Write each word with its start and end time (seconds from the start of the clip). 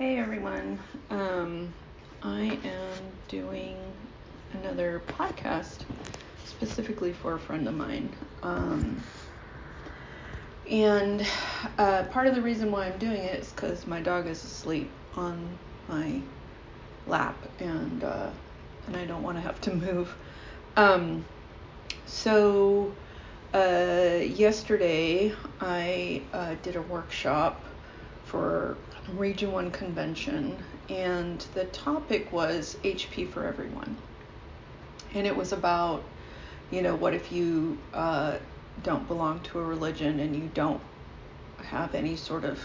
Hey 0.00 0.16
everyone. 0.16 0.78
Um, 1.10 1.74
I 2.22 2.58
am 2.64 2.98
doing 3.28 3.76
another 4.54 5.02
podcast 5.06 5.84
specifically 6.46 7.12
for 7.12 7.34
a 7.34 7.38
friend 7.38 7.68
of 7.68 7.74
mine. 7.74 8.08
Um, 8.42 9.02
and 10.70 11.26
uh, 11.76 12.04
part 12.04 12.26
of 12.26 12.34
the 12.34 12.40
reason 12.40 12.72
why 12.72 12.86
I'm 12.86 12.98
doing 12.98 13.18
it 13.18 13.40
is 13.40 13.52
because 13.52 13.86
my 13.86 14.00
dog 14.00 14.26
is 14.26 14.42
asleep 14.42 14.90
on 15.16 15.58
my 15.86 16.22
lap 17.06 17.36
and 17.58 18.02
uh, 18.02 18.30
and 18.86 18.96
I 18.96 19.04
don't 19.04 19.22
want 19.22 19.36
to 19.36 19.42
have 19.42 19.60
to 19.60 19.74
move. 19.74 20.16
Um, 20.78 21.26
so 22.06 22.90
uh, 23.52 24.20
yesterday 24.22 25.34
I 25.60 26.22
uh, 26.32 26.54
did 26.62 26.76
a 26.76 26.82
workshop 26.82 27.62
for 28.24 28.78
Region 29.08 29.52
1 29.52 29.70
convention, 29.70 30.56
and 30.88 31.44
the 31.54 31.64
topic 31.66 32.32
was 32.32 32.76
HP 32.84 33.30
for 33.30 33.44
everyone. 33.44 33.96
And 35.14 35.26
it 35.26 35.36
was 35.36 35.52
about, 35.52 36.04
you 36.70 36.82
know, 36.82 36.94
what 36.94 37.14
if 37.14 37.32
you 37.32 37.78
uh, 37.92 38.36
don't 38.82 39.06
belong 39.08 39.40
to 39.40 39.58
a 39.58 39.62
religion 39.62 40.20
and 40.20 40.36
you 40.36 40.50
don't 40.54 40.80
have 41.62 41.94
any 41.94 42.16
sort 42.16 42.44
of 42.44 42.60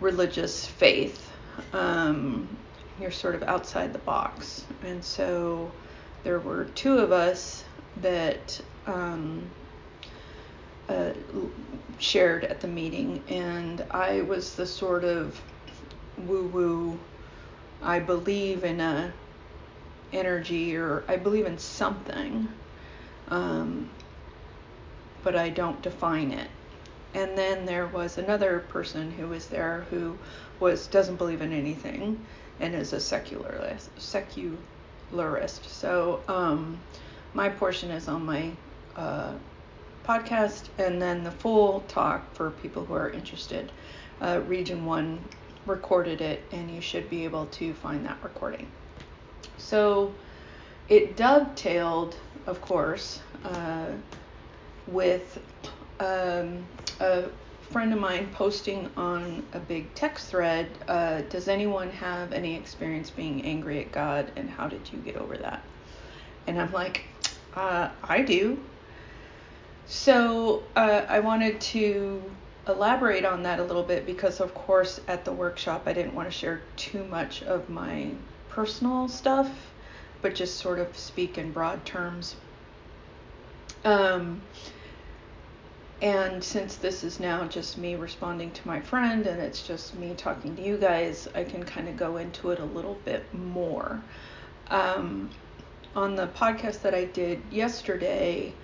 religious 0.00 0.66
faith? 0.66 1.30
Um, 1.72 2.56
you're 3.00 3.10
sort 3.10 3.34
of 3.34 3.42
outside 3.42 3.92
the 3.92 3.98
box. 3.98 4.64
And 4.84 5.02
so 5.02 5.72
there 6.24 6.38
were 6.38 6.64
two 6.66 6.98
of 6.98 7.10
us 7.10 7.64
that 8.00 8.60
um, 8.86 9.50
uh, 10.88 11.12
shared 11.98 12.44
at 12.44 12.60
the 12.60 12.68
meeting, 12.68 13.22
and 13.28 13.84
I 13.90 14.22
was 14.22 14.54
the 14.54 14.66
sort 14.66 15.04
of 15.04 15.40
woo 16.18 16.46
woo. 16.48 16.98
I 17.82 17.98
believe 17.98 18.64
in 18.64 18.80
a 18.80 19.12
energy, 20.12 20.76
or 20.76 21.04
I 21.08 21.16
believe 21.16 21.46
in 21.46 21.58
something, 21.58 22.48
um, 23.28 23.88
but 25.22 25.36
I 25.36 25.48
don't 25.50 25.80
define 25.82 26.32
it. 26.32 26.48
And 27.14 27.36
then 27.36 27.66
there 27.66 27.86
was 27.86 28.18
another 28.18 28.60
person 28.68 29.10
who 29.10 29.28
was 29.28 29.46
there 29.46 29.86
who 29.90 30.18
was 30.60 30.86
doesn't 30.86 31.16
believe 31.16 31.42
in 31.42 31.52
anything 31.52 32.24
and 32.60 32.74
is 32.74 32.92
a 32.92 33.00
secularist. 33.00 33.90
Secularist. 33.98 35.68
So 35.68 36.20
um, 36.28 36.78
my 37.34 37.48
portion 37.48 37.90
is 37.90 38.08
on 38.08 38.24
my 38.24 38.52
uh, 38.96 39.34
podcast, 40.04 40.68
and 40.78 41.00
then 41.00 41.24
the 41.24 41.30
full 41.30 41.80
talk 41.88 42.34
for 42.34 42.50
people 42.50 42.84
who 42.84 42.94
are 42.94 43.10
interested. 43.10 43.70
Uh, 44.20 44.40
Region 44.46 44.84
1 44.84 45.18
recorded 45.66 46.20
it, 46.20 46.42
and 46.52 46.70
you 46.70 46.80
should 46.80 47.08
be 47.08 47.24
able 47.24 47.46
to 47.46 47.72
find 47.74 48.04
that 48.06 48.18
recording. 48.22 48.66
So 49.58 50.12
it 50.88 51.16
dovetailed, 51.16 52.16
of 52.46 52.60
course, 52.60 53.20
uh, 53.44 53.86
with 54.86 55.40
um, 56.00 56.64
a 57.00 57.24
friend 57.60 57.92
of 57.92 57.98
mine 57.98 58.28
posting 58.34 58.90
on 58.96 59.42
a 59.54 59.58
big 59.58 59.94
text 59.94 60.28
thread 60.28 60.68
uh, 60.88 61.22
Does 61.30 61.48
anyone 61.48 61.90
have 61.90 62.32
any 62.32 62.54
experience 62.54 63.10
being 63.10 63.42
angry 63.44 63.80
at 63.80 63.92
God, 63.92 64.30
and 64.36 64.50
how 64.50 64.68
did 64.68 64.92
you 64.92 64.98
get 64.98 65.16
over 65.16 65.36
that? 65.36 65.62
And 66.46 66.60
I'm 66.60 66.72
like, 66.72 67.04
uh, 67.54 67.88
I 68.02 68.22
do. 68.22 68.58
So 69.92 70.62
uh, 70.74 71.04
I 71.06 71.20
wanted 71.20 71.60
to 71.60 72.22
elaborate 72.66 73.26
on 73.26 73.42
that 73.42 73.60
a 73.60 73.62
little 73.62 73.82
bit 73.82 74.06
because, 74.06 74.40
of 74.40 74.54
course, 74.54 75.02
at 75.06 75.26
the 75.26 75.32
workshop, 75.32 75.82
I 75.84 75.92
didn't 75.92 76.14
want 76.14 76.28
to 76.28 76.32
share 76.32 76.62
too 76.76 77.04
much 77.04 77.42
of 77.42 77.68
my 77.68 78.12
personal 78.48 79.06
stuff, 79.06 79.50
but 80.22 80.34
just 80.34 80.56
sort 80.56 80.78
of 80.78 80.96
speak 80.96 81.36
in 81.36 81.52
broad 81.52 81.84
terms. 81.84 82.36
Um, 83.84 84.40
and 86.00 86.42
since 86.42 86.76
this 86.76 87.04
is 87.04 87.20
now 87.20 87.46
just 87.46 87.76
me 87.76 87.94
responding 87.94 88.50
to 88.52 88.66
my 88.66 88.80
friend 88.80 89.26
and 89.26 89.42
it's 89.42 89.62
just 89.62 89.94
me 89.94 90.14
talking 90.16 90.56
to 90.56 90.62
you 90.62 90.78
guys, 90.78 91.28
I 91.34 91.44
can 91.44 91.64
kind 91.64 91.86
of 91.86 91.98
go 91.98 92.16
into 92.16 92.50
it 92.50 92.60
a 92.60 92.64
little 92.64 92.96
bit 93.04 93.32
more. 93.34 94.00
Um, 94.68 95.28
on 95.94 96.14
the 96.14 96.28
podcast 96.28 96.80
that 96.80 96.94
I 96.94 97.04
did 97.04 97.42
yesterday, 97.50 98.54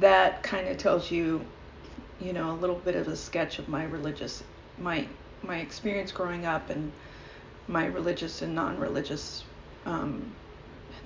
that 0.00 0.42
kind 0.42 0.68
of 0.68 0.76
tells 0.76 1.10
you, 1.10 1.44
you 2.20 2.32
know, 2.32 2.52
a 2.52 2.56
little 2.56 2.76
bit 2.76 2.96
of 2.96 3.08
a 3.08 3.16
sketch 3.16 3.58
of 3.58 3.68
my 3.68 3.84
religious, 3.84 4.42
my 4.78 5.06
my 5.42 5.58
experience 5.58 6.12
growing 6.12 6.46
up 6.46 6.70
and 6.70 6.92
my 7.68 7.86
religious 7.86 8.42
and 8.42 8.54
non-religious 8.54 9.44
um, 9.84 10.32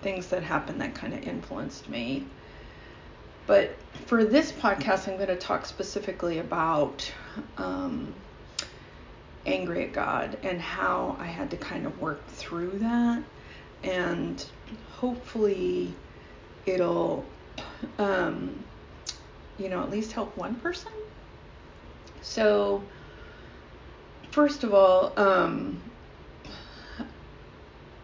things 0.02 0.28
that 0.28 0.42
happened 0.42 0.80
that 0.80 0.94
kind 0.94 1.12
of 1.12 1.22
influenced 1.22 1.88
me. 1.88 2.26
But 3.46 3.74
for 4.06 4.24
this 4.24 4.52
podcast, 4.52 5.08
I'm 5.08 5.16
going 5.16 5.28
to 5.28 5.36
talk 5.36 5.66
specifically 5.66 6.38
about 6.38 7.10
um, 7.58 8.14
angry 9.46 9.84
at 9.84 9.92
God 9.92 10.38
and 10.42 10.60
how 10.60 11.16
I 11.18 11.26
had 11.26 11.50
to 11.50 11.56
kind 11.56 11.86
of 11.86 12.00
work 12.00 12.26
through 12.28 12.78
that. 12.78 13.22
And 13.82 14.44
hopefully, 14.92 15.94
it'll 16.66 17.24
um, 17.98 18.62
you 19.60 19.68
know, 19.68 19.82
at 19.82 19.90
least 19.90 20.12
help 20.12 20.36
one 20.36 20.54
person. 20.56 20.92
So, 22.22 22.88
first 24.30 24.64
of 24.64 24.72
all, 24.72 25.12
um, 25.18 25.82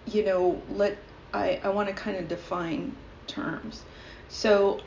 you 0.04 0.24
know, 0.24 0.62
let 0.68 0.98
I, 1.32 1.60
I 1.64 1.68
want 1.70 1.88
to 1.88 1.94
kind 1.94 2.16
of 2.16 2.28
define 2.28 2.96
terms. 3.26 3.84
So, 4.28 4.80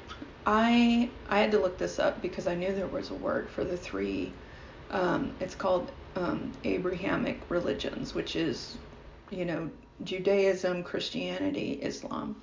I 0.46 1.12
I 1.28 1.40
had 1.40 1.52
to 1.52 1.60
look 1.60 1.78
this 1.78 1.98
up 2.00 2.22
because 2.22 2.48
I 2.48 2.56
knew 2.56 2.74
there 2.74 2.88
was 2.88 3.10
a 3.10 3.16
word 3.16 3.50
for 3.50 3.64
the 3.64 3.78
three. 3.78 4.36
Um, 4.92 5.36
it's 5.40 5.56
called 5.56 5.92
um, 6.16 6.52
Abrahamic 6.64 7.50
religions, 7.50 8.14
which 8.14 8.36
is, 8.36 8.78
you 9.32 9.46
know, 9.46 9.70
Judaism, 10.04 10.84
Christianity, 10.84 11.74
Islam, 11.82 12.36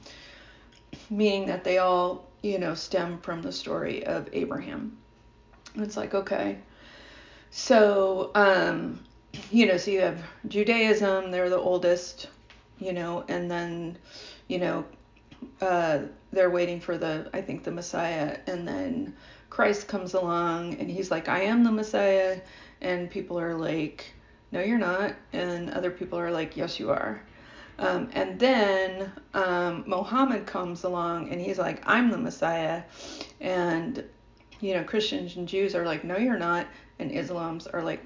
meaning 1.11 1.47
that 1.47 1.65
they 1.65 1.79
all 1.79 2.29
you 2.43 2.59
know, 2.59 2.75
stem 2.75 3.19
from 3.19 3.43
the 3.43 3.53
story 3.53 4.05
of 4.07 4.29
Abraham. 4.33 4.97
It's 5.77 5.97
like, 5.97 6.15
okay. 6.15 6.59
So, 7.51 8.31
um, 8.35 9.05
you 9.51 9.67
know, 9.67 9.77
so 9.77 9.91
you 9.91 10.01
have 10.01 10.23
Judaism, 10.49 11.31
they're 11.31 11.51
the 11.51 11.59
oldest, 11.59 12.29
you 12.79 12.93
know, 12.93 13.25
and 13.29 13.51
then, 13.51 13.99
you 14.49 14.59
know, 14.59 14.85
uh, 15.61 16.01
they're 16.33 16.51
waiting 16.51 16.81
for 16.81 16.99
the, 16.99 17.31
I 17.33 17.41
think, 17.41 17.65
the 17.65 17.71
Messiah, 17.71 18.39
and 18.47 18.67
then 18.67 19.17
Christ 19.51 19.89
comes 19.89 20.15
along 20.15 20.75
and 20.75 20.91
he's 20.91 21.11
like, 21.11 21.29
I 21.29 21.43
am 21.43 21.65
the 21.65 21.73
Messiah, 21.73 22.41
and 22.81 23.11
people 23.11 23.39
are 23.39 23.55
like, 23.55 24.13
no, 24.53 24.61
you're 24.61 24.79
not, 24.79 25.15
and 25.33 25.71
other 25.71 25.91
people 25.91 26.19
are 26.19 26.31
like, 26.31 26.57
yes, 26.57 26.79
you 26.79 26.91
are. 26.91 27.23
Um, 27.79 28.09
and 28.15 28.39
then 28.39 29.13
um, 29.35 29.85
Muhammad 29.87 30.47
comes 30.47 30.85
along 30.85 31.31
and 31.31 31.41
he's 31.41 31.59
like, 31.59 31.83
I'm 31.87 32.11
the 32.11 32.19
Messiah. 32.19 32.83
And, 33.41 34.03
you 34.61 34.75
know, 34.75 34.85
Christians 34.85 35.37
and 35.37 35.47
Jews 35.47 35.75
are 35.75 35.85
like, 35.85 36.03
no, 36.05 36.17
you're 36.17 36.39
not. 36.39 36.67
And 36.99 37.11
Islams 37.11 37.67
are 37.73 37.83
like, 37.83 38.01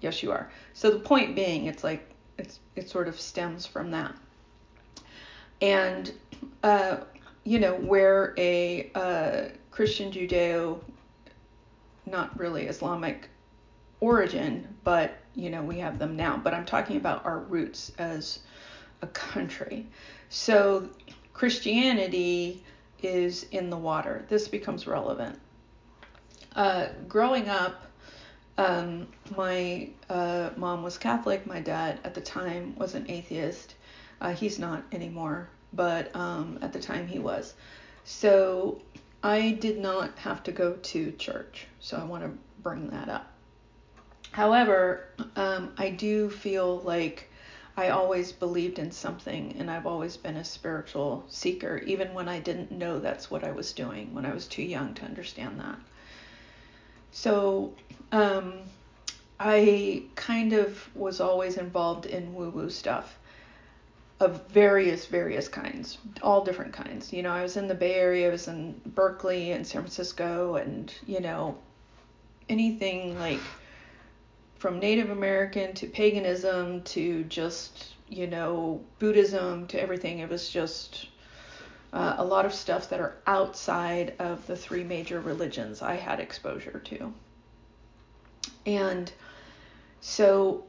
yes, 0.00 0.22
you 0.22 0.32
are. 0.32 0.50
So 0.72 0.90
the 0.90 0.98
point 0.98 1.36
being, 1.36 1.66
it's 1.66 1.84
like, 1.84 2.08
it's, 2.38 2.58
it 2.74 2.90
sort 2.90 3.06
of 3.06 3.20
stems 3.20 3.66
from 3.66 3.92
that. 3.92 4.14
And, 5.60 6.12
uh, 6.64 6.98
you 7.44 7.60
know, 7.60 7.74
where 7.76 8.34
a 8.36 8.90
uh, 8.94 9.48
Christian 9.70 10.10
Judeo, 10.10 10.80
not 12.06 12.36
really 12.38 12.66
Islamic 12.66 13.28
origin, 14.00 14.66
but, 14.82 15.18
you 15.36 15.50
know, 15.50 15.62
we 15.62 15.78
have 15.78 16.00
them 16.00 16.16
now. 16.16 16.36
But 16.36 16.52
I'm 16.52 16.64
talking 16.64 16.96
about 16.96 17.24
our 17.24 17.38
roots 17.38 17.92
as 17.98 18.40
a 19.04 19.06
country. 19.08 19.86
So 20.30 20.88
Christianity 21.32 22.64
is 23.02 23.46
in 23.52 23.70
the 23.70 23.76
water. 23.76 24.24
This 24.28 24.48
becomes 24.48 24.86
relevant. 24.86 25.38
Uh, 26.56 26.86
growing 27.08 27.48
up, 27.48 27.84
um, 28.56 29.08
my 29.36 29.90
uh, 30.08 30.50
mom 30.56 30.82
was 30.82 30.96
Catholic. 30.96 31.46
My 31.46 31.60
dad, 31.60 32.00
at 32.04 32.14
the 32.14 32.20
time, 32.20 32.74
was 32.76 32.94
an 32.94 33.06
atheist. 33.10 33.74
Uh, 34.20 34.32
he's 34.32 34.58
not 34.58 34.82
anymore, 34.92 35.48
but 35.72 36.14
um, 36.16 36.58
at 36.62 36.72
the 36.72 36.80
time 36.80 37.06
he 37.06 37.18
was. 37.18 37.54
So 38.04 38.80
I 39.22 39.52
did 39.52 39.78
not 39.78 40.16
have 40.18 40.42
to 40.44 40.52
go 40.52 40.74
to 40.74 41.12
church. 41.12 41.66
So 41.80 41.96
I 41.96 42.04
want 42.04 42.22
to 42.22 42.30
bring 42.62 42.88
that 42.90 43.08
up. 43.08 43.30
However, 44.30 45.08
um, 45.36 45.72
I 45.76 45.90
do 45.90 46.30
feel 46.30 46.78
like 46.80 47.28
I 47.76 47.88
always 47.88 48.30
believed 48.30 48.78
in 48.78 48.92
something 48.92 49.56
and 49.58 49.70
I've 49.70 49.86
always 49.86 50.16
been 50.16 50.36
a 50.36 50.44
spiritual 50.44 51.24
seeker, 51.28 51.78
even 51.78 52.14
when 52.14 52.28
I 52.28 52.38
didn't 52.38 52.70
know 52.70 53.00
that's 53.00 53.30
what 53.30 53.42
I 53.44 53.50
was 53.50 53.72
doing, 53.72 54.14
when 54.14 54.24
I 54.24 54.32
was 54.32 54.46
too 54.46 54.62
young 54.62 54.94
to 54.94 55.04
understand 55.04 55.58
that. 55.60 55.78
So, 57.10 57.74
um, 58.12 58.54
I 59.40 60.04
kind 60.14 60.52
of 60.52 60.88
was 60.94 61.20
always 61.20 61.56
involved 61.56 62.06
in 62.06 62.34
woo 62.34 62.50
woo 62.50 62.70
stuff 62.70 63.18
of 64.20 64.46
various, 64.48 65.06
various 65.06 65.48
kinds, 65.48 65.98
all 66.22 66.44
different 66.44 66.72
kinds. 66.72 67.12
You 67.12 67.22
know, 67.22 67.32
I 67.32 67.42
was 67.42 67.56
in 67.56 67.66
the 67.66 67.74
Bay 67.74 67.94
Area, 67.94 68.28
I 68.28 68.30
was 68.30 68.46
in 68.46 68.80
Berkeley 68.86 69.50
and 69.50 69.66
San 69.66 69.82
Francisco, 69.82 70.54
and, 70.54 70.92
you 71.06 71.20
know, 71.20 71.58
anything 72.48 73.18
like 73.18 73.40
from 74.64 74.78
Native 74.78 75.10
American 75.10 75.74
to 75.74 75.86
paganism 75.86 76.80
to 76.84 77.22
just, 77.24 77.96
you 78.08 78.26
know, 78.26 78.82
Buddhism 78.98 79.66
to 79.66 79.78
everything. 79.78 80.20
It 80.20 80.30
was 80.30 80.48
just 80.48 81.08
uh, 81.92 82.14
a 82.16 82.24
lot 82.24 82.46
of 82.46 82.54
stuff 82.54 82.88
that 82.88 82.98
are 82.98 83.16
outside 83.26 84.14
of 84.18 84.46
the 84.46 84.56
three 84.56 84.82
major 84.82 85.20
religions 85.20 85.82
I 85.82 85.96
had 85.96 86.18
exposure 86.18 86.80
to. 86.82 87.12
And 88.64 89.12
so 90.00 90.64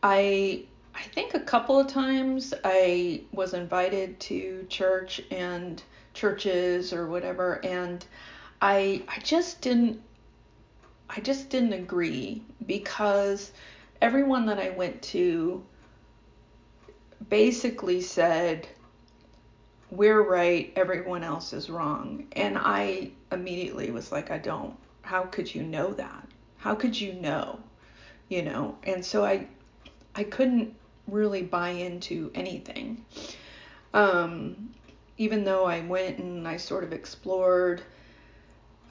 I 0.00 0.66
I 0.94 1.02
think 1.12 1.34
a 1.34 1.40
couple 1.40 1.76
of 1.76 1.88
times 1.88 2.54
I 2.62 3.22
was 3.32 3.52
invited 3.52 4.20
to 4.20 4.64
church 4.68 5.20
and 5.32 5.82
churches 6.14 6.92
or 6.92 7.08
whatever 7.08 7.54
and 7.66 8.06
I 8.62 9.02
I 9.08 9.18
just 9.18 9.60
didn't 9.60 10.00
I 11.16 11.20
just 11.20 11.50
didn't 11.50 11.72
agree 11.72 12.42
because 12.66 13.50
everyone 14.00 14.46
that 14.46 14.60
I 14.60 14.70
went 14.70 15.02
to 15.02 15.64
basically 17.28 18.00
said 18.00 18.68
we're 19.90 20.22
right, 20.22 20.72
everyone 20.76 21.24
else 21.24 21.52
is 21.52 21.68
wrong. 21.68 22.28
And 22.32 22.56
I 22.56 23.10
immediately 23.32 23.90
was 23.90 24.12
like 24.12 24.30
I 24.30 24.38
don't. 24.38 24.76
How 25.02 25.24
could 25.24 25.52
you 25.52 25.64
know 25.64 25.92
that? 25.94 26.28
How 26.58 26.76
could 26.76 26.98
you 26.98 27.14
know? 27.14 27.58
You 28.28 28.42
know, 28.42 28.76
and 28.84 29.04
so 29.04 29.24
I 29.24 29.48
I 30.14 30.22
couldn't 30.22 30.76
really 31.08 31.42
buy 31.42 31.70
into 31.70 32.30
anything. 32.36 33.04
Um, 33.92 34.70
even 35.18 35.42
though 35.42 35.64
I 35.64 35.80
went 35.80 36.18
and 36.18 36.46
I 36.46 36.56
sort 36.56 36.84
of 36.84 36.92
explored, 36.92 37.82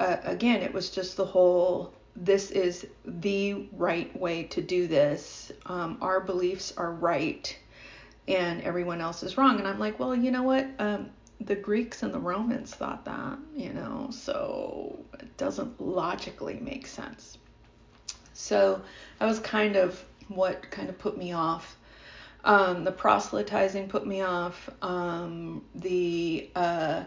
uh, 0.02 0.18
again, 0.24 0.62
it 0.62 0.74
was 0.74 0.90
just 0.90 1.16
the 1.16 1.26
whole 1.26 1.94
this 2.20 2.52
is 2.52 2.86
the 3.06 3.68
right 3.72 4.16
way 4.20 4.44
to 4.44 4.62
do 4.62 4.88
this. 4.88 5.52
Um, 5.66 5.98
our 6.02 6.20
beliefs 6.20 6.74
are 6.78 6.92
right 6.92 7.58
and 8.28 8.62
everyone 8.62 9.02
else 9.02 9.24
is 9.24 9.38
wrong. 9.38 9.58
And 9.58 9.68
I'm 9.68 9.80
like, 9.80 10.00
well, 10.00 10.16
you 10.16 10.30
know 10.30 10.44
what? 10.44 10.68
Um, 10.80 11.10
the 11.42 11.56
Greeks 11.56 12.04
and 12.04 12.14
the 12.14 12.20
Romans 12.20 12.76
thought 12.76 13.06
that, 13.06 13.40
you 13.56 13.74
know, 13.74 14.10
so 14.12 15.00
it 15.20 15.36
doesn't 15.38 15.80
logically 15.80 16.60
make 16.60 16.86
sense. 16.86 17.38
So 18.34 18.82
that 19.18 19.26
was 19.26 19.40
kind 19.40 19.76
of 19.76 20.04
what 20.28 20.70
kind 20.70 20.90
of 20.90 21.00
put 21.00 21.18
me 21.18 21.32
off. 21.32 21.78
Um, 22.44 22.84
the 22.84 22.92
proselytizing 22.92 23.90
put 23.90 24.06
me 24.06 24.22
off. 24.22 24.70
Um, 24.82 25.64
the 25.76 26.50
uh, 26.56 27.04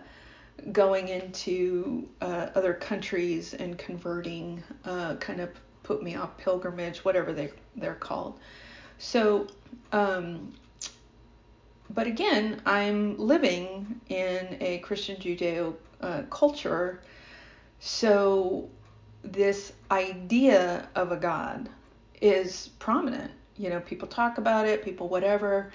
going 0.70 1.08
into 1.08 2.08
uh, 2.20 2.48
other 2.54 2.74
countries 2.74 3.54
and 3.54 3.76
converting 3.78 4.62
uh, 4.84 5.16
kind 5.16 5.40
of 5.40 5.50
put 5.82 6.02
me 6.02 6.14
off 6.14 6.36
pilgrimage, 6.38 7.04
whatever 7.04 7.32
they 7.32 7.50
they're 7.76 7.94
called. 7.94 8.38
So, 8.98 9.48
um, 9.90 10.52
but 11.90 12.06
again, 12.06 12.62
I'm 12.64 13.18
living 13.18 14.00
in 14.08 14.56
a 14.60 14.78
Christian 14.78 15.16
Judeo 15.16 15.74
uh, 16.00 16.22
culture, 16.30 17.02
so 17.80 18.68
this 19.24 19.72
idea 19.90 20.88
of 20.94 21.12
a 21.12 21.16
God 21.16 21.68
is 22.20 22.70
prominent. 22.78 23.32
You 23.56 23.70
know, 23.70 23.80
people 23.80 24.08
talk 24.08 24.38
about 24.38 24.66
it, 24.66 24.84
people 24.84 25.08
whatever. 25.08 25.72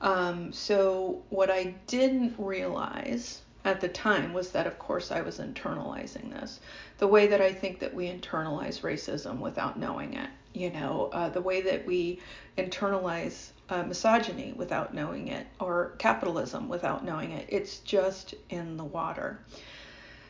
Um, 0.00 0.52
so 0.52 1.22
what 1.30 1.50
I 1.50 1.74
didn't 1.86 2.34
realize 2.38 3.40
at 3.66 3.80
the 3.80 3.88
time 3.88 4.32
was 4.32 4.52
that, 4.52 4.66
of 4.66 4.78
course, 4.78 5.10
I 5.10 5.20
was 5.22 5.38
internalizing 5.38 6.30
this. 6.30 6.60
The 6.98 7.08
way 7.08 7.26
that 7.26 7.40
I 7.40 7.52
think 7.52 7.80
that 7.80 7.92
we 7.92 8.06
internalize 8.06 8.80
racism 8.80 9.40
without 9.40 9.76
knowing 9.78 10.14
it. 10.14 10.30
You 10.52 10.70
know, 10.70 11.10
uh, 11.12 11.28
the 11.30 11.40
way 11.40 11.60
that 11.62 11.84
we 11.84 12.20
internalize 12.56 13.50
uh, 13.68 13.82
misogyny 13.82 14.54
without 14.56 14.94
knowing 14.94 15.28
it, 15.28 15.48
or 15.58 15.96
capitalism 15.98 16.68
without 16.68 17.04
knowing 17.04 17.32
it. 17.32 17.46
It's 17.48 17.80
just 17.80 18.36
in 18.50 18.76
the 18.76 18.84
water. 18.84 19.40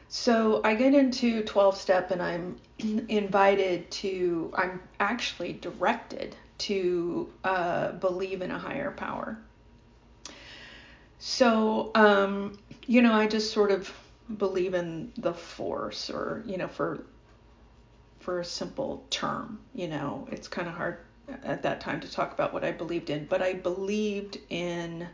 So 0.08 0.62
I 0.64 0.74
get 0.74 0.94
into 0.94 1.42
12 1.42 1.76
step 1.76 2.10
and 2.10 2.22
I'm 2.22 2.56
invited 3.08 3.90
to, 3.90 4.50
I'm 4.56 4.80
actually 4.98 5.52
directed 5.52 6.34
to 6.58 7.30
uh, 7.44 7.92
believe 7.92 8.40
in 8.40 8.50
a 8.50 8.58
higher 8.58 8.92
power. 8.92 9.38
So, 11.18 11.90
um, 11.94 12.58
you 12.86 13.02
know, 13.02 13.12
I 13.12 13.26
just 13.26 13.52
sort 13.52 13.70
of 13.70 13.92
believe 14.38 14.74
in 14.74 15.12
the 15.16 15.32
force 15.32 16.10
or, 16.10 16.42
you 16.46 16.56
know, 16.56 16.68
for 16.68 17.04
for 18.20 18.40
a 18.40 18.44
simple 18.44 19.04
term, 19.08 19.60
you 19.72 19.86
know, 19.86 20.26
it's 20.32 20.48
kind 20.48 20.66
of 20.66 20.74
hard 20.74 20.98
at 21.44 21.62
that 21.62 21.80
time 21.80 22.00
to 22.00 22.10
talk 22.10 22.32
about 22.32 22.52
what 22.52 22.64
I 22.64 22.72
believed 22.72 23.10
in, 23.10 23.24
but 23.26 23.40
I 23.40 23.52
believed 23.52 24.38
in 24.50 25.06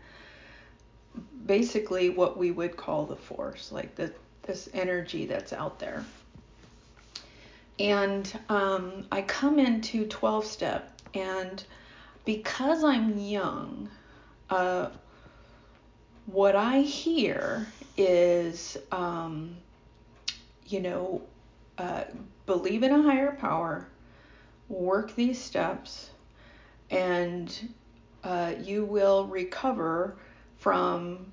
basically 1.44 2.08
what 2.08 2.38
we 2.38 2.50
would 2.50 2.76
call 2.76 3.04
the 3.04 3.16
force, 3.16 3.70
like 3.70 3.94
the 3.94 4.12
this 4.43 4.69
energy 4.72 5.26
that's 5.26 5.52
out 5.52 5.78
there. 5.78 6.04
And 7.78 8.32
um, 8.49 9.06
I 9.12 9.22
come 9.22 9.58
into 9.58 10.06
12 10.06 10.44
step, 10.44 11.00
and 11.14 11.62
because 12.25 12.84
I'm 12.84 13.19
young, 13.19 13.88
uh, 14.50 14.88
what 16.27 16.57
I 16.57 16.81
hear 16.81 17.67
is, 17.97 18.77
um, 18.91 19.57
you 20.67 20.81
know, 20.81 21.23
uh, 21.79 22.05
believe 22.47 22.83
in 22.83 22.93
a 22.93 23.03
higher 23.03 23.33
power, 23.33 23.89
work 24.69 25.15
these 25.15 25.41
steps, 25.41 26.11
and 26.91 27.75
uh, 28.25 28.55
you 28.63 28.85
will 28.85 29.27
recover 29.27 30.17
from 30.59 31.33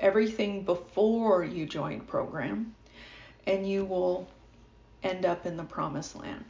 everything 0.00 0.64
before 0.64 1.44
you 1.44 1.66
join 1.66 2.00
program 2.00 2.74
and 3.46 3.68
you 3.68 3.84
will 3.84 4.28
end 5.02 5.24
up 5.24 5.46
in 5.46 5.56
the 5.56 5.64
promised 5.64 6.16
land. 6.16 6.44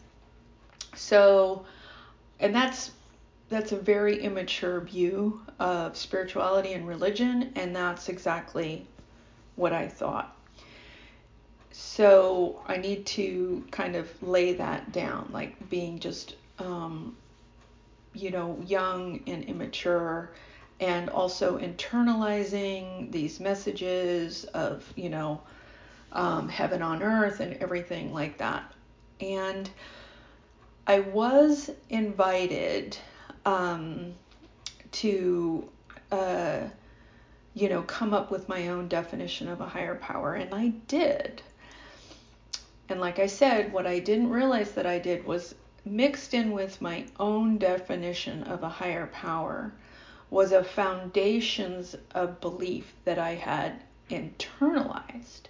So, 0.95 1.65
and 2.41 2.55
that's 2.55 2.93
that's 3.49 3.73
a 3.73 3.77
very 3.77 4.21
immature 4.23 4.81
view 4.81 5.41
of 5.59 5.97
spirituality 5.97 6.73
and 6.73 6.87
religion 6.87 7.53
and 7.57 7.75
that's 7.75 8.09
exactly 8.09 8.87
what 9.57 9.73
I 9.73 9.89
thought. 9.89 10.35
So, 11.71 12.61
I 12.67 12.77
need 12.77 13.07
to 13.07 13.65
kind 13.71 13.95
of 13.95 14.11
lay 14.23 14.55
that 14.55 14.93
down 14.93 15.31
like 15.33 15.71
being 15.71 15.99
just 16.01 16.35
um, 16.59 17.17
you 18.15 18.31
know, 18.31 18.59
young 18.67 19.21
and 19.27 19.45
immature 19.45 20.33
and 20.81 21.11
also 21.11 21.59
internalizing 21.59 23.11
these 23.11 23.41
messages 23.41 24.45
of, 24.45 24.91
you 24.97 25.09
know, 25.09 25.41
um, 26.13 26.49
heaven 26.49 26.83
on 26.83 27.03
earth 27.03 27.41
and 27.41 27.55
everything 27.55 28.13
like 28.13 28.39
that. 28.39 28.73
And 29.21 29.69
I 30.87 31.01
was 31.01 31.71
invited 31.91 32.97
um, 33.49 34.13
to, 34.93 35.67
uh, 36.13 36.61
you 37.55 37.71
know, 37.71 37.81
come 37.83 38.13
up 38.13 38.31
with 38.31 38.47
my 38.47 38.69
own 38.69 38.89
definition 38.89 39.49
of 39.49 39.63
a 39.63 39.67
higher 39.67 39.95
power, 39.95 40.35
and 40.35 40.55
I 40.55 40.69
did. 40.87 41.41
And 42.91 43.01
like 43.01 43.19
I 43.19 43.27
said, 43.27 43.73
what 43.73 43.87
I 43.87 44.01
didn't 44.01 44.29
realize 44.29 44.73
that 44.73 44.85
I 44.85 44.99
did 44.99 45.25
was 45.25 45.55
mixed 45.87 46.35
in 46.35 46.51
with 46.51 46.83
my 46.83 47.07
own 47.19 47.57
definition 47.57 48.43
of 48.43 48.63
a 48.63 48.69
higher 48.69 49.07
power 49.07 49.73
was 50.29 50.53
a 50.53 50.63
foundations 50.63 51.97
of 52.15 52.43
belief 52.43 52.93
that 53.07 53.19
I 53.19 53.35
had 53.35 53.83
internalized. 54.11 55.49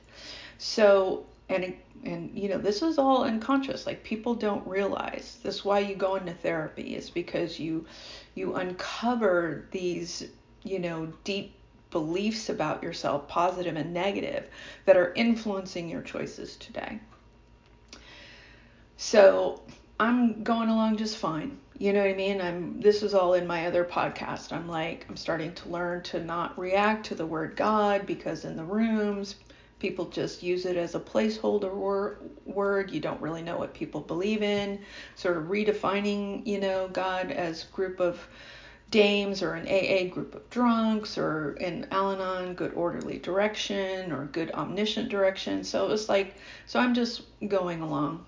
So, 0.59 1.27
and 1.49 1.75
and 2.05 2.37
you 2.37 2.49
know, 2.49 2.59
this 2.59 2.83
is 2.83 2.99
all 2.99 3.25
unconscious. 3.25 3.87
Like 3.87 4.05
people 4.05 4.35
don't 4.35 4.67
realize. 4.67 5.39
This 5.43 5.57
is 5.57 5.65
why 5.65 5.81
you 5.81 5.95
go 5.95 6.17
into 6.17 6.33
therapy 6.33 6.95
is 6.95 7.11
because 7.11 7.59
you 7.59 7.87
you 8.35 8.55
uncover 8.55 9.67
these, 9.71 10.29
you 10.63 10.79
know, 10.79 11.13
deep 11.25 11.55
beliefs 11.91 12.51
about 12.51 12.83
yourself, 12.83 13.27
positive 13.29 13.77
and 13.77 13.93
negative, 13.95 14.49
that 14.85 14.97
are 14.97 15.13
influencing 15.15 15.89
your 15.89 16.03
choices 16.03 16.57
today. 16.57 17.01
So, 18.97 19.63
I'm 19.99 20.43
going 20.43 20.69
along 20.69 20.97
just 20.99 21.17
fine. 21.17 21.59
You 21.79 21.93
know 21.93 22.01
what 22.01 22.11
I 22.11 22.15
mean? 22.15 22.41
I'm 22.41 22.81
this 22.81 23.03
is 23.03 23.15
all 23.15 23.35
in 23.35 23.47
my 23.47 23.67
other 23.67 23.85
podcast. 23.85 24.53
I'm 24.53 24.69
like 24.69 25.07
I'm 25.09 25.17
starting 25.17 25.55
to 25.55 25.69
learn 25.69 26.03
to 26.05 26.21
not 26.23 26.59
react 26.59 27.07
to 27.07 27.15
the 27.15 27.27
word 27.27 27.57
God 27.57 28.07
because 28.07 28.45
in 28.45 28.57
the 28.57 28.65
rooms 28.65 29.37
people 29.79 30.07
just 30.07 30.43
use 30.43 30.67
it 30.67 30.77
as 30.77 30.95
a 30.95 31.01
placeholder 31.01 31.73
wor- 31.73 32.19
word. 32.45 32.91
You 32.91 33.01
don't 33.01 33.21
really 33.21 33.43
know 33.43 33.57
what 33.57 33.75
people 33.75 34.01
believe 34.01 34.43
in. 34.43 34.81
Sort 35.15 35.37
of 35.37 35.45
redefining, 35.45 36.47
you 36.47 36.61
know, 36.61 36.89
God 36.89 37.31
as 37.31 37.65
group 37.65 38.01
of 38.01 38.27
dames 38.91 39.43
or 39.43 39.55
an 39.55 39.67
AA 39.69 40.13
group 40.13 40.35
of 40.35 40.49
drunks 40.51 41.19
or 41.19 41.53
an 41.61 41.87
Al 41.91 42.13
Anon 42.13 42.55
good 42.55 42.73
orderly 42.75 43.19
direction 43.19 44.13
or 44.13 44.27
good 44.27 44.51
omniscient 44.53 45.09
direction. 45.11 45.63
So 45.63 45.85
it 45.85 45.89
was 45.89 46.09
like, 46.09 46.35
so 46.67 46.81
I'm 46.81 46.95
just 46.95 47.23
going 47.47 47.83
along. 47.83 48.25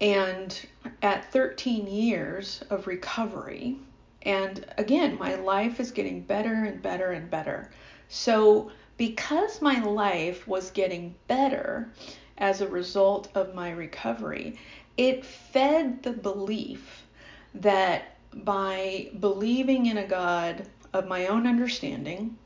And 0.00 0.58
at 1.02 1.30
13 1.32 1.86
years 1.86 2.62
of 2.70 2.86
recovery, 2.86 3.78
and 4.22 4.66
again, 4.76 5.16
my 5.18 5.36
life 5.36 5.80
is 5.80 5.90
getting 5.90 6.20
better 6.22 6.52
and 6.52 6.82
better 6.82 7.12
and 7.12 7.30
better. 7.30 7.70
So, 8.08 8.70
because 8.96 9.60
my 9.60 9.82
life 9.82 10.46
was 10.48 10.70
getting 10.70 11.14
better 11.28 11.90
as 12.38 12.60
a 12.60 12.68
result 12.68 13.28
of 13.34 13.54
my 13.54 13.70
recovery, 13.70 14.58
it 14.96 15.24
fed 15.24 16.02
the 16.02 16.12
belief 16.12 17.06
that 17.54 18.16
by 18.32 19.10
believing 19.20 19.86
in 19.86 19.98
a 19.98 20.06
God 20.06 20.66
of 20.92 21.06
my 21.06 21.26
own 21.26 21.46
understanding, 21.46 22.36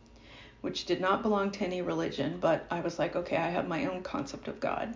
which 0.61 0.85
did 0.85 1.01
not 1.01 1.23
belong 1.23 1.51
to 1.53 1.65
any 1.65 1.83
religion, 1.83 2.39
but 2.41 2.67
I 2.71 2.81
was 2.81 2.99
like, 2.99 3.17
okay, 3.17 3.37
I 3.37 3.51
have 3.51 3.67
my 3.67 3.87
own 3.87 4.03
concept 4.03 4.49
of 4.49 4.61
God. 4.61 4.95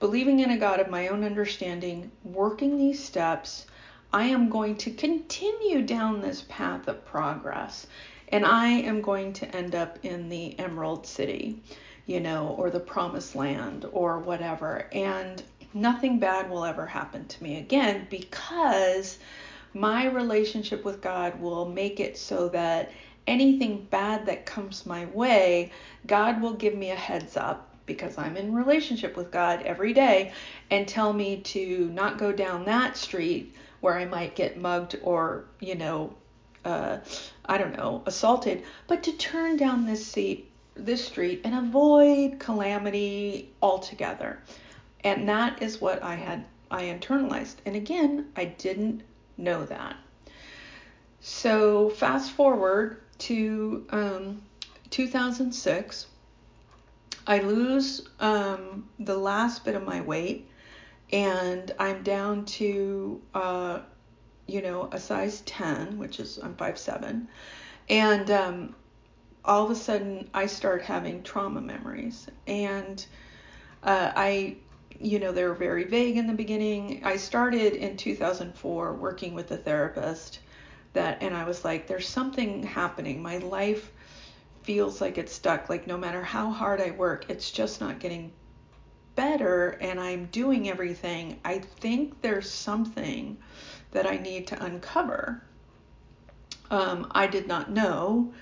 Believing 0.00 0.40
in 0.40 0.50
a 0.50 0.58
God 0.58 0.80
of 0.80 0.88
my 0.88 1.08
own 1.08 1.24
understanding, 1.24 2.10
working 2.24 2.78
these 2.78 3.02
steps, 3.02 3.66
I 4.12 4.24
am 4.24 4.48
going 4.48 4.76
to 4.78 4.90
continue 4.90 5.82
down 5.82 6.20
this 6.20 6.44
path 6.48 6.88
of 6.88 7.04
progress 7.04 7.86
and 8.30 8.44
I 8.44 8.68
am 8.68 9.00
going 9.00 9.32
to 9.34 9.56
end 9.56 9.74
up 9.74 9.98
in 10.04 10.28
the 10.28 10.58
Emerald 10.58 11.06
City, 11.06 11.62
you 12.06 12.20
know, 12.20 12.54
or 12.58 12.70
the 12.70 12.80
Promised 12.80 13.34
Land 13.34 13.86
or 13.92 14.18
whatever. 14.18 14.88
And 14.92 15.42
nothing 15.74 16.18
bad 16.18 16.50
will 16.50 16.64
ever 16.64 16.86
happen 16.86 17.26
to 17.26 17.42
me 17.42 17.58
again 17.58 18.06
because 18.10 19.18
my 19.74 20.06
relationship 20.06 20.84
with 20.84 21.00
God 21.00 21.40
will 21.40 21.66
make 21.66 22.00
it 22.00 22.16
so 22.18 22.48
that 22.50 22.90
anything 23.26 23.86
bad 23.90 24.26
that 24.26 24.46
comes 24.46 24.86
my 24.86 25.04
way, 25.06 25.70
God 26.06 26.40
will 26.40 26.54
give 26.54 26.74
me 26.74 26.90
a 26.90 26.96
heads 26.96 27.36
up 27.36 27.68
because 27.86 28.18
I'm 28.18 28.36
in 28.36 28.54
relationship 28.54 29.16
with 29.16 29.30
God 29.30 29.62
every 29.62 29.92
day 29.92 30.32
and 30.70 30.86
tell 30.86 31.12
me 31.12 31.38
to 31.38 31.90
not 31.94 32.18
go 32.18 32.32
down 32.32 32.64
that 32.66 32.96
street 32.96 33.54
where 33.80 33.96
I 33.96 34.04
might 34.04 34.34
get 34.34 34.58
mugged 34.58 34.98
or, 35.02 35.44
you 35.60 35.74
know, 35.74 36.14
uh, 36.68 36.98
I 37.46 37.56
don't 37.56 37.76
know, 37.76 38.02
assaulted, 38.04 38.62
but 38.86 39.02
to 39.04 39.12
turn 39.12 39.56
down 39.56 39.86
this 39.86 40.06
seat, 40.06 40.50
this 40.74 41.04
street 41.04 41.40
and 41.44 41.54
avoid 41.54 42.38
calamity 42.38 43.50
altogether. 43.62 44.40
And 45.02 45.28
that 45.28 45.62
is 45.62 45.80
what 45.80 46.02
I 46.02 46.14
had 46.14 46.44
I 46.70 46.84
internalized. 46.84 47.56
And 47.64 47.74
again, 47.74 48.26
I 48.36 48.44
didn't 48.44 49.02
know 49.38 49.64
that. 49.64 49.96
So 51.20 51.88
fast 51.88 52.32
forward 52.32 53.00
to 53.20 53.86
um, 53.90 54.42
2006, 54.90 56.06
I 57.26 57.38
lose 57.38 58.08
um, 58.20 58.88
the 58.98 59.16
last 59.16 59.64
bit 59.64 59.74
of 59.74 59.84
my 59.84 60.00
weight, 60.00 60.48
and 61.12 61.74
I'm 61.78 62.02
down 62.02 62.44
to 62.44 63.20
uh, 63.34 63.80
you 64.48 64.62
know, 64.62 64.88
a 64.90 64.98
size 64.98 65.42
10, 65.42 65.98
which 65.98 66.18
is 66.18 66.38
I'm 66.42 66.56
5'7. 66.56 67.26
And 67.88 68.30
um, 68.30 68.74
all 69.44 69.64
of 69.64 69.70
a 69.70 69.74
sudden, 69.74 70.28
I 70.34 70.46
start 70.46 70.82
having 70.82 71.22
trauma 71.22 71.60
memories. 71.60 72.26
And 72.46 73.04
uh, 73.82 74.12
I, 74.16 74.56
you 74.98 75.20
know, 75.20 75.32
they 75.32 75.44
were 75.44 75.54
very 75.54 75.84
vague 75.84 76.16
in 76.16 76.26
the 76.26 76.32
beginning. 76.32 77.02
I 77.04 77.18
started 77.18 77.74
in 77.74 77.96
2004 77.96 78.94
working 78.94 79.34
with 79.34 79.50
a 79.50 79.58
therapist 79.58 80.40
that, 80.94 81.22
and 81.22 81.36
I 81.36 81.44
was 81.44 81.64
like, 81.64 81.86
there's 81.86 82.08
something 82.08 82.62
happening. 82.62 83.22
My 83.22 83.38
life 83.38 83.92
feels 84.62 85.00
like 85.00 85.18
it's 85.18 85.32
stuck. 85.32 85.68
Like, 85.68 85.86
no 85.86 85.98
matter 85.98 86.22
how 86.22 86.50
hard 86.50 86.80
I 86.80 86.90
work, 86.92 87.28
it's 87.28 87.50
just 87.50 87.80
not 87.80 88.00
getting 88.00 88.32
better. 89.14 89.76
And 89.80 90.00
I'm 90.00 90.26
doing 90.26 90.70
everything. 90.70 91.38
I 91.44 91.58
think 91.58 92.22
there's 92.22 92.50
something 92.50 93.36
that 93.92 94.06
I 94.06 94.16
need 94.16 94.46
to 94.48 94.64
uncover. 94.64 95.42
Um, 96.70 97.08
I 97.12 97.26
did 97.26 97.46
not 97.46 97.70
know 97.70 98.32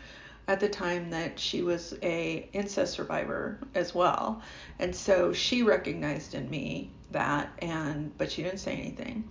at 0.48 0.60
the 0.60 0.68
time 0.68 1.10
that 1.10 1.38
she 1.38 1.62
was 1.62 1.94
a 2.02 2.48
incest 2.52 2.94
survivor 2.94 3.58
as 3.74 3.94
well, 3.94 4.42
and 4.78 4.94
so 4.94 5.32
she 5.32 5.62
recognized 5.62 6.34
in 6.34 6.48
me 6.50 6.90
that, 7.10 7.50
and 7.60 8.16
but 8.18 8.30
she 8.30 8.42
didn't 8.42 8.58
say 8.58 8.72
anything. 8.72 9.28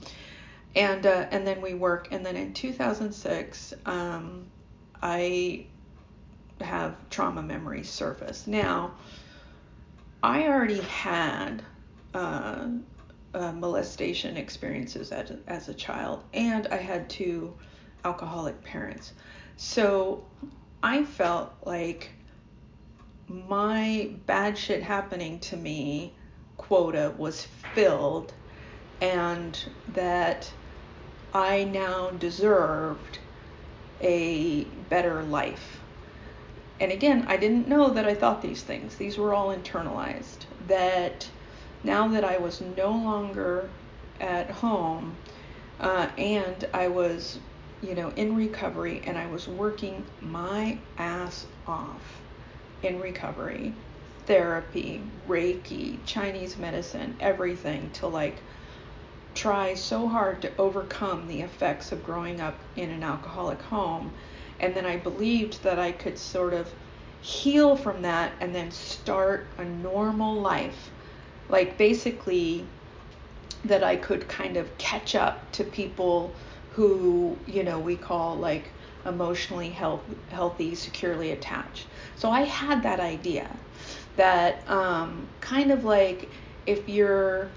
And 0.75 1.05
uh, 1.05 1.27
and 1.31 1.47
then 1.47 1.61
we 1.61 1.73
work, 1.73 2.09
and 2.11 2.25
then 2.25 2.35
in 2.35 2.53
2006, 2.53 3.73
um, 3.85 4.47
I 5.01 5.67
have 6.61 6.95
trauma 7.09 7.41
memories 7.41 7.89
surface. 7.89 8.47
Now, 8.47 8.95
I 10.23 10.47
already 10.47 10.81
had 10.81 11.63
uh, 12.13 12.67
uh, 13.35 13.51
molestation 13.51 14.37
experiences 14.37 15.11
as 15.11 15.31
as 15.47 15.69
a 15.69 15.73
child, 15.73 16.23
and 16.33 16.67
I 16.67 16.77
had 16.77 17.09
two 17.09 17.53
alcoholic 18.03 18.63
parents. 18.63 19.13
So 19.57 20.23
I 20.81 21.03
felt 21.03 21.53
like 21.65 22.11
my 23.27 24.11
bad 24.25 24.57
shit 24.57 24.81
happening 24.81 25.39
to 25.39 25.57
me 25.57 26.13
quota 26.57 27.13
was 27.17 27.45
filled, 27.73 28.33
and 29.01 29.59
that 29.93 30.49
I 31.33 31.65
now 31.65 32.11
deserved 32.11 33.19
a 33.99 34.63
better 34.89 35.23
life. 35.23 35.81
And 36.79 36.91
again, 36.91 37.25
I 37.27 37.37
didn't 37.37 37.67
know 37.67 37.89
that 37.89 38.05
I 38.05 38.13
thought 38.13 38.41
these 38.41 38.61
things. 38.61 38.95
These 38.95 39.17
were 39.17 39.33
all 39.33 39.55
internalized. 39.55 40.45
That 40.67 41.29
now 41.85 42.07
that 42.07 42.23
I 42.23 42.37
was 42.37 42.61
no 42.75 42.89
longer 42.89 43.69
at 44.19 44.49
home 44.49 45.15
uh, 45.79 46.07
and 46.17 46.67
I 46.73 46.87
was, 46.87 47.37
you 47.81 47.93
know, 47.93 48.09
in 48.15 48.35
recovery 48.35 49.01
and 49.05 49.17
I 49.17 49.27
was 49.27 49.47
working 49.47 50.03
my 50.21 50.79
ass 50.97 51.45
off 51.67 52.21
in 52.81 52.99
recovery, 52.99 53.73
therapy, 54.25 55.01
Reiki, 55.27 55.99
Chinese 56.05 56.57
medicine, 56.57 57.15
everything 57.19 57.91
to 57.91 58.07
like 58.07 58.37
try 59.35 59.75
so 59.75 60.07
hard 60.07 60.41
to 60.41 60.57
overcome 60.57 61.27
the 61.27 61.41
effects 61.41 61.91
of 61.91 62.03
growing 62.03 62.41
up 62.41 62.55
in 62.75 62.89
an 62.89 63.03
alcoholic 63.03 63.61
home. 63.61 64.11
And 64.59 64.73
then 64.73 64.85
I 64.85 64.97
believed 64.97 65.61
that 65.63 65.77
I 65.77 65.91
could 65.91 66.17
sort 66.17 66.53
of 66.53 66.71
heal 67.21 67.75
from 67.75 68.01
that 68.03 68.31
and 68.39 68.55
then 68.55 68.71
start 68.71 69.47
a 69.57 69.65
normal 69.65 70.41
life 70.41 70.89
like 71.49 71.77
basically 71.77 72.65
that 73.65 73.83
I 73.83 73.95
could 73.95 74.27
kind 74.27 74.57
of 74.57 74.75
catch 74.77 75.15
up 75.15 75.51
to 75.53 75.63
people 75.63 76.33
who, 76.71 77.37
you 77.47 77.63
know, 77.63 77.79
we 77.79 77.95
call 77.95 78.35
like 78.35 78.69
emotionally 79.05 79.69
health, 79.69 80.01
healthy, 80.29 80.75
securely 80.75 81.31
attached. 81.31 81.87
So 82.15 82.29
I 82.29 82.41
had 82.41 82.83
that 82.83 82.99
idea 82.99 83.49
that 84.17 84.67
um, 84.69 85.27
kind 85.41 85.71
of 85.71 85.83
like 85.83 86.29
if 86.65 86.87
you're, 86.89 87.49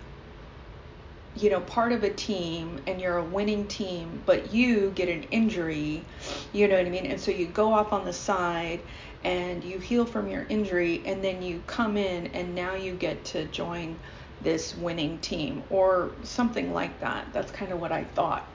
you 1.37 1.51
know, 1.51 1.61
part 1.61 1.93
of 1.93 2.05
a 2.05 2.11
team 2.11 2.81
and 2.87 3.01
you're 3.01 3.19
a 3.19 3.25
winning 3.25 3.67
team, 3.67 4.23
but 4.27 4.53
you 4.53 4.91
get 4.95 5.09
an 5.09 5.25
injury, 5.31 6.05
you 6.53 6.69
know 6.69 6.77
what 6.77 6.87
I 6.87 6.91
mean? 6.91 7.07
And 7.07 7.21
so 7.21 7.31
you 7.31 7.47
go 7.47 7.73
off 7.73 7.93
on 7.93 8.05
the 8.05 8.13
side 8.13 8.81
and 9.25 9.65
you 9.65 9.79
heal 9.79 10.05
from 10.05 10.29
your 10.29 10.47
injury 10.49 11.03
and 11.05 11.23
then 11.23 11.43
you 11.43 11.63
come 11.67 11.97
in 11.97 12.29
and 12.29 12.55
now 12.55 12.75
you 12.75 12.95
get 12.95 13.25
to 13.25 13.45
join 13.47 13.99
this 14.41 14.77
winning 14.77 15.19
team 15.19 15.63
or 15.71 16.13
something 16.23 16.73
like 16.73 17.01
that. 17.01 17.27
That's 17.33 17.51
kind 17.51 17.73
of 17.73 17.81
what 17.81 17.93
I 17.93 18.05
thought. 18.05 18.47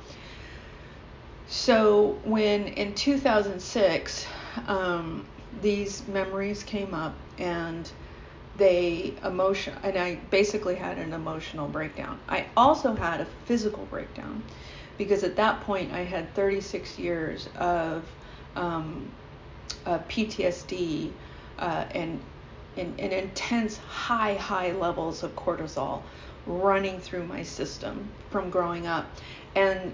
So 1.47 2.17
when 2.23 2.67
in 2.67 2.95
2006 2.95 4.25
um, 4.67 5.25
these 5.61 6.07
memories 6.07 6.63
came 6.63 6.93
up 6.93 7.15
and 7.37 7.89
they 8.57 9.13
emotion 9.23 9.73
and 9.83 9.97
I 9.97 10.15
basically 10.29 10.75
had 10.75 10.97
an 10.97 11.13
emotional 11.13 11.67
breakdown. 11.67 12.19
I 12.29 12.47
also 12.55 12.95
had 12.95 13.21
a 13.21 13.25
physical 13.45 13.85
breakdown 13.85 14.43
because 14.97 15.23
at 15.23 15.35
that 15.35 15.61
point 15.61 15.91
I 15.91 16.03
had 16.03 16.33
36 16.35 16.99
years 16.99 17.49
of 17.57 18.05
um, 18.55 19.11
uh, 19.85 19.99
PTSD 20.09 21.11
uh, 21.59 21.85
and, 21.91 22.19
and, 22.77 22.99
and 22.99 23.13
intense 23.13 23.77
high, 23.77 24.35
high 24.35 24.71
levels 24.71 25.23
of 25.23 25.35
cortisol 25.35 26.01
running 26.45 26.99
through 26.99 27.25
my 27.25 27.43
system 27.43 28.07
from 28.29 28.49
growing 28.49 28.87
up. 28.87 29.07
And 29.55 29.93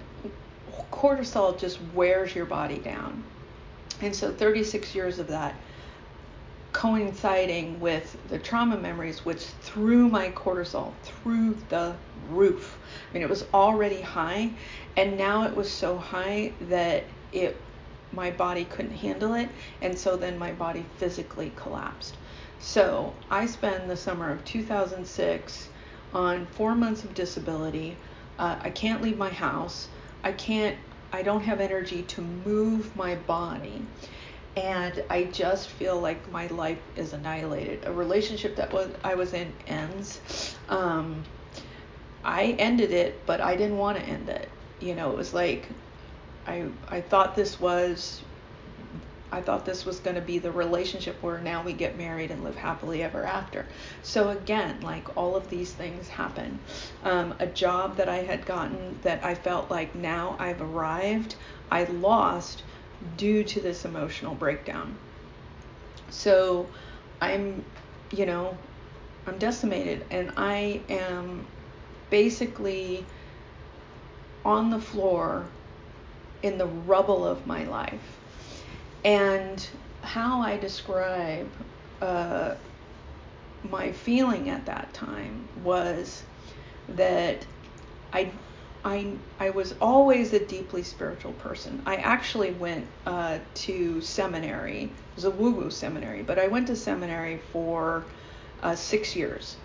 cortisol 0.90 1.58
just 1.58 1.78
wears 1.94 2.34
your 2.34 2.46
body 2.46 2.78
down. 2.78 3.22
And 4.00 4.14
so 4.14 4.32
36 4.32 4.94
years 4.94 5.18
of 5.18 5.28
that 5.28 5.54
coinciding 6.72 7.80
with 7.80 8.16
the 8.28 8.38
trauma 8.38 8.78
memories, 8.78 9.24
which 9.24 9.42
threw 9.62 10.08
my 10.08 10.30
cortisol 10.30 10.92
through 11.02 11.56
the 11.68 11.94
roof. 12.30 12.78
I 13.10 13.14
mean, 13.14 13.22
it 13.22 13.28
was 13.28 13.44
already 13.52 14.00
high, 14.00 14.50
and 14.96 15.16
now 15.16 15.44
it 15.44 15.54
was 15.54 15.70
so 15.70 15.98
high 15.98 16.52
that 16.62 17.04
it 17.32 17.56
my 18.12 18.30
body 18.30 18.64
couldn't 18.64 18.96
handle 18.96 19.34
it, 19.34 19.48
and 19.82 19.98
so 19.98 20.16
then 20.16 20.38
my 20.38 20.52
body 20.52 20.84
physically 20.96 21.52
collapsed. 21.56 22.16
So 22.58 23.14
I 23.30 23.46
spent 23.46 23.88
the 23.88 23.96
summer 23.96 24.30
of 24.30 24.44
2006 24.44 25.68
on 26.12 26.46
four 26.46 26.74
months 26.74 27.04
of 27.04 27.14
disability. 27.14 27.96
Uh, 28.38 28.56
I 28.60 28.70
can't 28.70 29.02
leave 29.02 29.16
my 29.16 29.30
house. 29.30 29.88
I 30.22 30.32
can't. 30.32 30.76
I 31.12 31.22
don't 31.22 31.42
have 31.42 31.60
energy 31.60 32.02
to 32.02 32.22
move 32.22 32.94
my 32.94 33.16
body 33.16 33.82
and 34.56 35.02
I 35.08 35.24
just 35.24 35.68
feel 35.68 36.00
like 36.00 36.30
my 36.32 36.46
life 36.48 36.78
is 36.96 37.12
annihilated. 37.12 37.84
A 37.86 37.92
relationship 37.92 38.56
that 38.56 38.72
was 38.72 38.90
I 39.04 39.14
was 39.14 39.32
in 39.32 39.52
ends. 39.66 40.56
Um, 40.68 41.24
I 42.24 42.56
ended 42.58 42.90
it, 42.90 43.24
but 43.26 43.40
I 43.40 43.56
didn't 43.56 43.78
want 43.78 43.98
to 43.98 44.04
end 44.04 44.28
it. 44.28 44.48
You 44.80 44.94
know, 44.94 45.10
it 45.12 45.16
was 45.16 45.32
like 45.32 45.68
I 46.50 46.66
I 46.88 47.00
thought 47.00 47.36
this 47.36 47.60
was 47.60 48.22
I 49.32 49.40
thought 49.40 49.64
this 49.64 49.86
was 49.86 50.00
going 50.00 50.16
to 50.16 50.22
be 50.22 50.38
the 50.38 50.50
relationship 50.50 51.22
where 51.22 51.38
now 51.38 51.62
we 51.62 51.72
get 51.72 51.96
married 51.96 52.32
and 52.32 52.42
live 52.42 52.56
happily 52.56 53.02
ever 53.02 53.24
after. 53.24 53.66
So 54.02 54.30
again, 54.30 54.80
like 54.80 55.16
all 55.16 55.36
of 55.36 55.48
these 55.48 55.72
things 55.72 56.08
happen. 56.08 56.58
Um, 57.04 57.34
a 57.38 57.46
job 57.46 57.96
that 57.96 58.08
I 58.08 58.16
had 58.16 58.44
gotten 58.44 58.98
that 59.02 59.24
I 59.24 59.36
felt 59.36 59.70
like 59.70 59.94
now 59.94 60.34
I've 60.40 60.60
arrived, 60.60 61.36
I 61.70 61.84
lost 61.84 62.64
due 63.16 63.44
to 63.44 63.60
this 63.60 63.84
emotional 63.84 64.34
breakdown. 64.34 64.96
So 66.08 66.66
I'm, 67.20 67.64
you 68.10 68.26
know, 68.26 68.58
I'm 69.28 69.38
decimated 69.38 70.04
and 70.10 70.32
I 70.36 70.80
am 70.88 71.46
basically 72.10 73.06
on 74.44 74.70
the 74.70 74.80
floor 74.80 75.46
in 76.42 76.58
the 76.58 76.66
rubble 76.66 77.26
of 77.26 77.46
my 77.46 77.64
life. 77.64 78.18
And 79.04 79.66
how 80.02 80.40
I 80.40 80.56
describe 80.56 81.46
uh, 82.00 82.54
my 83.68 83.92
feeling 83.92 84.50
at 84.50 84.66
that 84.66 84.92
time 84.94 85.48
was 85.64 86.22
that 86.88 87.44
I 88.12 88.30
I 88.84 89.12
I 89.38 89.50
was 89.50 89.74
always 89.80 90.32
a 90.32 90.44
deeply 90.44 90.82
spiritual 90.82 91.32
person. 91.32 91.82
I 91.86 91.96
actually 91.96 92.52
went 92.52 92.86
uh, 93.06 93.38
to 93.54 94.00
seminary. 94.00 94.84
It 94.84 95.16
was 95.16 95.24
a 95.24 95.30
woo-woo 95.30 95.70
seminary, 95.70 96.22
but 96.22 96.38
I 96.38 96.48
went 96.48 96.66
to 96.68 96.76
seminary 96.76 97.40
for 97.52 98.04
uh, 98.62 98.74
six 98.74 99.14
years, 99.14 99.56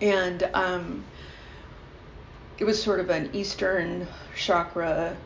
and 0.00 0.48
um, 0.54 1.04
it 2.58 2.64
was 2.64 2.82
sort 2.82 2.98
of 2.98 3.10
an 3.10 3.30
Eastern 3.32 4.06
chakra 4.36 5.16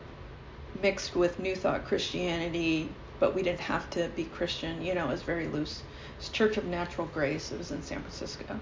mixed 0.81 1.15
with 1.15 1.39
New 1.39 1.55
Thought 1.55 1.85
Christianity, 1.85 2.89
but 3.19 3.35
we 3.35 3.43
didn't 3.43 3.59
have 3.61 3.89
to 3.91 4.09
be 4.15 4.25
Christian. 4.25 4.81
You 4.81 4.95
know, 4.95 5.05
it 5.05 5.11
was 5.11 5.23
very 5.23 5.47
loose. 5.47 5.83
It's 6.17 6.29
Church 6.29 6.57
of 6.57 6.65
Natural 6.65 7.07
Grace. 7.07 7.51
It 7.51 7.57
was 7.57 7.71
in 7.71 7.81
San 7.83 7.99
Francisco, 7.99 8.59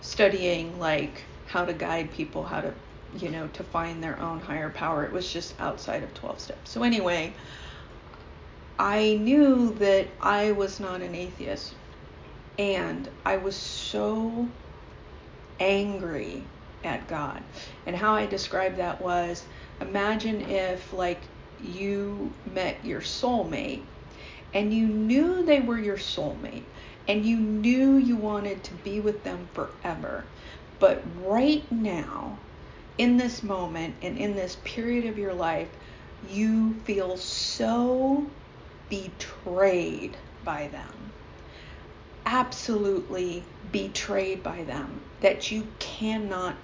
studying 0.00 0.78
like 0.78 1.22
how 1.46 1.64
to 1.64 1.72
guide 1.72 2.12
people, 2.12 2.42
how 2.42 2.60
to 2.60 2.74
you 3.18 3.30
know, 3.30 3.48
to 3.48 3.64
find 3.64 4.02
their 4.02 4.18
own 4.20 4.40
higher 4.40 4.70
power. 4.70 5.04
It 5.04 5.12
was 5.12 5.32
just 5.32 5.54
outside 5.60 6.02
of 6.02 6.12
12 6.14 6.40
steps. 6.40 6.70
So, 6.70 6.82
anyway, 6.82 7.32
I 8.78 9.18
knew 9.20 9.74
that 9.74 10.08
I 10.20 10.52
was 10.52 10.80
not 10.80 11.00
an 11.00 11.14
atheist. 11.14 11.74
And 12.58 13.08
I 13.24 13.36
was 13.36 13.54
so 13.54 14.48
angry 15.60 16.42
at 16.84 17.06
God. 17.08 17.42
And 17.86 17.94
how 17.94 18.14
I 18.14 18.26
described 18.26 18.78
that 18.78 19.00
was 19.00 19.44
imagine 19.80 20.40
if, 20.42 20.92
like, 20.92 21.20
you 21.62 22.32
met 22.52 22.84
your 22.84 23.00
soulmate 23.00 23.82
and 24.54 24.72
you 24.72 24.86
knew 24.86 25.44
they 25.44 25.60
were 25.60 25.78
your 25.78 25.96
soulmate 25.96 26.64
and 27.08 27.24
you 27.24 27.36
knew 27.36 27.96
you 27.96 28.16
wanted 28.16 28.64
to 28.64 28.74
be 28.74 29.00
with 29.00 29.22
them 29.22 29.48
forever. 29.54 30.24
But 30.78 31.02
right 31.24 31.70
now, 31.70 32.38
in 32.98 33.16
this 33.16 33.42
moment 33.42 33.94
and 34.02 34.18
in 34.18 34.34
this 34.34 34.56
period 34.64 35.06
of 35.06 35.18
your 35.18 35.34
life, 35.34 35.68
you 36.30 36.74
feel 36.84 37.16
so 37.16 38.26
betrayed 38.88 40.16
by 40.44 40.68
them. 40.68 41.12
Absolutely 42.24 43.44
betrayed 43.72 44.42
by 44.42 44.64
them 44.64 45.00
that 45.20 45.50
you 45.50 45.66
cannot 45.78 46.56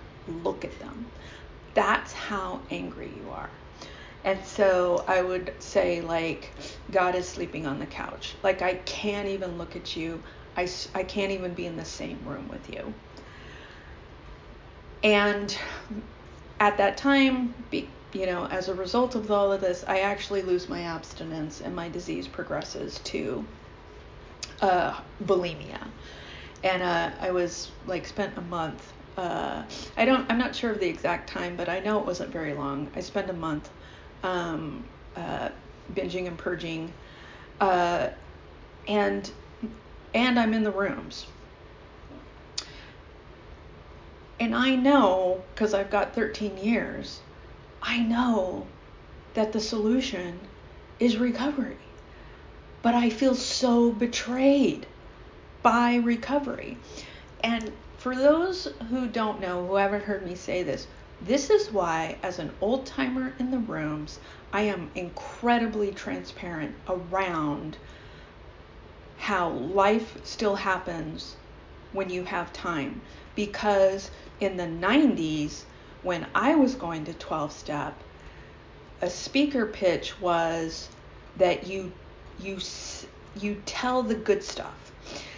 look 0.42 0.64
at 0.64 0.78
them. 0.80 1.06
That's 1.74 2.12
how 2.12 2.60
angry 2.70 3.10
you 3.16 3.30
are. 3.30 3.50
And 4.24 4.44
so 4.44 5.04
I 5.08 5.20
would 5.20 5.52
say, 5.58 6.00
like, 6.00 6.52
God 6.90 7.14
is 7.14 7.28
sleeping 7.28 7.66
on 7.66 7.80
the 7.80 7.86
couch. 7.86 8.34
Like, 8.42 8.62
I 8.62 8.74
can't 8.74 9.28
even 9.28 9.58
look 9.58 9.74
at 9.74 9.96
you. 9.96 10.22
I, 10.56 10.68
I 10.94 11.02
can't 11.02 11.32
even 11.32 11.54
be 11.54 11.66
in 11.66 11.76
the 11.76 11.84
same 11.84 12.20
room 12.24 12.48
with 12.48 12.70
you. 12.70 12.94
And 15.02 15.56
at 16.60 16.78
that 16.78 16.96
time, 16.96 17.54
be, 17.70 17.88
you 18.12 18.26
know, 18.26 18.46
as 18.46 18.68
a 18.68 18.74
result 18.74 19.16
of 19.16 19.30
all 19.30 19.50
of 19.50 19.60
this, 19.60 19.84
I 19.88 20.00
actually 20.00 20.42
lose 20.42 20.68
my 20.68 20.82
abstinence 20.82 21.60
and 21.60 21.74
my 21.74 21.88
disease 21.88 22.28
progresses 22.28 23.00
to 23.04 23.44
uh, 24.60 25.00
bulimia. 25.24 25.84
And 26.62 26.82
uh, 26.82 27.10
I 27.20 27.32
was 27.32 27.72
like 27.88 28.06
spent 28.06 28.38
a 28.38 28.42
month. 28.42 28.92
Uh, 29.16 29.64
I 29.96 30.04
don't. 30.04 30.30
I'm 30.30 30.38
not 30.38 30.54
sure 30.54 30.70
of 30.70 30.78
the 30.78 30.88
exact 30.88 31.28
time, 31.28 31.56
but 31.56 31.68
I 31.68 31.80
know 31.80 31.98
it 31.98 32.06
wasn't 32.06 32.30
very 32.30 32.54
long. 32.54 32.88
I 32.94 33.00
spent 33.00 33.28
a 33.28 33.34
month 33.34 33.68
um, 34.22 34.84
uh, 35.16 35.50
binging 35.94 36.26
and 36.26 36.38
purging, 36.38 36.92
uh, 37.60 38.08
and 38.88 39.30
and 40.14 40.38
I'm 40.38 40.52
in 40.54 40.62
the 40.62 40.70
rooms 40.70 41.26
and 44.42 44.56
I 44.56 44.74
know, 44.74 45.40
because 45.54 45.72
I've 45.72 45.88
got 45.88 46.16
13 46.16 46.58
years, 46.58 47.20
I 47.80 48.00
know 48.00 48.66
that 49.34 49.52
the 49.52 49.60
solution 49.60 50.40
is 50.98 51.16
recovery. 51.16 51.76
But 52.82 52.96
I 52.96 53.08
feel 53.08 53.36
so 53.36 53.92
betrayed 53.92 54.84
by 55.62 55.94
recovery. 55.94 56.76
And 57.44 57.70
for 57.98 58.16
those 58.16 58.66
who 58.90 59.06
don't 59.06 59.40
know, 59.40 59.64
who 59.64 59.76
haven't 59.76 60.02
heard 60.02 60.26
me 60.26 60.34
say 60.34 60.64
this, 60.64 60.88
this 61.26 61.50
is 61.50 61.70
why, 61.70 62.16
as 62.22 62.38
an 62.38 62.50
old 62.60 62.84
timer 62.84 63.32
in 63.38 63.50
the 63.50 63.58
rooms, 63.58 64.18
I 64.52 64.62
am 64.62 64.90
incredibly 64.94 65.92
transparent 65.92 66.74
around 66.88 67.76
how 69.18 69.50
life 69.50 70.18
still 70.24 70.56
happens 70.56 71.36
when 71.92 72.10
you 72.10 72.24
have 72.24 72.52
time. 72.52 73.00
Because 73.36 74.10
in 74.40 74.56
the 74.56 74.64
90s, 74.64 75.62
when 76.02 76.26
I 76.34 76.56
was 76.56 76.74
going 76.74 77.04
to 77.04 77.14
12 77.14 77.52
step, 77.52 77.94
a 79.00 79.08
speaker 79.08 79.66
pitch 79.66 80.20
was 80.20 80.88
that 81.38 81.66
you 81.66 81.92
you 82.40 82.58
you 83.40 83.62
tell 83.64 84.02
the 84.02 84.14
good 84.14 84.42
stuff. 84.42 84.92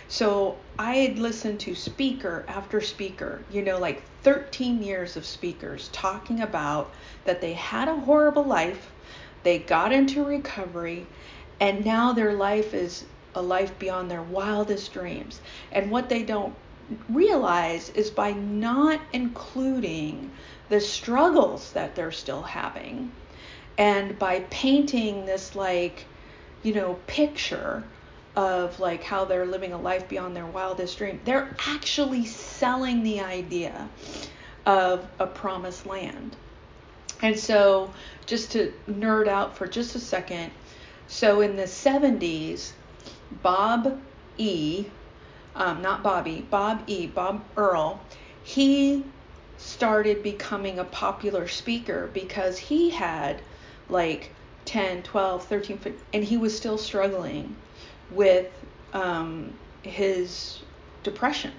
So 0.08 0.56
I 0.78 0.94
had 0.96 1.18
listened 1.18 1.60
to 1.60 1.74
speaker 1.74 2.44
after 2.48 2.80
speaker, 2.80 3.42
you 3.50 3.62
know, 3.62 3.78
like 3.78 4.02
13 4.24 4.82
years 4.82 5.16
of 5.16 5.24
speakers 5.24 5.88
talking 5.92 6.40
about 6.40 6.92
that 7.24 7.40
they 7.40 7.52
had 7.52 7.88
a 7.88 8.00
horrible 8.00 8.44
life, 8.44 8.90
they 9.44 9.58
got 9.58 9.92
into 9.92 10.24
recovery, 10.24 11.06
and 11.60 11.84
now 11.84 12.12
their 12.12 12.32
life 12.32 12.74
is 12.74 13.04
a 13.34 13.42
life 13.42 13.78
beyond 13.78 14.10
their 14.10 14.22
wildest 14.22 14.92
dreams. 14.92 15.40
And 15.70 15.90
what 15.90 16.08
they 16.08 16.22
don't 16.22 16.54
realize 17.08 17.90
is 17.90 18.10
by 18.10 18.32
not 18.32 19.00
including 19.12 20.30
the 20.68 20.80
struggles 20.80 21.72
that 21.72 21.94
they're 21.94 22.12
still 22.12 22.42
having 22.42 23.10
and 23.78 24.18
by 24.18 24.40
painting 24.50 25.26
this 25.26 25.54
like 25.54 26.06
you 26.62 26.74
know 26.74 26.98
picture 27.06 27.82
of 28.36 28.78
like 28.80 29.02
how 29.02 29.24
they're 29.24 29.46
living 29.46 29.72
a 29.72 29.80
life 29.80 30.08
beyond 30.08 30.34
their 30.34 30.46
wildest 30.46 30.98
dream 30.98 31.20
they're 31.24 31.54
actually 31.66 32.24
selling 32.24 33.02
the 33.02 33.20
idea 33.20 33.88
of 34.66 35.06
a 35.18 35.26
promised 35.26 35.86
land 35.86 36.36
and 37.22 37.38
so 37.38 37.92
just 38.26 38.52
to 38.52 38.72
nerd 38.88 39.28
out 39.28 39.56
for 39.56 39.66
just 39.66 39.94
a 39.94 40.00
second 40.00 40.50
so 41.06 41.40
in 41.40 41.56
the 41.56 41.62
70s 41.62 42.72
bob 43.42 44.00
e 44.36 44.86
um, 45.56 45.82
not 45.82 46.02
Bobby, 46.02 46.46
Bob 46.50 46.82
E., 46.86 47.06
Bob 47.06 47.44
Earll, 47.56 48.00
he 48.42 49.04
started 49.56 50.22
becoming 50.22 50.78
a 50.78 50.84
popular 50.84 51.46
speaker 51.46 52.10
because 52.12 52.58
he 52.58 52.90
had 52.90 53.40
like 53.88 54.30
10, 54.64 55.02
12, 55.02 55.44
13, 55.44 55.78
15, 55.78 56.00
and 56.12 56.24
he 56.24 56.36
was 56.36 56.56
still 56.56 56.76
struggling 56.76 57.54
with 58.10 58.52
um, 58.92 59.52
his 59.82 60.62
depression. 61.02 61.52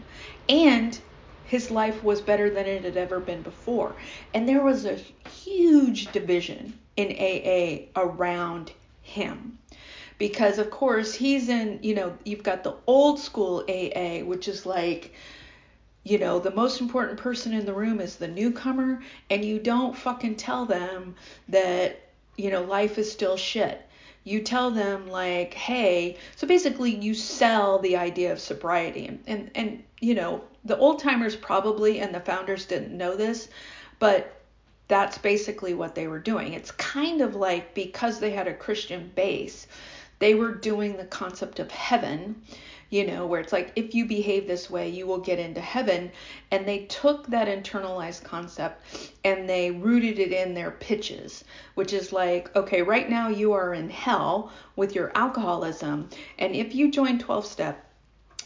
And 0.49 0.99
his 1.45 1.69
life 1.69 2.03
was 2.03 2.21
better 2.21 2.49
than 2.49 2.65
it 2.65 2.84
had 2.84 2.97
ever 2.97 3.19
been 3.19 3.41
before. 3.41 3.95
And 4.34 4.49
there 4.49 4.63
was 4.63 4.86
a 4.86 4.95
huge 5.29 6.12
division 6.12 6.77
in 6.97 7.12
AA 7.12 7.86
around 7.95 8.71
him. 9.01 9.60
Because, 10.17 10.60
of 10.60 10.71
course, 10.71 11.13
he's 11.13 11.49
in, 11.49 11.79
you 11.81 11.93
know, 11.93 12.17
you've 12.23 12.43
got 12.43 12.63
the 12.63 12.75
old 12.88 13.19
school 13.19 13.65
AA, 13.67 14.23
which 14.23 14.47
is 14.47 14.65
like, 14.65 15.13
you 16.03 16.17
know, 16.17 16.39
the 16.39 16.51
most 16.51 16.79
important 16.79 17.19
person 17.19 17.53
in 17.53 17.65
the 17.65 17.73
room 17.73 17.99
is 17.99 18.15
the 18.15 18.27
newcomer, 18.27 19.01
and 19.29 19.43
you 19.43 19.60
don't 19.60 19.97
fucking 19.97 20.36
tell 20.36 20.65
them 20.65 21.15
that, 21.49 21.99
you 22.38 22.49
know, 22.49 22.63
life 22.63 22.97
is 22.97 23.12
still 23.12 23.36
shit. 23.36 23.84
You 24.25 24.41
tell 24.41 24.71
them, 24.71 25.07
like, 25.07 25.53
hey, 25.53 26.17
so 26.35 26.45
basically 26.45 26.93
you 26.93 27.13
sell 27.13 27.79
the 27.79 27.95
idea 27.95 28.33
of 28.33 28.39
sobriety. 28.39 29.07
And, 29.07 29.23
and, 29.27 29.51
and 29.55 29.83
you 30.01 30.15
know, 30.15 30.43
the 30.65 30.77
old 30.77 30.99
timers 30.99 31.35
probably 31.35 31.99
and 32.01 32.13
the 32.13 32.19
founders 32.19 32.65
didn't 32.65 32.97
know 32.97 33.15
this, 33.15 33.47
but 33.99 34.41
that's 34.88 35.17
basically 35.17 35.73
what 35.73 35.95
they 35.95 36.07
were 36.07 36.19
doing. 36.19 36.53
It's 36.53 36.71
kind 36.71 37.21
of 37.21 37.35
like 37.35 37.73
because 37.73 38.19
they 38.19 38.31
had 38.31 38.47
a 38.47 38.53
Christian 38.53 39.11
base, 39.15 39.67
they 40.19 40.33
were 40.33 40.53
doing 40.53 40.97
the 40.97 41.05
concept 41.05 41.59
of 41.59 41.71
heaven, 41.71 42.41
you 42.95 43.05
know, 43.05 43.25
where 43.25 43.41
it's 43.41 43.51
like 43.51 43.73
if 43.75 43.93
you 43.93 44.05
behave 44.05 44.47
this 44.47 44.69
way, 44.69 44.88
you 44.88 45.05
will 45.05 45.17
get 45.17 45.38
into 45.38 45.60
heaven. 45.60 46.10
And 46.49 46.65
they 46.65 46.86
took 46.86 47.27
that 47.27 47.49
internalized 47.49 48.23
concept 48.23 49.12
and 49.25 49.49
they 49.49 49.69
rooted 49.69 50.17
it 50.17 50.31
in 50.31 50.53
their 50.53 50.71
pitches, 50.71 51.43
which 51.73 51.91
is 51.91 52.13
like, 52.13 52.55
okay, 52.55 52.81
right 52.81 53.10
now 53.10 53.27
you 53.27 53.51
are 53.51 53.73
in 53.73 53.89
hell 53.89 54.49
with 54.77 54.95
your 54.95 55.12
alcoholism. 55.13 56.10
And 56.39 56.55
if 56.55 56.73
you 56.73 56.89
join 56.89 57.19
12 57.19 57.45
step, 57.45 57.81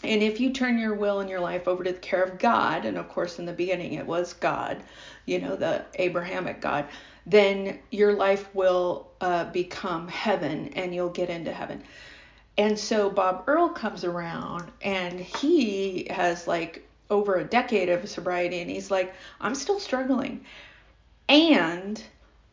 and 0.03 0.23
if 0.23 0.39
you 0.39 0.51
turn 0.51 0.79
your 0.79 0.95
will 0.95 1.19
and 1.19 1.29
your 1.29 1.41
life 1.41 1.67
over 1.67 1.83
to 1.83 1.91
the 1.91 1.99
care 1.99 2.23
of 2.23 2.39
God, 2.39 2.85
and 2.85 2.97
of 2.97 3.07
course 3.07 3.37
in 3.37 3.45
the 3.45 3.53
beginning 3.53 3.93
it 3.93 4.07
was 4.07 4.33
God, 4.33 4.81
you 5.27 5.39
know, 5.39 5.57
the 5.57 5.85
Abrahamic 5.95 6.59
God, 6.59 6.85
then 7.27 7.77
your 7.91 8.13
life 8.13 8.49
will 8.55 9.11
uh, 9.21 9.43
become 9.51 10.07
heaven 10.07 10.71
and 10.75 10.95
you'll 10.95 11.09
get 11.09 11.29
into 11.29 11.53
heaven. 11.53 11.83
And 12.59 12.77
so 12.77 13.09
Bob 13.09 13.45
Earll 13.47 13.69
comes 13.69 14.03
around 14.03 14.69
and 14.81 15.17
he 15.17 16.07
has 16.09 16.45
like 16.45 16.85
over 17.09 17.35
a 17.35 17.45
decade 17.45 17.87
of 17.87 18.09
sobriety 18.09 18.59
and 18.59 18.69
he's 18.69 18.91
like, 18.91 19.13
I'm 19.39 19.55
still 19.55 19.79
struggling. 19.79 20.43
And 21.29 22.03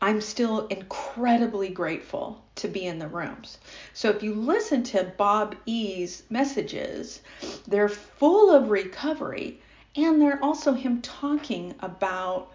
I'm 0.00 0.20
still 0.20 0.68
incredibly 0.68 1.70
grateful 1.70 2.40
to 2.54 2.68
be 2.68 2.86
in 2.86 3.00
the 3.00 3.08
rooms. 3.08 3.58
So 3.94 4.08
if 4.08 4.22
you 4.22 4.34
listen 4.34 4.84
to 4.84 5.12
Bob 5.16 5.56
E.'s 5.66 6.22
messages, 6.30 7.20
they're 7.66 7.88
full 7.88 8.54
of 8.54 8.70
recovery 8.70 9.60
and 9.96 10.22
they're 10.22 10.40
also 10.40 10.72
him 10.72 11.02
talking 11.02 11.74
about 11.80 12.52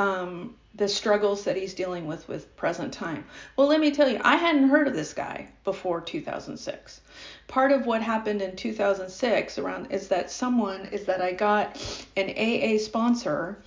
um, 0.00 0.54
the 0.76 0.88
struggles 0.88 1.44
that 1.44 1.56
he's 1.56 1.74
dealing 1.74 2.06
with 2.06 2.26
with 2.26 2.56
present 2.56 2.92
time. 2.92 3.24
Well, 3.56 3.66
let 3.66 3.80
me 3.80 3.90
tell 3.90 4.08
you, 4.08 4.18
I 4.24 4.36
hadn't 4.36 4.68
heard 4.68 4.88
of 4.88 4.94
this 4.94 5.12
guy 5.12 5.48
before 5.64 6.00
2006. 6.00 7.00
Part 7.48 7.72
of 7.72 7.84
what 7.84 8.00
happened 8.00 8.40
in 8.40 8.56
2006 8.56 9.58
around 9.58 9.92
is 9.92 10.08
that 10.08 10.30
someone 10.30 10.86
is 10.86 11.04
that 11.04 11.20
I 11.20 11.32
got 11.32 11.76
an 12.16 12.30
AA 12.30 12.78
sponsor 12.78 13.62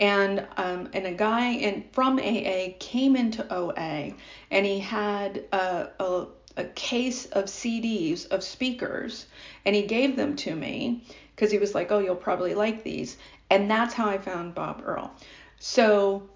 and 0.00 0.46
um, 0.56 0.88
and 0.92 1.06
a 1.06 1.12
guy 1.12 1.50
in 1.52 1.84
from 1.92 2.18
AA 2.18 2.74
came 2.80 3.14
into 3.14 3.46
OA 3.54 4.12
and 4.50 4.66
he 4.66 4.80
had 4.80 5.44
a, 5.52 5.88
a, 6.00 6.26
a 6.56 6.64
case 6.64 7.26
of 7.26 7.44
CDs 7.44 8.26
of 8.28 8.42
speakers 8.42 9.26
and 9.64 9.76
he 9.76 9.82
gave 9.82 10.16
them 10.16 10.34
to 10.36 10.54
me 10.54 11.04
because 11.36 11.52
he 11.52 11.58
was 11.58 11.74
like, 11.74 11.92
oh, 11.92 11.98
you'll 11.98 12.16
probably 12.16 12.54
like 12.54 12.82
these, 12.82 13.18
and 13.50 13.70
that's 13.70 13.92
how 13.94 14.08
I 14.08 14.16
found 14.16 14.54
Bob 14.54 14.82
Earll. 14.84 15.10
So, 15.58 16.28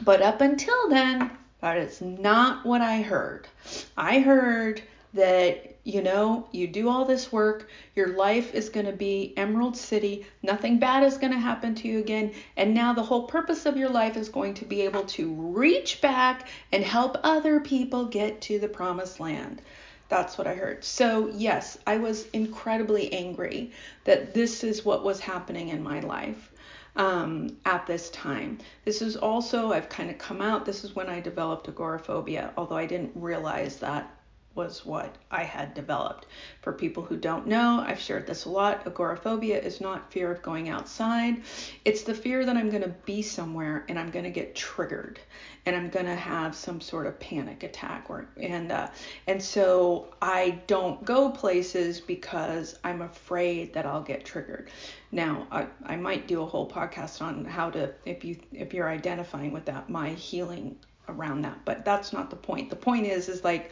but 0.00 0.22
up 0.22 0.40
until 0.40 0.88
then, 0.88 1.30
that 1.60 1.76
is 1.76 2.00
not 2.00 2.64
what 2.64 2.80
I 2.80 3.02
heard. 3.02 3.48
I 3.96 4.20
heard 4.20 4.82
that 5.14 5.76
you 5.84 6.02
know 6.02 6.46
you 6.52 6.66
do 6.66 6.88
all 6.88 7.06
this 7.06 7.32
work 7.32 7.70
your 7.94 8.08
life 8.08 8.54
is 8.54 8.68
going 8.68 8.84
to 8.84 8.92
be 8.92 9.32
emerald 9.38 9.74
city 9.74 10.26
nothing 10.42 10.78
bad 10.78 11.02
is 11.02 11.16
going 11.16 11.32
to 11.32 11.38
happen 11.38 11.74
to 11.74 11.88
you 11.88 11.98
again 11.98 12.30
and 12.58 12.74
now 12.74 12.92
the 12.92 13.02
whole 13.02 13.22
purpose 13.22 13.64
of 13.64 13.76
your 13.76 13.88
life 13.88 14.14
is 14.16 14.28
going 14.28 14.52
to 14.52 14.66
be 14.66 14.82
able 14.82 15.04
to 15.04 15.32
reach 15.32 16.02
back 16.02 16.46
and 16.72 16.84
help 16.84 17.16
other 17.24 17.58
people 17.58 18.04
get 18.04 18.38
to 18.42 18.58
the 18.58 18.68
promised 18.68 19.18
land. 19.18 19.62
That's 20.10 20.36
what 20.36 20.46
i 20.46 20.54
heard. 20.54 20.84
So 20.84 21.28
yes 21.28 21.78
i 21.86 21.96
was 21.96 22.26
incredibly 22.34 23.10
angry 23.12 23.72
that 24.04 24.34
this 24.34 24.62
is 24.62 24.84
what 24.84 25.04
was 25.04 25.20
happening 25.20 25.70
in 25.70 25.82
my 25.82 26.00
life 26.00 26.52
um, 26.98 27.56
at 27.64 27.86
this 27.86 28.10
time. 28.10 28.58
This 28.84 29.00
is 29.00 29.16
also, 29.16 29.72
I've 29.72 29.88
kind 29.88 30.10
of 30.10 30.18
come 30.18 30.42
out, 30.42 30.66
this 30.66 30.84
is 30.84 30.94
when 30.94 31.08
I 31.08 31.20
developed 31.20 31.68
agoraphobia, 31.68 32.52
although 32.56 32.76
I 32.76 32.86
didn't 32.86 33.12
realize 33.14 33.78
that 33.78 34.17
was 34.54 34.84
what 34.84 35.14
I 35.30 35.44
had 35.44 35.74
developed. 35.74 36.26
For 36.62 36.72
people 36.72 37.04
who 37.04 37.16
don't 37.16 37.46
know, 37.46 37.84
I've 37.86 38.00
shared 38.00 38.26
this 38.26 38.44
a 38.44 38.50
lot. 38.50 38.86
Agoraphobia 38.86 39.60
is 39.60 39.80
not 39.80 40.12
fear 40.12 40.32
of 40.32 40.42
going 40.42 40.68
outside. 40.68 41.42
It's 41.84 42.02
the 42.02 42.14
fear 42.14 42.44
that 42.44 42.56
I'm 42.56 42.70
going 42.70 42.82
to 42.82 42.94
be 43.04 43.22
somewhere 43.22 43.84
and 43.88 43.98
I'm 43.98 44.10
going 44.10 44.24
to 44.24 44.30
get 44.30 44.56
triggered 44.56 45.20
and 45.64 45.76
I'm 45.76 45.90
going 45.90 46.06
to 46.06 46.16
have 46.16 46.56
some 46.56 46.80
sort 46.80 47.06
of 47.06 47.20
panic 47.20 47.62
attack 47.62 48.06
or 48.08 48.26
and 48.40 48.72
uh, 48.72 48.88
and 49.26 49.42
so 49.42 50.08
I 50.22 50.60
don't 50.66 51.04
go 51.04 51.30
places 51.30 52.00
because 52.00 52.78
I'm 52.82 53.02
afraid 53.02 53.74
that 53.74 53.86
I'll 53.86 54.02
get 54.02 54.24
triggered. 54.24 54.70
Now, 55.12 55.46
I, 55.50 55.66
I 55.84 55.96
might 55.96 56.26
do 56.26 56.42
a 56.42 56.46
whole 56.46 56.68
podcast 56.68 57.22
on 57.22 57.44
how 57.44 57.70
to 57.70 57.92
if 58.04 58.24
you 58.24 58.38
if 58.52 58.74
you're 58.74 58.88
identifying 58.88 59.52
with 59.52 59.66
that, 59.66 59.88
my 59.88 60.10
healing 60.10 60.76
around 61.08 61.42
that, 61.42 61.58
but 61.64 61.84
that's 61.84 62.12
not 62.12 62.30
the 62.30 62.36
point. 62.36 62.70
The 62.70 62.76
point 62.76 63.06
is 63.06 63.28
is 63.28 63.44
like 63.44 63.70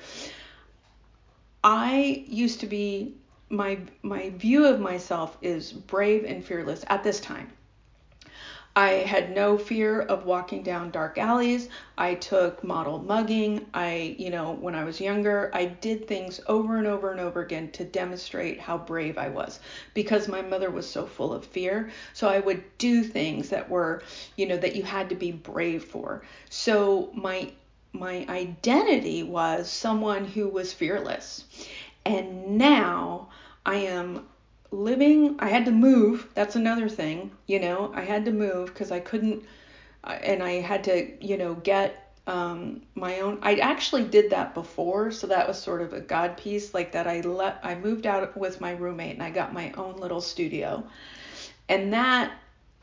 I 1.68 2.22
used 2.28 2.60
to 2.60 2.68
be 2.68 3.16
my 3.48 3.80
my 4.00 4.30
view 4.30 4.66
of 4.66 4.78
myself 4.78 5.36
is 5.42 5.72
brave 5.72 6.22
and 6.24 6.44
fearless 6.44 6.84
at 6.86 7.02
this 7.02 7.18
time. 7.18 7.50
I 8.76 8.90
had 8.90 9.34
no 9.34 9.58
fear 9.58 10.02
of 10.02 10.26
walking 10.26 10.62
down 10.62 10.92
dark 10.92 11.18
alleys. 11.18 11.68
I 11.98 12.14
took 12.14 12.62
model 12.62 13.00
mugging. 13.00 13.66
I, 13.74 14.14
you 14.16 14.30
know, 14.30 14.52
when 14.52 14.76
I 14.76 14.84
was 14.84 15.00
younger, 15.00 15.50
I 15.52 15.64
did 15.64 16.06
things 16.06 16.40
over 16.46 16.76
and 16.76 16.86
over 16.86 17.10
and 17.10 17.18
over 17.18 17.40
again 17.40 17.72
to 17.72 17.84
demonstrate 17.84 18.60
how 18.60 18.78
brave 18.78 19.18
I 19.18 19.28
was 19.28 19.58
because 19.92 20.28
my 20.28 20.42
mother 20.42 20.70
was 20.70 20.88
so 20.88 21.04
full 21.04 21.32
of 21.32 21.44
fear. 21.44 21.90
So 22.12 22.28
I 22.28 22.38
would 22.38 22.62
do 22.78 23.02
things 23.02 23.48
that 23.48 23.68
were, 23.68 24.04
you 24.36 24.46
know, 24.46 24.56
that 24.58 24.76
you 24.76 24.84
had 24.84 25.08
to 25.08 25.16
be 25.16 25.32
brave 25.32 25.82
for. 25.82 26.22
So 26.48 27.10
my 27.12 27.50
my 27.98 28.26
identity 28.28 29.22
was 29.22 29.70
someone 29.70 30.24
who 30.24 30.48
was 30.48 30.72
fearless. 30.72 31.44
And 32.04 32.58
now 32.58 33.30
I 33.64 33.76
am 33.76 34.26
living, 34.70 35.36
I 35.38 35.48
had 35.48 35.64
to 35.66 35.70
move. 35.72 36.28
That's 36.34 36.56
another 36.56 36.88
thing, 36.88 37.30
you 37.46 37.60
know, 37.60 37.92
I 37.94 38.02
had 38.02 38.24
to 38.26 38.32
move 38.32 38.66
because 38.66 38.92
I 38.92 39.00
couldn't, 39.00 39.44
and 40.04 40.42
I 40.42 40.60
had 40.60 40.84
to, 40.84 41.24
you 41.24 41.36
know, 41.36 41.54
get 41.54 42.12
um, 42.26 42.82
my 42.94 43.20
own. 43.20 43.38
I 43.42 43.56
actually 43.56 44.04
did 44.04 44.30
that 44.30 44.54
before, 44.54 45.10
so 45.10 45.26
that 45.28 45.46
was 45.46 45.60
sort 45.60 45.82
of 45.82 45.92
a 45.92 46.00
God 46.00 46.36
piece, 46.36 46.74
like 46.74 46.92
that. 46.92 47.06
I 47.06 47.20
let 47.20 47.60
I 47.62 47.74
moved 47.76 48.06
out 48.06 48.36
with 48.36 48.60
my 48.60 48.72
roommate 48.72 49.14
and 49.14 49.22
I 49.22 49.30
got 49.30 49.52
my 49.52 49.72
own 49.72 49.96
little 49.96 50.20
studio, 50.20 50.84
and 51.68 51.92
that, 51.92 52.32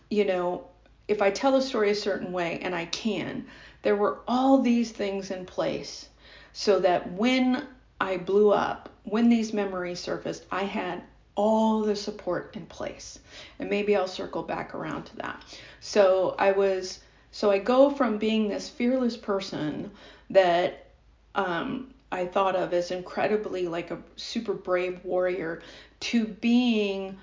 you 0.09 0.25
know, 0.25 0.67
if 1.07 1.21
I 1.21 1.31
tell 1.31 1.51
the 1.51 1.61
story 1.61 1.91
a 1.91 1.95
certain 1.95 2.31
way, 2.31 2.59
and 2.61 2.73
I 2.73 2.85
can, 2.85 3.45
there 3.83 3.95
were 3.95 4.19
all 4.27 4.61
these 4.61 4.91
things 4.91 5.29
in 5.29 5.45
place 5.45 6.09
so 6.53 6.79
that 6.79 7.11
when 7.11 7.67
I 8.01 8.17
blew 8.17 8.51
up, 8.51 8.89
when 9.03 9.29
these 9.29 9.53
memories 9.53 9.99
surfaced, 9.99 10.45
I 10.51 10.63
had 10.63 11.03
all 11.35 11.81
the 11.81 11.95
support 11.95 12.55
in 12.55 12.65
place. 12.65 13.19
And 13.59 13.69
maybe 13.69 13.95
I'll 13.95 14.07
circle 14.07 14.43
back 14.43 14.73
around 14.75 15.05
to 15.05 15.15
that. 15.17 15.43
So 15.79 16.35
I 16.39 16.51
was, 16.51 16.99
so 17.31 17.51
I 17.51 17.59
go 17.59 17.89
from 17.89 18.17
being 18.17 18.47
this 18.47 18.69
fearless 18.69 19.17
person 19.17 19.91
that 20.29 20.87
um, 21.35 21.93
I 22.11 22.25
thought 22.25 22.55
of 22.55 22.73
as 22.73 22.91
incredibly 22.91 23.67
like 23.67 23.91
a 23.91 23.97
super 24.15 24.53
brave 24.53 25.03
warrior 25.03 25.61
to 26.01 26.25
being 26.25 27.17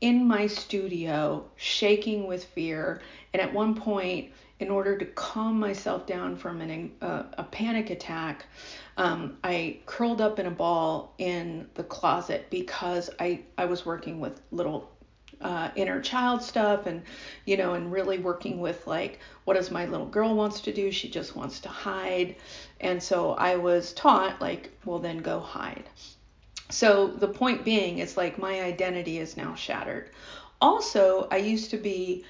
in 0.00 0.26
my 0.26 0.46
studio 0.46 1.44
shaking 1.56 2.26
with 2.26 2.44
fear. 2.44 3.00
And 3.32 3.42
at 3.42 3.52
one 3.52 3.74
point, 3.74 4.30
in 4.58 4.70
order 4.70 4.96
to 4.96 5.04
calm 5.04 5.58
myself 5.58 6.06
down 6.06 6.36
from 6.36 6.60
an, 6.60 6.92
uh, 7.02 7.24
a 7.36 7.44
panic 7.44 7.90
attack, 7.90 8.46
um, 8.96 9.36
I 9.44 9.80
curled 9.86 10.20
up 10.20 10.38
in 10.38 10.46
a 10.46 10.50
ball 10.50 11.14
in 11.18 11.68
the 11.74 11.84
closet 11.84 12.46
because 12.50 13.10
I, 13.20 13.40
I 13.58 13.66
was 13.66 13.84
working 13.84 14.18
with 14.20 14.40
little 14.50 14.90
uh, 15.42 15.70
inner 15.76 16.00
child 16.00 16.42
stuff 16.42 16.86
and 16.86 17.02
you 17.44 17.58
know 17.58 17.74
and 17.74 17.92
really 17.92 18.16
working 18.16 18.58
with 18.58 18.86
like 18.86 19.18
what 19.44 19.52
does 19.52 19.70
my 19.70 19.84
little 19.84 20.06
girl 20.06 20.34
wants 20.34 20.62
to 20.62 20.72
do? 20.72 20.90
She 20.90 21.10
just 21.10 21.36
wants 21.36 21.60
to 21.60 21.68
hide. 21.68 22.36
And 22.80 23.02
so 23.02 23.32
i 23.32 23.56
was 23.56 23.92
taught 23.92 24.40
like 24.40 24.70
well 24.86 24.98
then 24.98 25.18
go 25.18 25.40
hide. 25.40 25.84
So 26.70 27.06
the 27.06 27.28
point 27.28 27.64
being, 27.64 27.98
it's 27.98 28.16
like 28.16 28.38
my 28.38 28.60
identity 28.62 29.18
is 29.18 29.36
now 29.36 29.54
shattered. 29.54 30.10
Also, 30.60 31.28
I 31.30 31.36
used 31.36 31.70
to 31.70 31.76
be 31.76 32.24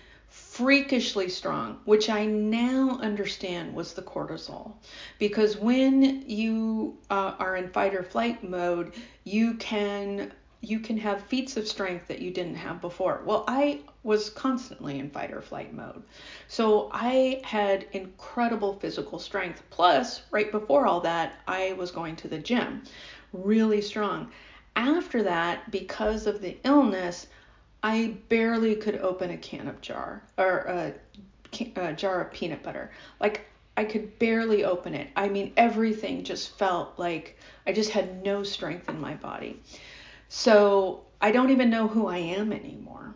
freakishly 0.57 1.29
strong, 1.29 1.79
which 1.85 2.09
I 2.09 2.25
now 2.25 2.99
understand 3.03 3.75
was 3.75 3.93
the 3.93 4.01
cortisol. 4.01 4.73
Because 5.19 5.59
when 5.59 6.25
you 6.27 6.97
uh, 7.11 7.35
are 7.39 7.57
in 7.57 7.69
fight 7.69 7.95
or 7.95 8.03
flight 8.03 8.43
mode, 8.43 8.95
you 9.25 9.55
can 9.55 10.33
you 10.63 10.81
can 10.81 10.97
have 10.97 11.23
feats 11.25 11.59
of 11.59 11.69
strength 11.69 12.09
that 12.09 12.21
you 12.21 12.31
didn't 12.31 12.55
have 12.55 12.81
before. 12.81 13.21
Well, 13.27 13.45
I 13.47 13.81
was 14.03 14.31
constantly 14.31 14.99
in 14.99 15.11
fight 15.11 15.31
or 15.31 15.43
flight 15.43 15.75
mode. 15.75 16.03
So 16.49 16.89
I 16.91 17.43
had 17.45 17.87
incredible 17.93 18.79
physical 18.81 19.19
strength. 19.19 19.63
Plus, 19.69 20.23
right 20.31 20.51
before 20.51 20.87
all 20.87 21.01
that, 21.03 21.35
I 21.47 21.75
was 21.75 21.91
going 21.91 22.17
to 22.17 22.29
the 22.29 22.39
gym, 22.39 22.83
really 23.35 23.83
strong. 23.83 24.31
After 24.75 25.23
that, 25.23 25.71
because 25.71 26.27
of 26.27 26.41
the 26.41 26.57
illness, 26.65 27.27
I 27.87 28.17
barely 28.29 28.75
could 28.75 28.97
open 28.97 29.31
a 29.31 29.37
can 29.37 29.69
of 29.69 29.81
jar 29.81 30.21
or 30.37 30.59
a, 30.67 30.95
a 31.77 31.93
jar 31.93 32.21
of 32.21 32.33
peanut 32.33 32.65
butter. 32.65 32.91
Like 33.21 33.47
I 33.77 33.85
could 33.85 34.19
barely 34.19 34.65
open 34.65 34.93
it. 34.93 35.09
I 35.15 35.29
mean, 35.29 35.53
everything 35.57 36.25
just 36.25 36.59
felt 36.59 36.99
like 36.99 37.39
I 37.65 37.71
just 37.71 37.91
had 37.91 38.25
no 38.25 38.43
strength 38.43 38.89
in 38.89 39.01
my 39.01 39.15
body. 39.15 39.63
So 40.29 41.05
I 41.21 41.31
don't 41.31 41.51
even 41.51 41.71
know 41.71 41.87
who 41.87 42.09
I 42.09 42.19
am 42.19 42.53
anymore. 42.53 43.15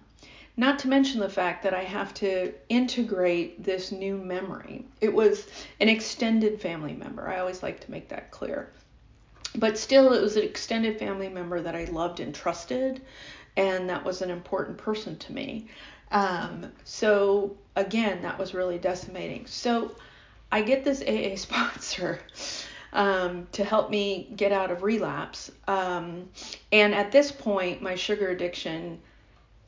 Not 0.56 0.78
to 0.80 0.88
mention 0.88 1.18
the 1.18 1.28
fact 1.28 1.64
that 1.64 1.74
I 1.74 1.82
have 1.82 2.14
to 2.14 2.54
integrate 2.68 3.64
this 3.64 3.90
new 3.90 4.16
memory. 4.18 4.84
It 5.00 5.12
was 5.12 5.48
an 5.80 5.88
extended 5.88 6.60
family 6.60 6.94
member. 6.94 7.28
I 7.28 7.40
always 7.40 7.64
like 7.64 7.80
to 7.80 7.90
make 7.90 8.08
that 8.10 8.30
clear. 8.30 8.70
But 9.56 9.76
still, 9.78 10.12
it 10.12 10.22
was 10.22 10.36
an 10.36 10.44
extended 10.44 11.00
family 11.00 11.28
member 11.28 11.60
that 11.60 11.74
I 11.74 11.86
loved 11.86 12.20
and 12.20 12.32
trusted 12.32 13.02
and 13.56 13.88
that 13.88 14.04
was 14.04 14.22
an 14.22 14.30
important 14.30 14.78
person 14.78 15.16
to 15.18 15.32
me. 15.32 15.68
Um, 16.10 16.72
so 16.84 17.56
again, 17.76 18.22
that 18.22 18.38
was 18.38 18.54
really 18.54 18.78
decimating. 18.78 19.46
So 19.46 19.94
I 20.50 20.62
get 20.62 20.84
this 20.84 21.02
AA 21.02 21.36
sponsor 21.40 22.20
um, 22.92 23.46
to 23.52 23.64
help 23.64 23.90
me 23.90 24.32
get 24.34 24.50
out 24.52 24.70
of 24.70 24.82
relapse, 24.82 25.52
um, 25.68 26.28
and 26.72 26.94
at 26.94 27.12
this 27.12 27.30
point, 27.30 27.80
my 27.80 27.94
sugar 27.94 28.30
addiction 28.30 29.00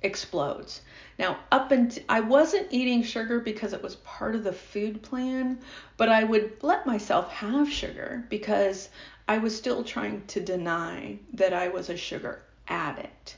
explodes. 0.03 0.81
Now, 1.19 1.39
up 1.53 1.71
until 1.71 2.03
I 2.09 2.19
wasn't 2.19 2.67
eating 2.73 3.05
sugar 3.05 3.39
because 3.39 3.73
it 3.73 3.83
was 3.83 3.97
part 3.97 4.35
of 4.35 4.43
the 4.43 4.53
food 4.53 5.03
plan, 5.03 5.61
but 5.97 6.09
I 6.09 6.25
would 6.25 6.63
let 6.63 6.85
myself 6.85 7.31
have 7.31 7.71
sugar 7.71 8.25
because 8.29 8.89
I 9.29 9.39
was 9.39 9.57
still 9.57 9.85
trying 9.85 10.27
to 10.27 10.41
deny 10.41 11.19
that 11.35 11.53
I 11.53 11.69
was 11.69 11.91
a 11.91 11.97
sugar 11.97 12.43
addict 12.67 13.37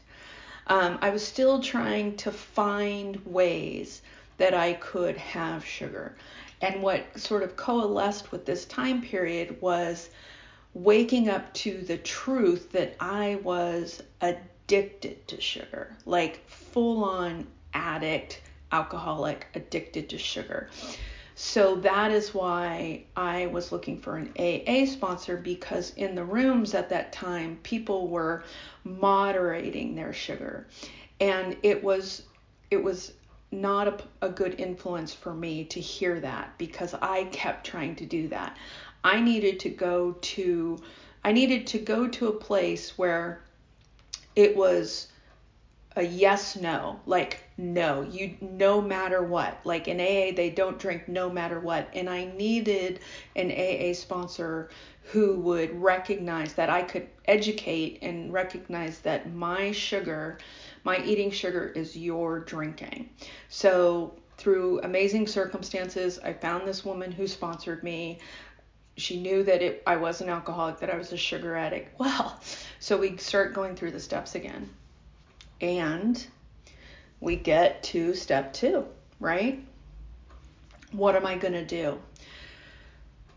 um, 0.66 0.98
I 1.02 1.10
was 1.10 1.24
still 1.24 1.60
trying 1.60 2.16
to 2.18 2.32
find 2.32 3.24
ways 3.26 4.02
that 4.38 4.54
I 4.54 4.74
could 4.74 5.16
have 5.16 5.64
sugar. 5.64 6.16
And 6.60 6.82
what 6.82 7.18
sort 7.18 7.42
of 7.42 7.56
coalesced 7.56 8.32
with 8.32 8.46
this 8.46 8.64
time 8.64 9.02
period 9.02 9.60
was 9.60 10.10
waking 10.72 11.28
up 11.28 11.52
to 11.54 11.82
the 11.82 11.98
truth 11.98 12.72
that 12.72 12.96
I 12.98 13.38
was 13.42 14.02
addicted 14.20 15.26
to 15.28 15.40
sugar, 15.40 15.96
like 16.06 16.46
full 16.48 17.04
on 17.04 17.46
addict, 17.74 18.40
alcoholic, 18.72 19.46
addicted 19.54 20.08
to 20.08 20.18
sugar. 20.18 20.68
So 21.36 21.76
that 21.76 22.12
is 22.12 22.32
why 22.32 23.04
I 23.16 23.46
was 23.46 23.72
looking 23.72 23.98
for 23.98 24.16
an 24.16 24.32
AA 24.38 24.86
sponsor 24.86 25.36
because 25.36 25.92
in 25.96 26.14
the 26.14 26.24
rooms 26.24 26.74
at 26.74 26.90
that 26.90 27.12
time, 27.12 27.58
people 27.62 28.08
were 28.08 28.44
moderating 28.84 29.94
their 29.94 30.12
sugar. 30.12 30.68
And 31.20 31.56
it 31.62 31.82
was 31.82 32.22
it 32.70 32.82
was 32.82 33.12
not 33.50 33.88
a, 33.88 34.26
a 34.26 34.28
good 34.28 34.58
influence 34.60 35.12
for 35.12 35.34
me 35.34 35.64
to 35.64 35.80
hear 35.80 36.20
that 36.20 36.56
because 36.58 36.94
I 36.94 37.24
kept 37.24 37.66
trying 37.66 37.96
to 37.96 38.06
do 38.06 38.28
that. 38.28 38.56
I 39.02 39.20
needed 39.20 39.60
to 39.60 39.70
go 39.70 40.12
to 40.12 40.78
I 41.24 41.32
needed 41.32 41.66
to 41.68 41.78
go 41.78 42.06
to 42.06 42.28
a 42.28 42.32
place 42.32 42.96
where 42.96 43.42
it 44.36 44.56
was 44.56 45.08
a 45.96 46.02
yes 46.02 46.56
no. 46.56 46.98
Like 47.06 47.38
no. 47.56 48.02
You 48.02 48.36
no 48.40 48.80
matter 48.80 49.22
what. 49.22 49.60
Like 49.64 49.86
in 49.86 50.00
aa 50.00 50.34
they 50.34 50.50
don't 50.50 50.78
drink 50.78 51.06
no 51.08 51.30
matter 51.30 51.60
what. 51.60 51.88
And 51.94 52.10
i 52.10 52.24
needed 52.24 53.00
an 53.36 53.52
aa 53.52 53.94
sponsor 53.94 54.70
who 55.12 55.38
would 55.40 55.70
recognize 55.80 56.54
that 56.54 56.70
i 56.70 56.82
could 56.82 57.06
educate 57.26 57.98
and 58.02 58.32
recognize 58.32 59.00
that 59.00 59.32
my 59.32 59.70
sugar 59.70 60.38
my 60.82 60.98
eating 61.04 61.30
sugar 61.30 61.68
is 61.68 61.96
your 61.96 62.40
drinking. 62.40 63.08
So 63.48 64.14
through 64.36 64.80
amazing 64.82 65.28
circumstances 65.28 66.18
i 66.18 66.32
found 66.32 66.66
this 66.66 66.84
woman 66.84 67.12
who 67.12 67.26
sponsored 67.26 67.84
me. 67.84 68.18
She 68.96 69.20
knew 69.20 69.42
that 69.44 69.60
it, 69.60 69.82
I 69.88 69.96
was 69.96 70.20
an 70.20 70.28
alcoholic, 70.28 70.78
that 70.78 70.88
I 70.88 70.96
was 70.96 71.12
a 71.12 71.16
sugar 71.16 71.56
addict. 71.56 71.98
Well, 71.98 72.40
so 72.78 72.96
we 72.96 73.16
start 73.16 73.52
going 73.52 73.74
through 73.74 73.90
the 73.90 73.98
steps 73.98 74.36
again. 74.36 74.70
And 75.64 76.26
we 77.20 77.36
get 77.36 77.82
to 77.84 78.14
step 78.14 78.52
two, 78.52 78.84
right? 79.18 79.64
What 80.92 81.16
am 81.16 81.24
I 81.24 81.36
going 81.36 81.54
to 81.54 81.64
do? 81.64 81.98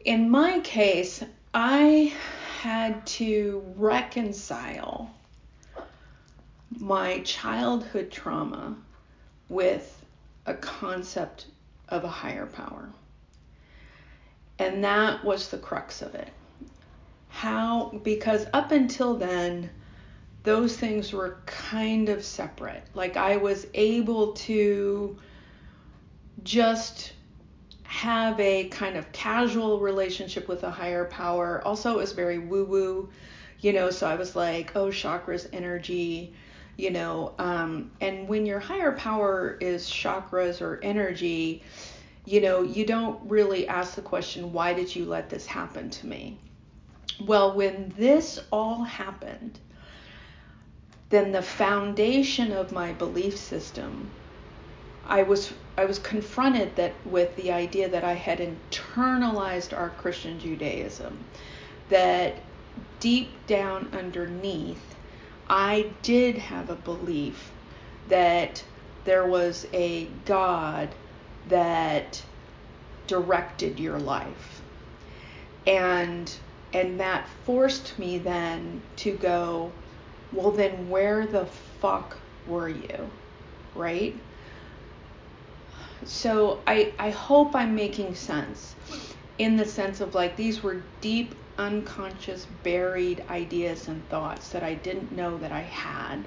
In 0.03 0.29
my 0.29 0.59
case, 0.59 1.23
I 1.53 2.13
had 2.59 3.05
to 3.07 3.63
reconcile 3.77 5.09
my 6.77 7.19
childhood 7.19 8.11
trauma 8.11 8.75
with 9.47 10.03
a 10.45 10.53
concept 10.53 11.45
of 11.87 12.03
a 12.03 12.09
higher 12.09 12.45
power. 12.45 12.89
And 14.59 14.83
that 14.83 15.23
was 15.23 15.47
the 15.47 15.57
crux 15.57 16.01
of 16.01 16.13
it. 16.13 16.29
How, 17.29 17.97
because 18.03 18.47
up 18.51 18.71
until 18.71 19.15
then, 19.15 19.69
those 20.43 20.77
things 20.77 21.11
were 21.11 21.39
kind 21.45 22.09
of 22.09 22.23
separate. 22.23 22.83
Like 22.93 23.17
I 23.17 23.37
was 23.37 23.67
able 23.73 24.33
to 24.33 25.17
just 26.43 27.13
have 27.83 28.39
a 28.39 28.67
kind 28.69 28.97
of 28.97 29.11
casual 29.11 29.79
relationship 29.79 30.47
with 30.47 30.63
a 30.63 30.71
higher 30.71 31.05
power. 31.05 31.61
Also, 31.65 31.93
it 31.93 31.97
was 31.97 32.11
very 32.11 32.37
woo 32.37 32.65
woo, 32.65 33.09
you 33.61 33.73
know, 33.73 33.89
so 33.89 34.07
I 34.07 34.15
was 34.15 34.35
like, 34.35 34.75
oh, 34.75 34.87
chakras, 34.87 35.47
energy, 35.53 36.33
you 36.77 36.91
know. 36.91 37.33
Um, 37.39 37.91
and 38.01 38.27
when 38.27 38.45
your 38.45 38.59
higher 38.59 38.91
power 38.91 39.57
is 39.61 39.89
chakras 39.89 40.61
or 40.61 40.79
energy, 40.83 41.63
you 42.25 42.41
know, 42.41 42.61
you 42.61 42.85
don't 42.85 43.19
really 43.29 43.67
ask 43.67 43.95
the 43.95 44.01
question, 44.01 44.51
why 44.51 44.73
did 44.73 44.93
you 44.93 45.05
let 45.05 45.29
this 45.29 45.45
happen 45.45 45.89
to 45.89 46.07
me? 46.07 46.37
Well, 47.25 47.55
when 47.55 47.93
this 47.97 48.39
all 48.51 48.83
happened, 48.83 49.59
then 51.09 51.31
the 51.31 51.41
foundation 51.41 52.51
of 52.51 52.71
my 52.71 52.91
belief 52.93 53.37
system 53.37 54.09
I 55.07 55.23
was 55.23 55.53
I 55.77 55.85
was 55.85 55.99
confronted 55.99 56.75
that 56.75 56.93
with 57.05 57.35
the 57.37 57.51
idea 57.51 57.87
that 57.87 58.03
I 58.03 58.13
had 58.13 58.39
internalized 58.39 59.77
our 59.77 59.89
Christian 59.91 60.39
Judaism 60.39 61.19
that 61.89 62.35
deep 62.99 63.29
down 63.47 63.89
underneath 63.93 64.95
I 65.49 65.91
did 66.01 66.37
have 66.37 66.69
a 66.69 66.75
belief 66.75 67.51
that 68.09 68.63
there 69.05 69.25
was 69.25 69.65
a 69.71 70.05
God 70.25 70.89
that 71.47 72.21
directed 73.07 73.79
your 73.79 73.99
life. 73.99 74.61
And 75.65 76.33
and 76.73 76.99
that 76.99 77.29
forced 77.45 77.97
me 77.97 78.17
then 78.17 78.81
to 78.97 79.13
go 79.13 79.71
well, 80.37 80.51
then 80.51 80.89
where 80.89 81.25
the 81.25 81.47
fuck 81.81 82.15
were 82.47 82.69
you? 82.69 83.09
Right? 83.75 84.15
So 86.05 86.61
I, 86.67 86.93
I 86.99 87.09
hope 87.09 87.55
I'm 87.55 87.73
making 87.73 88.13
sense 88.13 88.75
in 89.39 89.57
the 89.57 89.65
sense 89.65 89.99
of 89.99 90.13
like 90.13 90.35
these 90.35 90.61
were 90.61 90.83
deep, 91.01 91.33
unconscious, 91.57 92.45
buried 92.63 93.23
ideas 93.29 93.87
and 93.87 94.07
thoughts 94.09 94.49
that 94.49 94.61
I 94.61 94.75
didn't 94.75 95.11
know 95.11 95.37
that 95.39 95.51
I 95.51 95.61
had. 95.61 96.23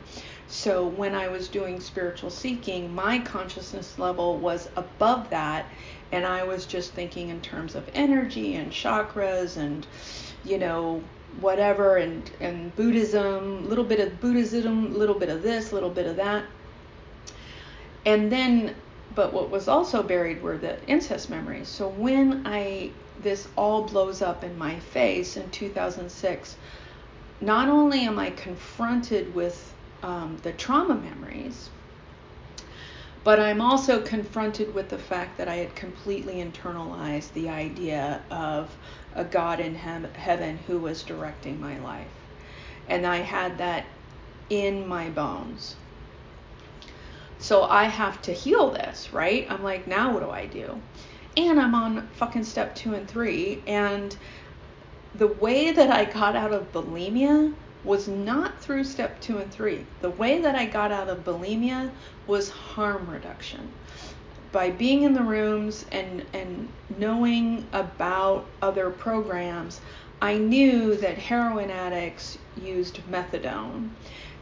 So 0.49 0.85
when 0.85 1.15
I 1.15 1.29
was 1.29 1.47
doing 1.49 1.79
spiritual 1.79 2.31
seeking, 2.31 2.93
my 2.93 3.21
consciousness 3.21 3.97
level 3.97 4.39
was 4.39 4.69
above 4.75 5.31
that, 5.31 5.67
and 6.11 6.27
I 6.27 6.43
was 6.43 6.67
just 6.67 6.93
thinking 6.93 7.29
in 7.29 7.41
terms 7.41 7.77
of 7.77 7.89
energy 7.95 8.57
and 8.57 8.73
chakras 8.73 9.57
and, 9.57 9.87
you 10.45 10.59
know, 10.59 11.05
whatever 11.41 11.97
and 11.97 12.31
and 12.41 12.75
Buddhism, 12.77 13.69
little 13.69 13.85
bit 13.85 14.01
of 14.01 14.21
Buddhism, 14.21 14.97
little 14.99 15.15
bit 15.15 15.29
of 15.29 15.43
this, 15.43 15.73
little 15.73 15.91
bit 15.91 16.07
of 16.07 16.17
that. 16.17 16.45
And 18.05 18.31
then 18.33 18.75
but 19.15 19.33
what 19.33 19.51
was 19.51 19.69
also 19.69 20.03
buried 20.03 20.43
were 20.43 20.57
the 20.57 20.83
incest 20.87 21.31
memories. 21.31 21.69
So 21.69 21.89
when 21.89 22.47
I 22.47 22.91
this 23.23 23.49
all 23.57 23.83
blows 23.83 24.23
up 24.23 24.45
in 24.45 24.57
my 24.57 24.79
face 24.79 25.37
in 25.37 25.51
2006, 25.51 26.57
not 27.41 27.69
only 27.69 28.01
am 28.01 28.19
I 28.19 28.31
confronted 28.31 29.35
with 29.35 29.75
um, 30.03 30.39
the 30.43 30.53
trauma 30.53 30.95
memories, 30.95 31.69
but 33.23 33.39
I'm 33.39 33.61
also 33.61 34.01
confronted 34.01 34.75
with 34.75 34.89
the 34.89 34.99
fact 34.99 35.37
that 35.39 35.49
I 35.49 35.57
had 35.57 35.75
completely 35.77 36.37
internalized 36.37 37.33
the 37.35 37.49
idea 37.49 38.23
of 38.31 38.75
a 39.15 39.25
God 39.25 39.61
in 39.61 39.75
he- 39.75 40.21
heaven 40.21 40.59
who 40.67 40.79
was 40.79 41.03
directing 41.03 41.61
my 41.61 41.79
life. 41.81 42.09
And 42.89 43.07
I 43.07 43.19
had 43.19 43.59
that 43.59 43.85
in 44.49 44.87
my 44.89 45.11
bones. 45.11 45.77
So 47.39 47.65
I 47.65 47.85
have 47.85 48.21
to 48.23 48.33
heal 48.33 48.71
this, 48.71 49.13
right? 49.13 49.47
I'm 49.51 49.63
like, 49.63 49.87
now 49.87 50.13
what 50.13 50.23
do 50.23 50.31
I 50.31 50.47
do? 50.47 50.81
And 51.37 51.61
I'm 51.61 51.75
on 51.75 52.09
fucking 52.15 52.45
step 52.45 52.75
two 52.75 52.95
and 52.95 53.09
three. 53.09 53.63
And 53.67 54.17
the 55.15 55.27
way 55.27 55.73
that 55.73 55.91
I 55.91 56.05
got 56.05 56.37
out 56.37 56.53
of 56.53 56.73
bulimia 56.73 57.53
was 57.85 58.09
not 58.09 58.61
through 58.61 58.85
step 58.85 59.21
two 59.21 59.39
and 59.39 59.51
three. 59.53 59.85
The 60.01 60.11
way 60.11 60.41
that 60.41 60.55
I 60.55 60.67
got 60.67 60.93
out 60.93 61.09
of 61.09 61.25
bulimia 61.25 61.91
was 62.27 62.51
harm 62.51 63.09
reduction. 63.09 63.71
By 64.53 64.71
being 64.71 65.03
in 65.03 65.15
the 65.15 65.23
rooms 65.23 65.87
and, 65.93 66.25
and 66.33 66.69
knowing 66.99 67.67
about 67.73 68.47
other 68.61 68.91
programs, 68.91 69.81
I 70.21 70.37
knew 70.37 70.97
that 70.97 71.17
heroin 71.17 71.71
addicts 71.71 72.37
used 72.61 73.01
methadone. 73.11 73.91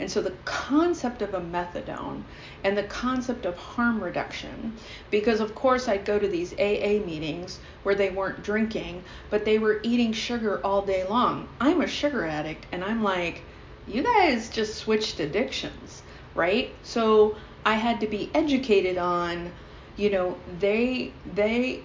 And 0.00 0.10
so 0.10 0.22
the 0.22 0.34
concept 0.44 1.22
of 1.22 1.34
a 1.34 1.40
methadone 1.40 2.22
and 2.62 2.76
the 2.76 2.84
concept 2.84 3.46
of 3.46 3.56
harm 3.56 4.02
reduction, 4.02 4.74
because 5.10 5.40
of 5.40 5.54
course 5.54 5.88
I'd 5.88 6.04
go 6.04 6.18
to 6.18 6.28
these 6.28 6.52
AA 6.54 7.04
meetings 7.04 7.58
where 7.82 7.94
they 7.94 8.10
weren't 8.10 8.42
drinking, 8.42 9.02
but 9.30 9.44
they 9.44 9.58
were 9.58 9.80
eating 9.82 10.12
sugar 10.12 10.60
all 10.64 10.82
day 10.82 11.04
long. 11.04 11.48
I'm 11.60 11.80
a 11.80 11.86
sugar 11.86 12.24
addict 12.26 12.66
and 12.70 12.84
I'm 12.84 13.02
like, 13.02 13.42
you 13.88 14.02
guys 14.02 14.50
just 14.50 14.76
switched 14.76 15.18
addictions, 15.18 16.02
right? 16.34 16.74
So 16.82 17.36
I 17.64 17.74
had 17.74 18.00
to 18.00 18.06
be 18.06 18.30
educated 18.34 18.98
on, 18.98 19.50
you 19.96 20.10
know, 20.10 20.38
they 20.60 21.12
they 21.34 21.82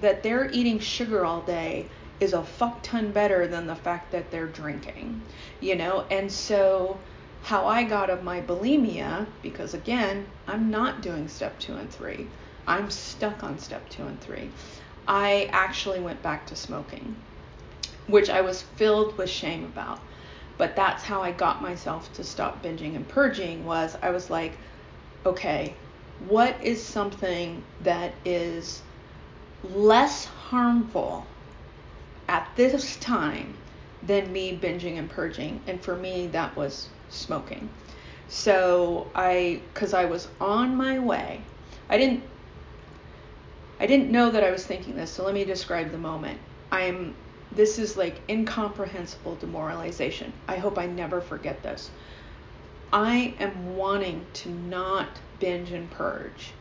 that 0.00 0.22
they're 0.22 0.50
eating 0.50 0.80
sugar 0.80 1.24
all 1.24 1.42
day 1.42 1.86
is 2.18 2.32
a 2.32 2.42
fuck 2.42 2.82
ton 2.82 3.12
better 3.12 3.46
than 3.46 3.66
the 3.66 3.74
fact 3.74 4.12
that 4.12 4.30
they're 4.30 4.46
drinking, 4.46 5.20
you 5.60 5.76
know? 5.76 6.04
And 6.10 6.30
so 6.30 6.98
how 7.42 7.66
I 7.66 7.82
got 7.82 8.08
of 8.08 8.22
my 8.22 8.40
bulimia, 8.40 9.26
because 9.42 9.74
again, 9.74 10.26
I'm 10.46 10.70
not 10.70 11.02
doing 11.02 11.28
step 11.28 11.58
two 11.58 11.74
and 11.74 11.90
three. 11.90 12.28
I'm 12.66 12.90
stuck 12.90 13.42
on 13.42 13.58
step 13.58 13.88
two 13.88 14.04
and 14.04 14.20
three. 14.20 14.50
I 15.08 15.48
actually 15.52 16.00
went 16.00 16.22
back 16.22 16.46
to 16.46 16.56
smoking, 16.56 17.16
which 18.06 18.30
I 18.30 18.40
was 18.40 18.62
filled 18.62 19.18
with 19.18 19.28
shame 19.28 19.64
about. 19.64 20.00
But 20.56 20.76
that's 20.76 21.02
how 21.02 21.22
I 21.22 21.32
got 21.32 21.60
myself 21.60 22.12
to 22.14 22.22
stop 22.22 22.62
binging 22.62 22.94
and 22.94 23.08
purging 23.08 23.64
was 23.64 23.96
I 24.00 24.10
was 24.10 24.30
like, 24.30 24.52
okay, 25.26 25.74
what 26.28 26.56
is 26.62 26.84
something 26.84 27.64
that 27.82 28.12
is 28.24 28.82
less 29.64 30.26
harmful 30.26 31.26
at 32.28 32.48
this 32.54 32.96
time 32.96 33.54
than 34.06 34.32
me 34.32 34.56
binging 34.56 34.98
and 34.98 35.08
purging? 35.08 35.60
And 35.66 35.80
for 35.80 35.96
me, 35.96 36.28
that 36.28 36.54
was 36.56 36.88
smoking. 37.08 37.68
So 38.28 39.08
I, 39.14 39.60
because 39.72 39.94
I 39.94 40.06
was 40.06 40.28
on 40.40 40.74
my 40.74 40.98
way, 40.98 41.42
I 41.88 41.98
didn't, 41.98 42.22
I 43.78 43.86
didn't 43.86 44.10
know 44.10 44.30
that 44.30 44.42
I 44.42 44.50
was 44.50 44.64
thinking 44.64 44.96
this. 44.96 45.10
So 45.10 45.24
let 45.24 45.34
me 45.34 45.44
describe 45.44 45.90
the 45.90 45.98
moment. 45.98 46.38
I'm, 46.70 47.14
this 47.52 47.78
is 47.78 47.96
like 47.96 48.20
incomprehensible 48.28 49.34
demoralization. 49.36 50.32
I 50.48 50.56
hope 50.56 50.78
I 50.78 50.86
never 50.86 51.20
forget 51.20 51.62
this. 51.62 51.90
I 52.92 53.34
am 53.38 53.76
wanting 53.76 54.24
to 54.34 54.50
not 54.50 55.08
binge 55.38 55.72
and 55.72 55.90
purge, 55.90 56.52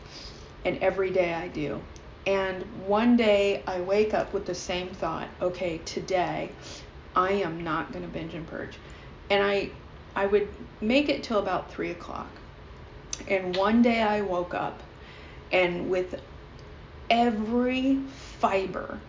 and 0.63 0.77
every 0.80 1.12
day 1.12 1.34
I 1.34 1.49
do. 1.49 1.82
And 2.25 2.63
one 2.86 3.17
day 3.17 3.63
I 3.67 3.82
wake 3.82 4.13
up 4.13 4.34
with 4.34 4.45
the 4.45 4.56
same 4.56 4.89
thought 4.89 5.27
okay, 5.41 5.80
today 5.80 6.51
I 7.15 7.32
am 7.32 7.63
not 7.63 7.91
going 7.91 8.06
to 8.06 8.12
binge 8.12 8.34
and 8.34 8.47
purge. 8.47 8.78
And 9.30 9.43
I 9.43 9.71
I 10.15 10.26
would 10.26 10.47
make 10.82 11.10
it 11.10 11.24
till 11.24 11.39
about 11.39 11.71
three 11.71 11.91
o'clock. 11.91 12.30
And 13.28 13.56
one 13.56 13.82
day 13.82 14.02
I 14.02 14.21
woke 14.21 14.54
up 14.54 14.82
and 15.52 15.89
with 15.89 16.21
every 17.10 17.97
fiber 18.39 19.00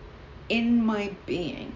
in 0.49 0.85
my 0.85 1.15
being, 1.25 1.73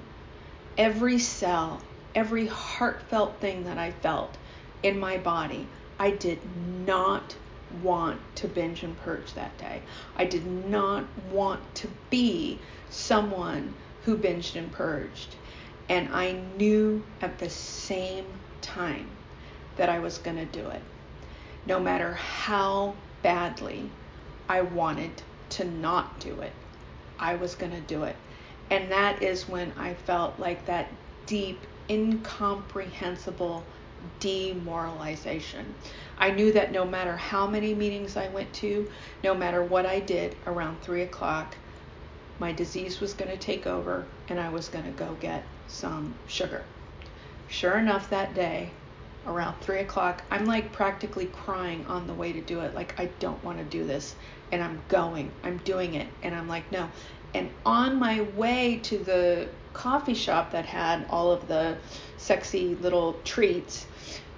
every 0.78 1.20
cell, 1.20 1.82
every 2.14 2.48
heartfelt 2.48 3.40
thing 3.40 3.64
that 3.64 3.78
I 3.78 3.92
felt 3.92 4.38
in 4.84 5.00
my 5.00 5.18
body, 5.18 5.68
I 6.00 6.12
did 6.12 6.40
not 6.86 7.36
want 7.82 8.20
to 8.36 8.48
binge 8.48 8.84
and 8.84 8.98
purge 9.02 9.34
that 9.34 9.58
day. 9.58 9.82
I 10.16 10.26
did 10.26 10.46
not 10.46 11.06
want 11.32 11.76
to 11.76 11.88
be 12.10 12.60
someone 12.90 13.74
who 14.04 14.18
binged 14.18 14.56
and 14.56 14.72
purged. 14.72 15.36
And 15.90 16.14
I 16.14 16.34
knew 16.58 17.04
at 17.22 17.40
the 17.40 17.50
same 17.50 18.26
time 18.62 19.08
that 19.78 19.90
I 19.90 20.00
was 20.00 20.18
going 20.18 20.38
to 20.38 20.46
do 20.46 20.68
it. 20.70 20.82
No 21.66 21.80
matter 21.80 22.14
how 22.14 22.96
badly 23.24 23.90
I 24.50 24.62
wanted 24.62 25.22
to 25.50 25.66
not 25.66 26.20
do 26.20 26.42
it, 26.42 26.54
I 27.20 27.36
was 27.36 27.56
going 27.56 27.72
to 27.72 27.82
do 27.82 28.04
it. 28.04 28.16
And 28.70 28.92
that 28.92 29.22
is 29.24 29.48
when 29.48 29.72
I 29.78 29.94
felt 29.94 30.40
like 30.40 30.66
that 30.66 30.90
deep, 31.26 31.60
incomprehensible 31.90 33.64
demoralization. 34.20 35.74
I 36.18 36.32
knew 36.32 36.52
that 36.52 36.72
no 36.72 36.86
matter 36.86 37.16
how 37.16 37.48
many 37.48 37.74
meetings 37.74 38.18
I 38.18 38.28
went 38.28 38.54
to, 38.56 38.90
no 39.24 39.34
matter 39.34 39.64
what 39.64 39.86
I 39.86 40.00
did 40.00 40.36
around 40.46 40.82
three 40.82 41.02
o'clock, 41.02 41.56
my 42.40 42.52
disease 42.52 43.00
was 43.00 43.14
going 43.14 43.32
to 43.32 43.38
take 43.38 43.66
over 43.66 44.06
and 44.30 44.40
I 44.40 44.50
was 44.50 44.68
going 44.70 44.86
to 44.86 44.92
go 44.92 45.16
get 45.20 45.44
some 45.68 46.14
sugar. 46.28 46.64
Sure 47.48 47.78
enough, 47.78 48.10
that 48.10 48.34
day, 48.34 48.72
around 49.26 49.60
three 49.60 49.80
o'clock, 49.80 50.24
I'm 50.32 50.46
like 50.46 50.72
practically 50.72 51.26
crying 51.28 51.86
on 51.88 52.08
the 52.08 52.14
way 52.14 52.34
to 52.34 52.42
do 52.42 52.62
it. 52.62 52.74
Like, 52.74 53.00
I 53.00 53.08
don't 53.20 53.44
want 53.44 53.58
to 53.60 53.64
do 53.64 53.86
this. 53.86 54.16
And 54.52 54.64
I'm 54.64 54.82
going, 54.88 55.32
I'm 55.44 55.58
doing 55.58 55.96
it. 55.96 56.08
And 56.24 56.34
I'm 56.34 56.48
like, 56.48 56.72
no. 56.72 56.90
And 57.34 57.50
on 57.66 58.00
my 58.00 58.22
way 58.36 58.80
to 58.84 58.98
the 58.98 59.50
coffee 59.74 60.14
shop 60.14 60.52
that 60.52 60.66
had 60.66 61.06
all 61.10 61.32
of 61.32 61.48
the 61.48 61.78
sexy 62.18 62.76
little 62.76 63.14
treats, 63.24 63.86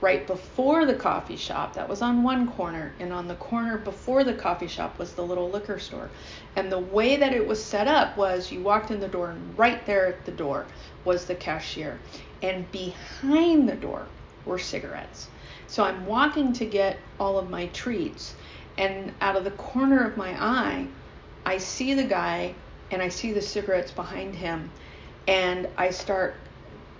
right 0.01 0.25
before 0.27 0.85
the 0.85 0.93
coffee 0.93 1.35
shop 1.35 1.73
that 1.73 1.87
was 1.87 2.01
on 2.01 2.23
one 2.23 2.49
corner 2.51 2.93
and 2.99 3.11
on 3.11 3.27
the 3.27 3.35
corner 3.35 3.77
before 3.77 4.23
the 4.23 4.33
coffee 4.33 4.67
shop 4.67 4.97
was 4.97 5.13
the 5.13 5.21
little 5.21 5.49
liquor 5.49 5.77
store 5.77 6.09
and 6.55 6.71
the 6.71 6.79
way 6.79 7.17
that 7.17 7.33
it 7.33 7.45
was 7.45 7.61
set 7.61 7.87
up 7.87 8.15
was 8.15 8.51
you 8.51 8.61
walked 8.61 8.91
in 8.91 8.99
the 8.99 9.07
door 9.07 9.31
and 9.31 9.57
right 9.57 9.85
there 9.85 10.07
at 10.07 10.25
the 10.25 10.31
door 10.31 10.65
was 11.05 11.25
the 11.25 11.35
cashier 11.35 11.99
and 12.41 12.69
behind 12.71 13.67
the 13.67 13.75
door 13.75 14.05
were 14.45 14.57
cigarettes 14.57 15.27
so 15.67 15.83
i'm 15.83 16.05
walking 16.05 16.53
to 16.53 16.65
get 16.65 16.97
all 17.19 17.37
of 17.37 17.49
my 17.49 17.67
treats 17.67 18.35
and 18.77 19.13
out 19.21 19.35
of 19.35 19.43
the 19.43 19.51
corner 19.51 20.03
of 20.05 20.17
my 20.17 20.31
eye 20.43 20.87
i 21.45 21.57
see 21.57 21.93
the 21.93 22.03
guy 22.03 22.53
and 22.91 23.01
i 23.01 23.09
see 23.09 23.31
the 23.33 23.41
cigarettes 23.41 23.91
behind 23.91 24.35
him 24.35 24.69
and 25.27 25.67
i 25.77 25.89
start 25.89 26.35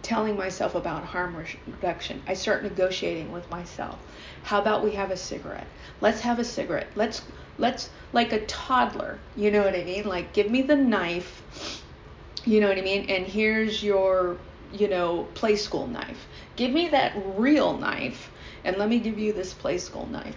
telling 0.02 0.36
myself 0.38 0.76
about 0.76 1.04
harm 1.04 1.36
reduction. 1.68 2.22
I 2.28 2.34
start 2.34 2.64
negotiating 2.64 3.32
with 3.32 3.50
myself. 3.50 4.00
How 4.44 4.62
about 4.62 4.84
we 4.84 4.92
have 4.92 5.12
a 5.12 5.18
cigarette? 5.18 5.68
Let's 6.02 6.22
have 6.22 6.40
a 6.40 6.44
cigarette. 6.44 6.88
Let's 6.96 7.22
let's 7.58 7.90
like 8.14 8.32
a 8.32 8.46
toddler, 8.46 9.20
you 9.36 9.52
know 9.52 9.62
what 9.62 9.76
I 9.76 9.84
mean? 9.84 10.06
Like 10.06 10.34
give 10.34 10.50
me 10.50 10.62
the 10.62 10.76
knife. 10.76 11.84
You 12.46 12.62
know 12.62 12.70
what 12.70 12.78
I 12.78 12.82
mean? 12.82 13.06
And 13.10 13.26
here's 13.28 13.84
your, 13.84 14.38
you 14.74 14.88
know, 14.88 15.28
play 15.36 15.56
school 15.56 15.88
knife. 15.88 16.28
Give 16.56 16.72
me 16.72 16.90
that 16.90 17.14
real 17.38 17.78
knife 17.78 18.32
and 18.64 18.78
let 18.78 18.90
me 18.90 19.00
give 19.00 19.20
you 19.20 19.34
this 19.34 19.54
play 19.54 19.78
school 19.78 20.08
knife. 20.08 20.36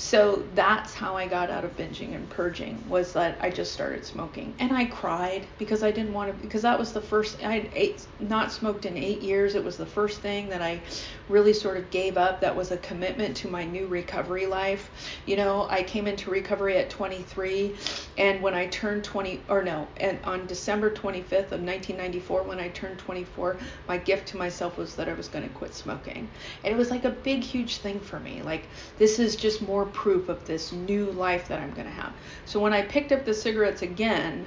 So 0.00 0.44
that's 0.54 0.94
how 0.94 1.16
I 1.16 1.26
got 1.26 1.50
out 1.50 1.64
of 1.64 1.76
binging 1.76 2.14
and 2.14 2.30
purging 2.30 2.80
was 2.88 3.12
that 3.14 3.36
I 3.40 3.50
just 3.50 3.72
started 3.72 4.04
smoking. 4.04 4.54
And 4.60 4.72
I 4.72 4.84
cried 4.84 5.44
because 5.58 5.82
I 5.82 5.90
didn't 5.90 6.12
want 6.12 6.30
to 6.32 6.40
because 6.40 6.62
that 6.62 6.78
was 6.78 6.92
the 6.92 7.00
first 7.00 7.42
I 7.44 7.68
had 7.74 7.94
not 8.20 8.52
smoked 8.52 8.86
in 8.86 8.96
8 8.96 9.20
years. 9.22 9.56
It 9.56 9.64
was 9.64 9.76
the 9.76 9.84
first 9.84 10.20
thing 10.20 10.50
that 10.50 10.62
I 10.62 10.80
really 11.28 11.52
sort 11.52 11.78
of 11.78 11.90
gave 11.90 12.16
up 12.16 12.40
that 12.40 12.54
was 12.54 12.70
a 12.70 12.76
commitment 12.76 13.36
to 13.38 13.48
my 13.48 13.64
new 13.64 13.88
recovery 13.88 14.46
life. 14.46 14.88
You 15.26 15.34
know 15.34 15.66
I 15.68 15.82
came 15.82 16.06
into 16.06 16.30
recovery 16.30 16.76
at 16.76 16.90
23 16.90 17.74
and 18.18 18.40
when 18.40 18.54
I 18.54 18.68
turned 18.68 19.02
20 19.02 19.42
or 19.48 19.64
no 19.64 19.88
and 19.96 20.20
on 20.22 20.46
December 20.46 20.92
25th 20.92 21.50
of 21.50 21.60
1994 21.64 22.44
when 22.44 22.60
I 22.60 22.68
turned 22.68 23.00
24 23.00 23.56
my 23.88 23.98
gift 23.98 24.28
to 24.28 24.36
myself 24.36 24.78
was 24.78 24.94
that 24.94 25.08
I 25.08 25.14
was 25.14 25.26
going 25.26 25.46
to 25.46 25.52
quit 25.54 25.74
smoking. 25.74 26.28
And 26.62 26.72
it 26.72 26.76
was 26.76 26.92
like 26.92 27.04
a 27.04 27.10
big 27.10 27.42
huge 27.42 27.78
thing 27.78 27.98
for 27.98 28.20
me. 28.20 28.42
Like 28.42 28.62
this 28.98 29.18
is 29.18 29.34
just 29.34 29.60
more 29.60 29.87
proof 29.88 30.28
of 30.28 30.46
this 30.46 30.72
new 30.72 31.10
life 31.12 31.48
that 31.48 31.60
I'm 31.60 31.72
going 31.72 31.86
to 31.86 31.92
have. 31.92 32.12
So 32.44 32.60
when 32.60 32.72
I 32.72 32.82
picked 32.82 33.12
up 33.12 33.24
the 33.24 33.34
cigarettes 33.34 33.82
again, 33.82 34.46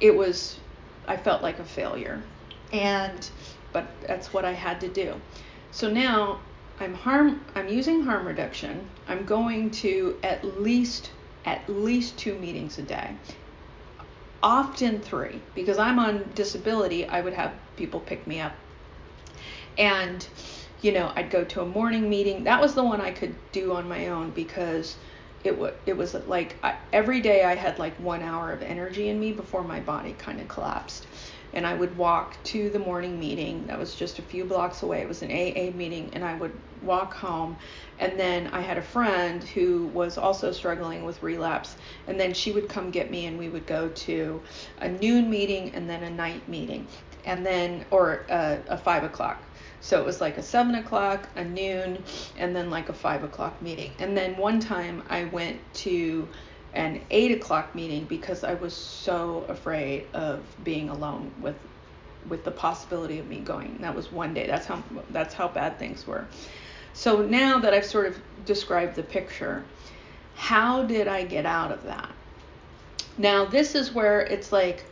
it 0.00 0.14
was, 0.14 0.58
I 1.06 1.16
felt 1.16 1.42
like 1.42 1.58
a 1.58 1.64
failure. 1.64 2.22
And, 2.72 3.28
but 3.72 3.86
that's 4.06 4.32
what 4.32 4.44
I 4.44 4.52
had 4.52 4.80
to 4.80 4.88
do. 4.88 5.14
So 5.72 5.90
now 5.90 6.40
I'm 6.80 6.94
harm 6.94 7.44
I'm 7.54 7.68
using 7.68 8.02
harm 8.02 8.26
reduction. 8.26 8.88
I'm 9.06 9.26
going 9.26 9.70
to 9.82 10.18
at 10.22 10.42
least 10.60 11.10
at 11.44 11.68
least 11.68 12.16
two 12.16 12.38
meetings 12.38 12.78
a 12.78 12.82
day. 12.82 13.14
Often 14.42 15.00
three 15.00 15.42
because 15.54 15.78
I'm 15.78 15.98
on 15.98 16.30
disability, 16.34 17.06
I 17.06 17.20
would 17.20 17.34
have 17.34 17.52
people 17.76 18.00
pick 18.00 18.26
me 18.26 18.40
up. 18.40 18.54
And 19.76 20.26
you 20.82 20.92
know, 20.92 21.12
I'd 21.14 21.30
go 21.30 21.44
to 21.44 21.62
a 21.62 21.66
morning 21.66 22.08
meeting. 22.08 22.44
That 22.44 22.60
was 22.60 22.74
the 22.74 22.84
one 22.84 23.00
I 23.00 23.10
could 23.10 23.34
do 23.52 23.72
on 23.72 23.88
my 23.88 24.08
own 24.08 24.30
because 24.30 24.96
it 25.44 25.58
was 25.58 25.72
it 25.86 25.96
was 25.96 26.14
like 26.14 26.56
I, 26.62 26.76
every 26.92 27.20
day 27.20 27.44
I 27.44 27.54
had 27.54 27.78
like 27.78 27.96
1 27.98 28.22
hour 28.22 28.52
of 28.52 28.62
energy 28.62 29.08
in 29.08 29.18
me 29.18 29.32
before 29.32 29.64
my 29.64 29.80
body 29.80 30.14
kind 30.18 30.40
of 30.40 30.48
collapsed 30.48 31.06
and 31.52 31.66
I 31.66 31.74
would 31.74 31.96
walk 31.96 32.42
to 32.44 32.70
the 32.70 32.78
morning 32.78 33.18
meeting 33.18 33.66
that 33.66 33.78
was 33.78 33.94
just 33.94 34.18
a 34.18 34.22
few 34.22 34.44
blocks 34.44 34.82
away. 34.82 35.00
It 35.00 35.08
was 35.08 35.22
an 35.22 35.30
AA 35.30 35.76
meeting, 35.76 36.10
and 36.12 36.24
I 36.24 36.34
would 36.36 36.52
walk 36.82 37.14
home. 37.14 37.56
And 37.98 38.18
then 38.18 38.48
I 38.48 38.60
had 38.60 38.78
a 38.78 38.82
friend 38.82 39.42
who 39.42 39.86
was 39.88 40.16
also 40.16 40.52
struggling 40.52 41.04
with 41.04 41.22
relapse, 41.22 41.76
and 42.06 42.18
then 42.18 42.34
she 42.34 42.52
would 42.52 42.68
come 42.68 42.90
get 42.90 43.10
me, 43.10 43.26
and 43.26 43.38
we 43.38 43.48
would 43.48 43.66
go 43.66 43.88
to 43.88 44.40
a 44.78 44.88
noon 44.88 45.28
meeting 45.28 45.74
and 45.74 45.90
then 45.90 46.04
a 46.04 46.10
night 46.10 46.48
meeting, 46.48 46.86
and 47.24 47.44
then 47.44 47.84
or 47.90 48.24
a, 48.28 48.58
a 48.68 48.78
five 48.78 49.02
o'clock. 49.02 49.42
So 49.80 50.00
it 50.00 50.04
was 50.04 50.20
like 50.20 50.36
a 50.36 50.42
seven 50.42 50.74
o'clock, 50.74 51.28
a 51.36 51.44
noon, 51.44 52.02
and 52.36 52.54
then 52.54 52.70
like 52.70 52.88
a 52.88 52.92
five 52.92 53.24
o'clock 53.24 53.60
meeting. 53.62 53.92
And 53.98 54.16
then 54.16 54.36
one 54.36 54.60
time 54.60 55.02
I 55.08 55.24
went 55.24 55.58
to 55.74 56.28
an 56.74 57.00
eight 57.10 57.32
o'clock 57.32 57.74
meeting 57.74 58.04
because 58.04 58.44
I 58.44 58.54
was 58.54 58.74
so 58.74 59.44
afraid 59.48 60.06
of 60.12 60.42
being 60.62 60.88
alone 60.88 61.32
with 61.40 61.56
with 62.28 62.44
the 62.44 62.50
possibility 62.50 63.18
of 63.18 63.26
me 63.26 63.38
going. 63.38 63.78
That 63.80 63.94
was 63.94 64.12
one 64.12 64.34
day. 64.34 64.46
That's 64.46 64.66
how 64.66 64.82
that's 65.10 65.34
how 65.34 65.48
bad 65.48 65.78
things 65.78 66.06
were. 66.06 66.26
So 66.92 67.22
now 67.22 67.58
that 67.60 67.72
I've 67.72 67.86
sort 67.86 68.06
of 68.06 68.18
described 68.44 68.96
the 68.96 69.02
picture, 69.02 69.64
how 70.34 70.82
did 70.82 71.08
I 71.08 71.24
get 71.24 71.46
out 71.46 71.72
of 71.72 71.82
that? 71.84 72.10
Now 73.16 73.44
this 73.44 73.74
is 73.74 73.92
where 73.92 74.20
it's 74.20 74.52
like 74.52 74.84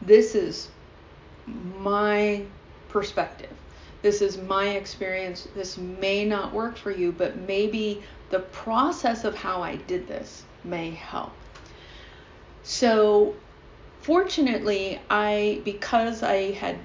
this 0.00 0.34
is 0.34 0.68
my 1.46 2.44
perspective. 2.88 3.50
This 4.02 4.20
is 4.20 4.36
my 4.36 4.70
experience. 4.70 5.46
This 5.54 5.78
may 5.78 6.24
not 6.24 6.52
work 6.52 6.76
for 6.76 6.90
you, 6.90 7.12
but 7.12 7.38
maybe 7.38 8.02
the 8.30 8.40
process 8.40 9.24
of 9.24 9.34
how 9.34 9.62
I 9.62 9.76
did 9.76 10.08
this 10.08 10.42
may 10.64 10.90
help. 10.90 11.32
So, 12.64 13.34
fortunately, 14.00 15.00
I 15.08 15.60
because 15.64 16.22
I 16.22 16.50
had 16.52 16.78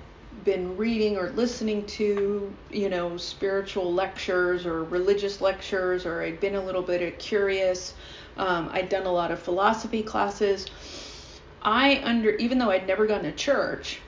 been 0.43 0.78
reading 0.78 1.18
or 1.18 1.32
listening 1.32 1.86
to, 1.86 2.53
you 2.70 2.89
know, 2.89 3.18
spiritual 3.18 3.91
lectures 3.93 4.65
or 4.65 4.84
religious 4.84 5.41
lectures, 5.41 6.05
or 6.05 6.22
I'd 6.22 6.39
been 6.39 6.55
a 6.55 6.63
little 6.63 6.84
bit 6.84 7.20
curious. 7.20 7.95
Um, 8.38 8.70
I'd 8.72 8.89
done 8.89 9.07
a 9.07 9.11
lot 9.11 9.32
of 9.32 9.39
philosophy 9.39 10.03
classes. 10.03 10.68
I 11.63 12.01
under 12.03 12.32
even 12.36 12.59
though 12.59 12.70
I'd 12.70 12.88
never 12.88 13.07
gone 13.07 13.24
to 13.24 13.32
church, 13.32 13.99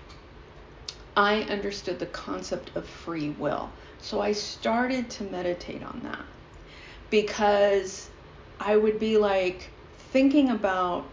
I 1.19 1.41
understood 1.49 1.99
the 1.99 2.05
concept 2.05 2.71
of 2.77 2.87
free 2.87 3.31
will. 3.31 3.69
So 3.99 4.21
I 4.21 4.31
started 4.31 5.09
to 5.09 5.25
meditate 5.25 5.83
on 5.83 5.99
that 6.03 6.23
because 7.09 8.09
I 8.57 8.77
would 8.77 9.01
be 9.01 9.17
like 9.17 9.69
thinking 10.13 10.49
about 10.49 11.03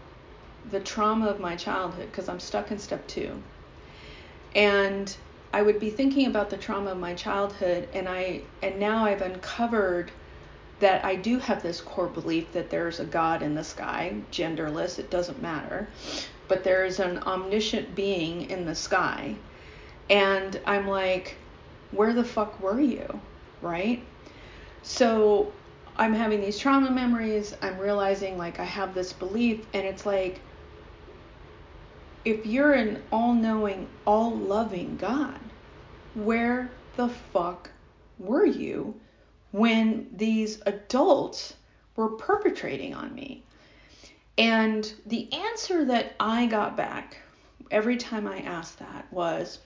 the 0.71 0.79
trauma 0.79 1.27
of 1.27 1.41
my 1.41 1.57
childhood 1.57 2.09
because 2.09 2.29
I'm 2.29 2.39
stuck 2.39 2.71
in 2.71 2.79
step 2.79 3.05
two. 3.07 3.43
And 4.55 5.13
I 5.51 5.61
would 5.61 5.77
be 5.77 5.89
thinking 5.89 6.25
about 6.25 6.49
the 6.49 6.57
trauma 6.57 6.91
of 6.91 6.97
my 6.97 7.13
childhood 7.13 7.89
and 7.93 8.07
I 8.07 8.43
and 8.61 8.79
now 8.79 9.03
I've 9.03 9.21
uncovered 9.21 10.11
that 10.79 11.03
I 11.03 11.15
do 11.15 11.37
have 11.39 11.61
this 11.61 11.81
core 11.81 12.07
belief 12.07 12.53
that 12.53 12.69
there's 12.69 13.01
a 13.01 13.05
God 13.05 13.41
in 13.41 13.55
the 13.55 13.63
sky, 13.65 14.15
genderless, 14.31 14.99
it 14.99 15.09
doesn't 15.09 15.41
matter, 15.41 15.89
but 16.47 16.63
there 16.63 16.85
is 16.85 17.01
an 17.01 17.17
omniscient 17.23 17.93
being 17.93 18.49
in 18.49 18.65
the 18.65 18.75
sky. 18.75 19.35
And 20.09 20.59
I'm 20.65 20.87
like, 20.87 21.37
where 21.91 22.13
the 22.13 22.23
fuck 22.23 22.61
were 22.61 22.79
you? 22.79 23.19
Right? 23.61 24.03
So 24.83 25.51
I'm 25.97 26.13
having 26.13 26.41
these 26.41 26.59
trauma 26.59 26.91
memories. 26.91 27.55
I'm 27.61 27.77
realizing 27.77 28.37
like 28.37 28.59
I 28.59 28.63
have 28.63 28.93
this 28.93 29.13
belief, 29.13 29.65
and 29.73 29.85
it's 29.85 30.05
like, 30.05 30.39
if 32.23 32.45
you're 32.45 32.73
an 32.73 33.01
all 33.11 33.33
knowing, 33.33 33.87
all 34.05 34.35
loving 34.35 34.97
God, 34.97 35.39
where 36.13 36.69
the 36.95 37.09
fuck 37.09 37.69
were 38.19 38.45
you 38.45 38.99
when 39.51 40.09
these 40.15 40.61
adults 40.65 41.55
were 41.95 42.09
perpetrating 42.09 42.93
on 42.93 43.13
me? 43.15 43.43
And 44.37 44.91
the 45.05 45.31
answer 45.33 45.85
that 45.85 46.15
I 46.19 46.45
got 46.45 46.77
back 46.77 47.17
every 47.71 47.97
time 47.97 48.27
I 48.27 48.39
asked 48.39 48.79
that 48.79 49.11
was, 49.11 49.59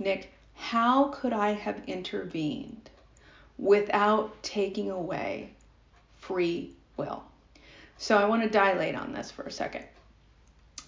Nick, 0.00 0.32
how 0.54 1.08
could 1.08 1.32
I 1.32 1.52
have 1.52 1.80
intervened? 1.86 2.90
without 3.60 4.42
taking 4.42 4.90
away 4.90 5.50
free 6.18 6.72
will. 6.96 7.22
So 7.98 8.16
I 8.16 8.24
want 8.24 8.42
to 8.42 8.48
dilate 8.48 8.94
on 8.94 9.12
this 9.12 9.30
for 9.30 9.42
a 9.42 9.52
second. 9.52 9.84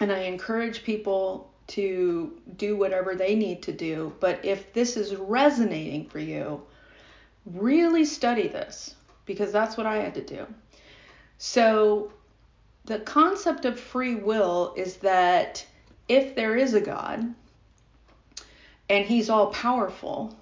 And 0.01 0.11
I 0.11 0.21
encourage 0.21 0.83
people 0.83 1.51
to 1.69 2.41
do 2.57 2.77
whatever 2.77 3.15
they 3.15 3.35
need 3.35 3.63
to 3.65 3.73
do. 3.73 4.15
But 4.19 4.45
if 4.45 4.73
this 4.73 4.97
is 4.97 5.15
resonating 5.15 6.09
for 6.09 6.19
you, 6.19 6.63
really 7.45 8.05
study 8.05 8.49
this 8.49 8.95
because 9.27 9.53
that's 9.53 9.77
what 9.77 9.87
I 9.87 9.97
had 9.97 10.15
to 10.15 10.25
do. 10.25 10.47
So 11.39 12.11
the 12.87 13.01
concept 13.01 13.65
of 13.67 13.79
free 13.79 14.15
will 14.15 14.73
is 14.77 14.97
that 14.97 15.65
if 16.09 16.35
there 16.35 16.57
is 16.57 16.75
a 16.75 16.81
God 16.81 17.35
and 18.93 19.07
he's 19.07 19.31
all 19.31 19.47
powerful, 19.47 20.37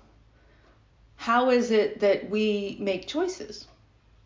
how 1.14 1.50
is 1.50 1.70
it 1.70 2.00
that 2.00 2.28
we 2.28 2.76
make 2.80 3.06
choices? 3.06 3.68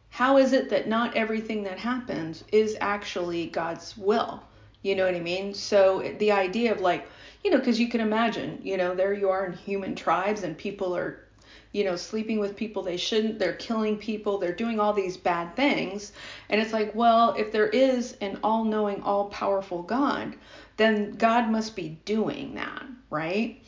How 0.08 0.38
is 0.38 0.54
it 0.54 0.70
that 0.70 0.88
not 0.88 1.14
everything 1.14 1.64
that 1.64 1.78
happens 1.78 2.42
is 2.50 2.74
actually 2.80 3.48
God's 3.48 3.94
will? 3.98 4.42
You 4.80 4.94
know 4.96 5.04
what 5.04 5.14
I 5.14 5.20
mean? 5.20 5.52
So 5.52 6.14
the 6.18 6.32
idea 6.32 6.72
of 6.72 6.80
like, 6.80 7.06
you 7.42 7.50
know, 7.50 7.58
because 7.58 7.78
you 7.78 7.88
can 7.88 8.00
imagine, 8.00 8.60
you 8.62 8.78
know, 8.78 8.94
there 8.94 9.12
you 9.12 9.28
are 9.28 9.44
in 9.44 9.52
human 9.52 9.94
tribes 9.94 10.42
and 10.42 10.56
people 10.56 10.96
are, 10.96 11.26
you 11.72 11.84
know, 11.84 11.96
sleeping 11.96 12.38
with 12.38 12.56
people 12.56 12.82
they 12.82 12.96
shouldn't, 12.96 13.38
they're 13.38 13.56
killing 13.56 13.98
people, 13.98 14.38
they're 14.38 14.54
doing 14.54 14.80
all 14.80 14.94
these 14.94 15.18
bad 15.18 15.54
things. 15.54 16.12
And 16.48 16.62
it's 16.62 16.72
like, 16.72 16.94
well, 16.94 17.34
if 17.36 17.52
there 17.52 17.68
is 17.68 18.16
an 18.22 18.38
all 18.42 18.64
knowing, 18.64 19.02
all 19.02 19.26
powerful 19.26 19.82
God, 19.82 20.34
then 20.78 21.12
God 21.12 21.50
must 21.50 21.76
be 21.76 21.98
doing 22.06 22.54
that, 22.54 22.86
right? 23.10 23.60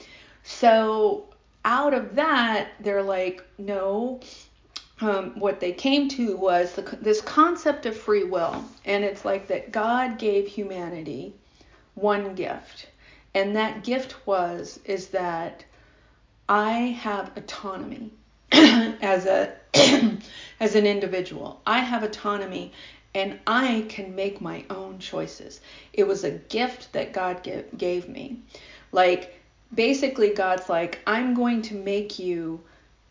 So 0.47 1.25
out 1.65 1.93
of 1.93 2.15
that, 2.15 2.69
they're 2.81 3.03
like, 3.03 3.45
no. 3.59 4.21
Um, 5.01 5.39
what 5.39 5.61
they 5.61 5.73
came 5.73 6.09
to 6.11 6.37
was 6.37 6.73
the, 6.73 6.83
this 7.03 7.21
concept 7.21 7.85
of 7.85 7.95
free 7.95 8.25
will. 8.25 8.65
And 8.87 9.05
it's 9.05 9.25
like 9.25 9.49
that 9.49 9.73
God 9.73 10.19
gave 10.19 10.47
humanity 10.47 11.35
one 11.95 12.35
gift. 12.35 12.89
And 13.35 13.57
that 13.57 13.85
gift 13.85 14.27
was, 14.27 14.81
is 14.87 15.09
that 15.09 15.65
I 16.49 16.73
have 17.03 17.37
autonomy 17.37 18.13
as 18.53 19.27
a 19.27 19.53
as 20.61 20.75
an 20.77 20.87
individual. 20.87 21.61
I 21.67 21.81
have 21.81 22.05
autonomy 22.05 22.73
and 23.15 23.39
I 23.47 23.85
can 23.89 24.15
make 24.15 24.41
my 24.41 24.65
own 24.71 25.01
choices. 25.01 25.61
It 25.93 26.07
was 26.07 26.23
a 26.23 26.31
gift 26.31 26.93
that 26.93 27.13
God 27.13 27.43
give, 27.43 27.77
gave 27.77 28.09
me. 28.09 28.41
Like 28.93 29.35
basically 29.75 30.31
God's 30.31 30.69
like, 30.69 31.01
I'm 31.07 31.35
going 31.35 31.63
to 31.63 31.75
make 31.75 32.19
you 32.19 32.61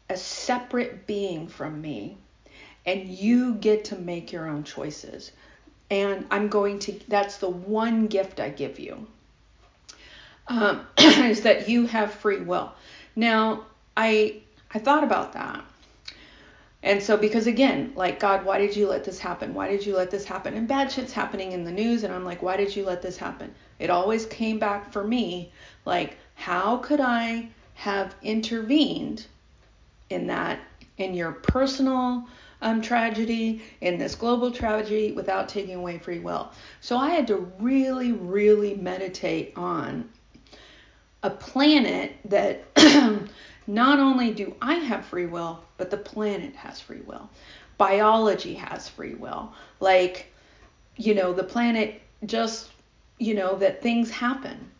a 0.10 0.18
separate 0.18 1.08
being 1.08 1.47
from 1.47 1.82
me, 1.82 2.18
and 2.86 3.10
you 3.10 3.56
get 3.56 3.86
to 3.86 3.95
make 3.95 4.32
your 4.32 4.47
own 4.47 4.64
choices. 4.64 5.32
And 5.89 6.26
I'm 6.32 6.47
going 6.47 6.80
to, 6.80 6.99
that's 7.08 7.38
the 7.38 7.49
one 7.49 8.08
gift 8.08 8.39
I 8.39 8.49
give 8.49 8.80
you, 8.80 9.08
um, 10.47 10.86
is 10.97 11.41
that 11.41 11.70
you 11.70 11.86
have 11.88 12.14
free 12.14 12.41
will. 12.41 12.72
Now, 13.16 13.66
I, 13.95 14.41
I 14.72 14.80
thought 14.80 15.03
about 15.03 15.34
that. 15.34 15.64
And 16.84 17.01
so, 17.01 17.18
because 17.18 17.47
again, 17.47 17.93
like, 17.95 18.20
God, 18.20 18.45
why 18.45 18.60
did 18.60 18.76
you 18.76 18.88
let 18.88 19.03
this 19.03 19.18
happen? 19.18 19.56
Why 19.56 19.68
did 19.70 19.84
you 19.84 19.95
let 19.95 20.12
this 20.12 20.24
happen? 20.24 20.53
And 20.53 20.68
bad 20.68 20.91
shit's 20.91 21.14
happening 21.14 21.51
in 21.51 21.64
the 21.64 21.72
news, 21.72 22.03
and 22.03 22.14
I'm 22.14 22.24
like, 22.24 22.43
why 22.43 22.58
did 22.58 22.76
you 22.76 22.86
let 22.86 23.01
this 23.01 23.18
happen? 23.18 23.56
It 23.80 23.89
always 23.89 24.28
came 24.28 24.60
back 24.60 24.93
for 24.93 25.03
me, 25.03 25.51
like, 25.86 26.18
how 26.36 26.78
could 26.78 27.02
I 27.02 27.50
have 27.74 28.16
intervened 28.22 29.26
in 30.10 30.28
that, 30.28 30.60
in 30.98 31.14
your 31.14 31.32
personal 31.32 32.28
um, 32.62 32.82
tragedy, 32.82 33.64
in 33.82 33.98
this 33.98 34.16
global 34.16 34.52
tragedy, 34.52 35.12
without 35.12 35.50
taking 35.50 35.76
away 35.76 35.98
free 35.98 36.20
will? 36.20 36.52
So 36.82 36.98
I 36.98 37.10
had 37.10 37.28
to 37.28 37.52
really, 37.60 38.12
really 38.12 38.76
meditate 38.76 39.54
on 39.56 40.10
a 41.24 41.30
planet 41.32 42.14
that 42.26 42.64
not 43.68 44.00
only 44.00 44.32
do 44.32 44.56
I 44.62 44.76
have 44.76 45.06
free 45.06 45.26
will, 45.26 45.64
but 45.78 45.90
the 45.90 45.98
planet 45.98 46.56
has 46.56 46.80
free 46.80 47.02
will. 47.02 47.30
Biology 47.78 48.54
has 48.54 48.88
free 48.88 49.16
will. 49.16 49.52
Like, 49.80 50.32
you 50.98 51.16
know, 51.16 51.34
the 51.34 51.44
planet 51.44 52.02
just, 52.26 52.70
you 53.18 53.34
know, 53.34 53.56
that 53.58 53.82
things 53.82 54.12
happen. 54.12 54.72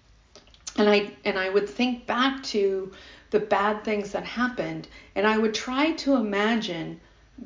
And 0.78 0.90
I 0.90 1.12
and 1.24 1.40
I 1.40 1.50
would 1.50 1.70
think 1.70 2.06
back 2.06 2.44
to 2.44 2.92
the 3.32 3.40
bad 3.40 3.84
things 3.84 4.12
that 4.12 4.24
happened 4.24 4.88
and 5.16 5.28
I 5.28 5.38
would 5.38 5.54
try 5.54 5.92
to 5.92 6.16
imagine 6.16 7.00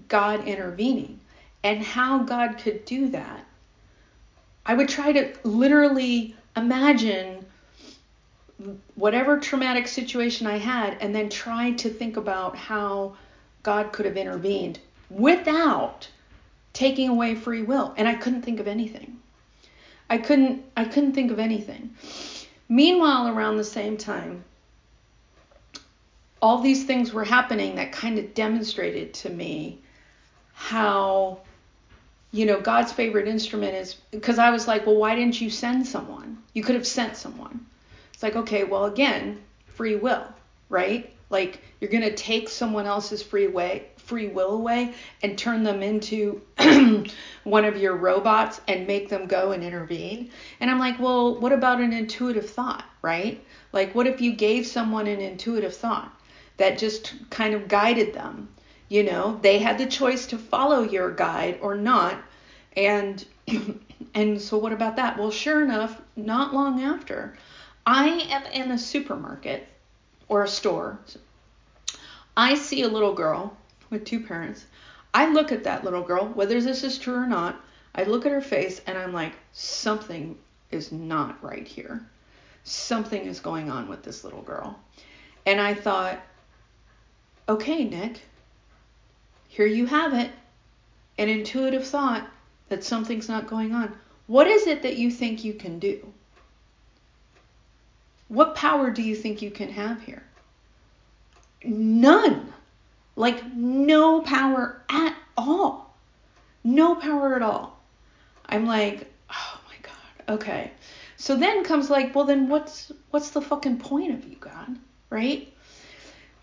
God 0.07 0.47
intervening 0.47 1.19
and 1.63 1.84
how 1.84 2.19
God 2.19 2.57
could 2.57 2.86
do 2.86 3.09
that. 3.09 3.45
I 4.65 4.73
would 4.73 4.89
try 4.89 5.11
to 5.11 5.34
literally 5.43 6.36
imagine 6.55 7.45
whatever 8.95 9.39
traumatic 9.39 9.88
situation 9.88 10.45
I 10.45 10.57
had 10.57 10.97
and 10.99 11.15
then 11.15 11.30
try 11.30 11.71
to 11.71 11.89
think 11.89 12.17
about 12.17 12.55
how 12.55 13.15
God 13.63 13.91
could 13.91 14.05
have 14.05 14.17
intervened 14.17 14.80
without 15.09 16.07
taking 16.73 17.09
away 17.09 17.36
free 17.36 17.61
will 17.61 17.93
and 17.97 18.07
I 18.07 18.13
couldn't 18.15 18.41
think 18.41 18.59
of 18.59 18.67
anything. 18.67 19.17
I 20.09 20.17
couldn't 20.17 20.63
I 20.75 20.86
couldn't 20.86 21.13
think 21.13 21.32
of 21.32 21.39
anything. 21.39 21.95
Meanwhile 22.70 23.28
around 23.28 23.57
the 23.57 23.63
same 23.63 23.97
time 23.97 24.45
all 26.41 26.61
these 26.61 26.86
things 26.86 27.11
were 27.11 27.24
happening 27.24 27.76
that 27.76 27.91
kind 27.91 28.17
of 28.17 28.34
demonstrated 28.34 29.13
to 29.13 29.30
me 29.30 29.80
how 30.53 31.39
you 32.32 32.45
know 32.45 32.59
God's 32.59 32.91
favorite 32.91 33.28
instrument 33.28 33.74
is 33.74 33.95
because 34.11 34.39
I 34.39 34.51
was 34.51 34.67
like, 34.67 34.86
well, 34.86 34.95
why 34.95 35.15
didn't 35.15 35.41
you 35.41 35.49
send 35.49 35.88
someone? 35.88 36.38
You 36.53 36.63
could 36.63 36.76
have 36.76 36.88
sent 36.88 37.17
someone. 37.17 37.65
It's 38.13 38.24
like, 38.24 38.36
okay, 38.36 38.63
well, 38.63 38.86
again, 38.86 39.39
free 39.76 39.95
will, 39.95 40.26
right? 40.70 41.11
Like 41.30 41.61
you're 41.80 41.91
gonna 41.91 42.11
take 42.13 42.49
someone 42.49 42.86
else's 42.86 43.24
free 43.24 43.47
way, 43.47 43.88
free 44.10 44.28
will 44.28 44.53
away, 44.53 44.95
and 45.22 45.38
turn 45.38 45.62
them 45.62 45.84
into 45.84 46.41
one 47.43 47.64
of 47.64 47.78
your 47.78 47.95
robots 47.95 48.60
and 48.68 48.88
make 48.88 49.07
them 49.07 49.28
go 49.28 49.51
and 49.51 49.64
intervene. 49.64 50.32
And 50.60 50.72
I'm 50.72 50.80
like, 50.80 50.99
well, 50.99 51.39
what 51.39 51.53
about 51.53 51.80
an 51.80 51.93
intuitive 51.93 52.49
thought, 52.49 52.84
right? 53.03 53.41
Like, 53.72 53.93
what 53.93 54.07
if 54.07 54.20
you 54.20 54.34
gave 54.34 54.66
someone 54.66 55.05
an 55.05 55.22
intuitive 55.22 55.76
thought 55.76 56.12
that 56.57 56.80
just 56.80 57.14
kind 57.30 57.53
of 57.53 57.68
guided 57.68 58.16
them? 58.16 58.49
You 58.88 59.03
know, 59.03 59.38
they 59.43 59.60
had 59.60 59.78
the 59.78 59.86
choice 59.86 60.26
to 60.28 60.39
follow 60.39 60.82
your 60.82 61.12
guide 61.12 61.60
or 61.62 61.76
not. 61.76 62.18
And 62.76 63.24
and 64.16 64.41
so 64.41 64.57
what 64.57 64.74
about 64.74 64.95
that? 64.95 65.20
Well, 65.20 65.30
sure 65.30 65.64
enough, 65.64 66.01
not 66.16 66.55
long 66.55 66.82
after, 66.82 67.38
I 67.86 68.07
am 68.07 68.45
in 68.47 68.72
a 68.72 68.80
supermarket 68.80 69.68
or 70.28 70.43
a 70.43 70.47
store. 70.47 70.99
I 72.36 72.55
see 72.55 72.82
a 72.82 72.88
little 72.88 73.14
girl 73.14 73.55
with 73.89 74.05
two 74.05 74.19
parents. 74.19 74.65
I 75.13 75.31
look 75.31 75.51
at 75.51 75.63
that 75.63 75.83
little 75.83 76.03
girl, 76.03 76.27
whether 76.27 76.61
this 76.61 76.83
is 76.83 76.97
true 76.97 77.15
or 77.15 77.27
not. 77.27 77.59
I 77.95 78.03
look 78.03 78.25
at 78.25 78.31
her 78.31 78.41
face 78.41 78.81
and 78.85 78.97
I'm 78.97 79.13
like, 79.13 79.33
something 79.53 80.37
is 80.71 80.91
not 80.91 81.43
right 81.43 81.67
here. 81.67 82.05
Something 82.63 83.25
is 83.25 83.39
going 83.39 83.69
on 83.69 83.87
with 83.87 84.03
this 84.03 84.23
little 84.23 84.43
girl. 84.43 84.79
And 85.45 85.59
I 85.59 85.73
thought, 85.73 86.19
okay, 87.47 87.83
Nick, 87.83 88.21
here 89.47 89.65
you 89.65 89.87
have 89.87 90.13
it 90.13 90.29
an 91.17 91.27
intuitive 91.27 91.85
thought 91.85 92.27
that 92.69 92.83
something's 92.83 93.27
not 93.27 93.47
going 93.47 93.73
on. 93.73 93.93
What 94.27 94.47
is 94.47 94.67
it 94.67 94.83
that 94.83 94.97
you 94.97 95.09
think 95.11 95.43
you 95.43 95.53
can 95.53 95.79
do? 95.79 96.13
What 98.27 98.55
power 98.55 98.91
do 98.91 99.01
you 99.01 99.15
think 99.15 99.41
you 99.41 99.49
can 99.49 99.69
have 99.69 100.01
here? 100.03 100.23
None. 101.63 102.53
Like 103.20 103.53
no 103.53 104.22
power 104.22 104.82
at 104.89 105.13
all. 105.36 105.93
No 106.63 106.95
power 106.95 107.36
at 107.36 107.41
all. 107.41 107.78
I'm 108.45 108.65
like, 108.65 109.11
oh 109.30 109.59
my 109.67 109.76
god. 109.84 110.36
Okay. 110.36 110.72
So 111.17 111.36
then 111.36 111.65
comes 111.65 111.89
like, 111.89 112.15
well 112.15 112.24
then 112.24 112.47
what's 112.47 112.93
what's 113.11 113.32
the 113.32 113.41
fucking 113.41 113.80
point 113.80 114.13
of 114.13 114.24
you, 114.26 114.38
God? 114.38 114.78
Right? 115.09 115.51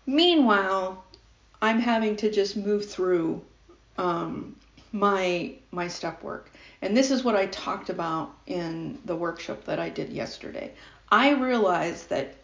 Meanwhile, 0.05 1.03
I'm 1.63 1.79
having 1.79 2.15
to 2.17 2.31
just 2.31 2.55
move 2.55 2.87
through 2.87 3.41
um, 3.97 4.55
my 4.91 5.55
my 5.71 5.87
step 5.87 6.21
work. 6.21 6.51
And 6.83 6.95
this 6.95 7.09
is 7.09 7.23
what 7.23 7.35
I 7.35 7.47
talked 7.47 7.89
about 7.89 8.35
in 8.45 8.99
the 9.05 9.15
workshop 9.15 9.63
that 9.63 9.79
I 9.79 9.89
did 9.89 10.13
yesterday. 10.13 10.73
I 11.09 11.31
realized 11.31 12.07
that 12.09 12.35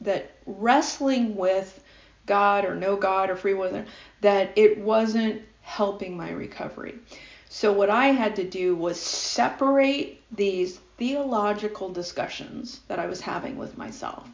that 0.00 0.30
wrestling 0.46 1.36
with 1.36 1.78
God 2.26 2.64
or 2.64 2.74
no 2.74 2.96
God 2.96 3.30
or 3.30 3.36
free 3.36 3.54
will 3.54 3.84
that 4.20 4.52
it 4.56 4.78
wasn't 4.78 5.42
helping 5.62 6.16
my 6.16 6.30
recovery. 6.30 6.94
So 7.48 7.72
what 7.72 7.90
I 7.90 8.06
had 8.06 8.36
to 8.36 8.44
do 8.44 8.74
was 8.74 8.98
separate 8.98 10.22
these 10.30 10.78
theological 10.96 11.90
discussions 11.90 12.80
that 12.88 12.98
I 12.98 13.06
was 13.06 13.20
having 13.20 13.58
with 13.58 13.76
myself 13.76 14.28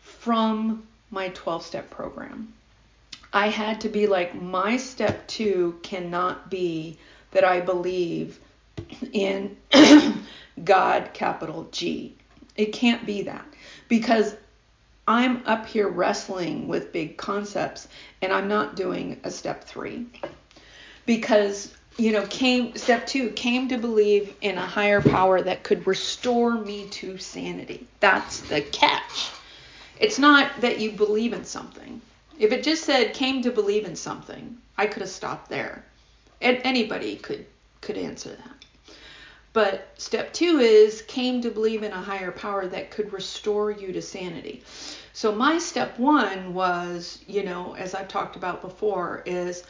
from 0.00 0.86
my 1.10 1.28
12 1.30 1.64
step 1.64 1.90
program. 1.90 2.52
I 3.32 3.48
had 3.48 3.80
to 3.80 3.88
be 3.88 4.06
like, 4.06 4.40
my 4.40 4.76
step 4.76 5.26
two 5.26 5.78
cannot 5.82 6.50
be 6.50 6.98
that 7.32 7.44
I 7.44 7.60
believe 7.60 8.38
in 9.12 9.56
God, 10.64 11.10
capital 11.12 11.68
G. 11.72 12.14
It 12.56 12.66
can't 12.66 13.04
be 13.04 13.22
that 13.22 13.44
because 13.88 14.36
I'm 15.06 15.42
up 15.46 15.66
here 15.66 15.88
wrestling 15.88 16.68
with 16.68 16.92
big 16.92 17.16
concepts 17.16 17.88
and 18.22 18.32
I'm 18.32 18.48
not 18.48 18.76
doing 18.76 19.20
a 19.24 19.30
step 19.30 19.64
three 19.64 20.06
because 21.06 21.74
you 21.98 22.12
know 22.12 22.26
came 22.26 22.76
step 22.76 23.06
two 23.06 23.30
came 23.30 23.68
to 23.68 23.78
believe 23.78 24.34
in 24.40 24.58
a 24.58 24.66
higher 24.66 25.00
power 25.00 25.40
that 25.42 25.62
could 25.62 25.86
restore 25.86 26.54
me 26.54 26.88
to 26.88 27.18
sanity 27.18 27.86
that's 28.00 28.40
the 28.42 28.60
catch 28.60 29.30
it's 30.00 30.18
not 30.18 30.60
that 30.60 30.80
you 30.80 30.90
believe 30.90 31.32
in 31.32 31.44
something 31.44 32.00
if 32.38 32.52
it 32.52 32.64
just 32.64 32.84
said 32.84 33.14
came 33.14 33.42
to 33.42 33.50
believe 33.50 33.84
in 33.84 33.94
something, 33.94 34.58
I 34.76 34.86
could 34.86 35.02
have 35.02 35.10
stopped 35.10 35.48
there. 35.48 35.84
And 36.40 36.60
anybody 36.64 37.16
could 37.16 37.46
could 37.80 37.96
answer 37.96 38.30
that. 38.30 38.63
But 39.54 39.86
step 39.98 40.32
2 40.32 40.58
is 40.58 41.02
came 41.02 41.40
to 41.42 41.48
believe 41.48 41.84
in 41.84 41.92
a 41.92 42.02
higher 42.02 42.32
power 42.32 42.66
that 42.66 42.90
could 42.90 43.12
restore 43.12 43.70
you 43.70 43.92
to 43.92 44.02
sanity. 44.02 44.64
So 45.12 45.30
my 45.32 45.58
step 45.58 45.96
1 45.96 46.52
was, 46.52 47.20
you 47.28 47.44
know, 47.44 47.76
as 47.76 47.94
I've 47.94 48.08
talked 48.08 48.34
about 48.34 48.62
before 48.62 49.22
is 49.24 49.62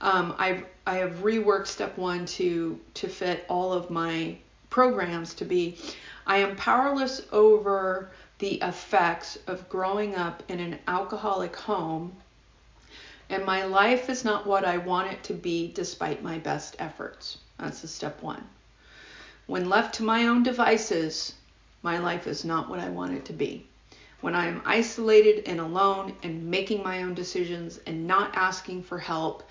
um, 0.00 0.36
I've 0.38 0.64
I 0.86 0.94
have 0.98 1.24
reworked 1.24 1.66
step 1.66 1.98
1 1.98 2.24
to 2.38 2.78
to 2.94 3.08
fit 3.08 3.44
all 3.48 3.72
of 3.72 3.90
my 3.90 4.36
programs 4.70 5.34
to 5.34 5.44
be 5.44 5.76
I 6.24 6.36
am 6.36 6.54
powerless 6.54 7.22
over 7.32 8.12
the 8.38 8.60
effects 8.62 9.38
of 9.48 9.68
growing 9.68 10.14
up 10.14 10.44
in 10.48 10.60
an 10.60 10.78
alcoholic 10.86 11.56
home, 11.56 12.12
and 13.28 13.44
my 13.44 13.64
life 13.64 14.08
is 14.08 14.24
not 14.24 14.46
what 14.46 14.64
I 14.64 14.78
want 14.78 15.10
it 15.10 15.24
to 15.24 15.34
be 15.34 15.72
despite 15.74 16.22
my 16.22 16.38
best 16.38 16.76
efforts. 16.78 17.38
That's 17.58 17.80
the 17.80 17.88
step 17.88 18.22
one. 18.22 18.44
When 19.46 19.68
left 19.68 19.96
to 19.96 20.04
my 20.04 20.26
own 20.28 20.44
devices, 20.44 21.34
my 21.82 21.98
life 21.98 22.26
is 22.28 22.44
not 22.44 22.68
what 22.68 22.78
I 22.78 22.88
want 22.90 23.14
it 23.14 23.24
to 23.24 23.32
be. 23.32 23.66
When 24.20 24.36
I 24.36 24.46
am 24.46 24.62
isolated 24.64 25.48
and 25.48 25.58
alone 25.58 26.14
and 26.22 26.48
making 26.48 26.84
my 26.84 27.02
own 27.02 27.14
decisions 27.14 27.80
and 27.86 28.06
not 28.06 28.36
asking 28.36 28.84
for 28.84 28.98
help 28.98 29.42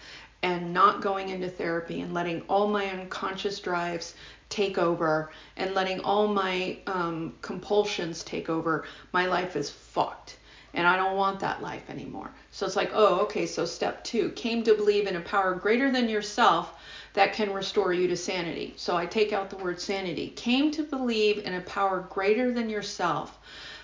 and 0.42 0.74
not 0.74 1.02
going 1.02 1.28
into 1.28 1.50
therapy 1.50 2.00
and 2.00 2.14
letting 2.14 2.42
all 2.44 2.68
my 2.68 2.86
unconscious 2.86 3.60
drives 3.60 4.16
take 4.48 4.78
over 4.78 5.32
and 5.58 5.76
letting 5.76 6.00
all 6.02 6.28
my 6.28 6.78
um, 6.88 7.34
compulsions 7.42 8.24
take 8.24 8.50
over, 8.50 8.86
my 9.12 9.26
life 9.26 9.58
is 9.58 9.70
fucked. 9.70 10.38
And 10.74 10.88
I 10.88 10.96
don't 10.96 11.18
want 11.18 11.42
that 11.42 11.62
life 11.62 11.90
anymore. 11.90 12.32
So 12.52 12.66
it's 12.66 12.78
like, 12.78 12.92
oh, 12.94 13.20
okay, 13.24 13.46
so 13.46 13.66
step 13.66 14.06
two 14.06 14.30
came 14.32 14.64
to 14.64 14.74
believe 14.74 15.06
in 15.06 15.18
a 15.18 15.22
power 15.22 15.54
greater 15.54 15.92
than 15.92 16.08
yourself 16.08 16.74
that 17.14 17.34
can 17.34 17.54
restore 17.54 17.94
you 17.94 18.08
to 18.08 18.18
sanity. 18.18 18.74
So 18.78 18.96
I 18.96 19.06
take 19.06 19.34
out 19.34 19.50
the 19.50 19.58
word 19.58 19.80
sanity. 19.80 20.30
Came 20.30 20.72
to 20.72 20.84
believe 20.84 21.40
in 21.40 21.54
a 21.54 21.62
power 21.62 22.08
greater 22.10 22.54
than 22.54 22.70
yourself 22.70 23.38